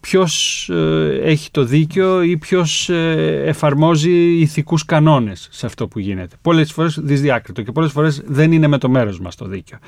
ποιος 0.00 0.68
ε, 0.68 1.20
έχει 1.22 1.50
το 1.50 1.64
δίκιο 1.64 2.22
ή 2.22 2.36
ποιος 2.36 2.88
ε, 2.88 3.42
εφαρμόζει 3.46 4.40
ηθικούς 4.40 4.84
κανόνες 4.84 5.48
σε 5.50 5.66
αυτό 5.66 5.88
που 5.88 5.98
γίνεται. 5.98 6.36
Πολλές 6.42 6.72
φορές 6.72 6.98
δυσδιάκριτο 7.02 7.62
και 7.62 7.72
πολλές 7.72 7.92
φορές 7.92 8.22
δεν 8.26 8.52
είναι 8.52 8.66
με 8.66 8.78
το 8.78 8.88
μέρος 8.88 9.20
μας 9.20 9.36
το 9.36 9.46
δίκιο. 9.46 9.78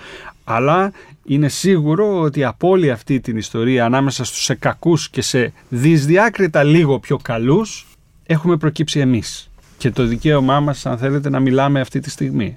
Αλλά 0.44 0.92
είναι 1.24 1.48
σίγουρο 1.48 2.20
ότι 2.20 2.44
από 2.44 2.68
όλη 2.68 2.90
αυτή 2.90 3.20
την 3.20 3.36
ιστορία 3.36 3.84
ανάμεσα 3.84 4.24
στους 4.24 4.44
σε 4.44 4.54
κακούς 4.54 5.10
και 5.10 5.22
σε 5.22 5.52
δυσδιάκριτα 5.68 6.62
λίγο 6.62 6.98
πιο 6.98 7.16
καλούς 7.16 7.86
έχουμε 8.26 8.56
προκύψει 8.56 9.00
εμείς. 9.00 9.50
Και 9.78 9.90
το 9.90 10.06
δικαίωμά 10.06 10.60
μας 10.60 10.86
αν 10.86 10.98
θέλετε 10.98 11.30
να 11.30 11.40
μιλάμε 11.40 11.80
αυτή 11.80 12.00
τη 12.00 12.10
στιγμή. 12.10 12.56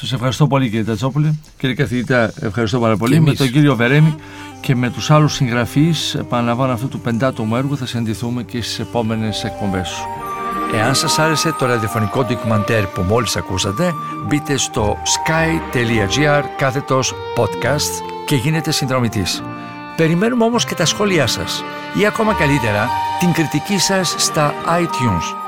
Σας 0.00 0.12
ευχαριστώ 0.12 0.46
πολύ 0.46 0.64
κύριε 0.64 0.84
Τατσόπουλε. 0.84 1.32
Κύριε 1.58 1.74
καθηγητά, 1.74 2.32
ευχαριστώ 2.40 2.78
πάρα 2.78 2.96
πολύ. 2.96 3.20
Με 3.20 3.32
τον 3.32 3.50
κύριο 3.50 3.76
Βερέμι 3.76 4.14
και 4.60 4.74
με 4.74 4.90
τους 4.90 5.10
άλλους 5.10 5.34
συγγραφείς, 5.34 6.14
επαναλαμβάνω 6.14 6.72
αυτού 6.72 6.88
του 6.88 7.00
πεντάτομου 7.00 7.56
έργου, 7.56 7.76
θα 7.76 7.86
συναντηθούμε 7.86 8.42
και 8.42 8.62
στις 8.62 8.78
επόμενες 8.78 9.44
εκπομπές 9.44 9.88
σου. 9.88 10.06
Εάν 10.74 10.94
σας 10.94 11.18
άρεσε 11.18 11.54
το 11.58 11.66
ραδιοφωνικό 11.66 12.24
ντοκιμαντέρ 12.24 12.86
που 12.86 13.00
μόλις 13.00 13.36
ακούσατε, 13.36 13.92
μπείτε 14.26 14.56
στο 14.56 14.96
sky.gr 15.04 16.42
κάθετος 16.58 17.14
podcast 17.36 18.02
και 18.26 18.34
γίνετε 18.34 18.70
συνδρομητής. 18.70 19.42
Περιμένουμε 19.96 20.44
όμως 20.44 20.64
και 20.64 20.74
τα 20.74 20.84
σχόλιά 20.84 21.26
σας 21.26 21.62
ή 22.00 22.06
ακόμα 22.06 22.34
καλύτερα 22.34 22.88
την 23.18 23.32
κριτική 23.32 23.78
σας 23.78 24.14
στα 24.18 24.54
iTunes. 24.66 25.47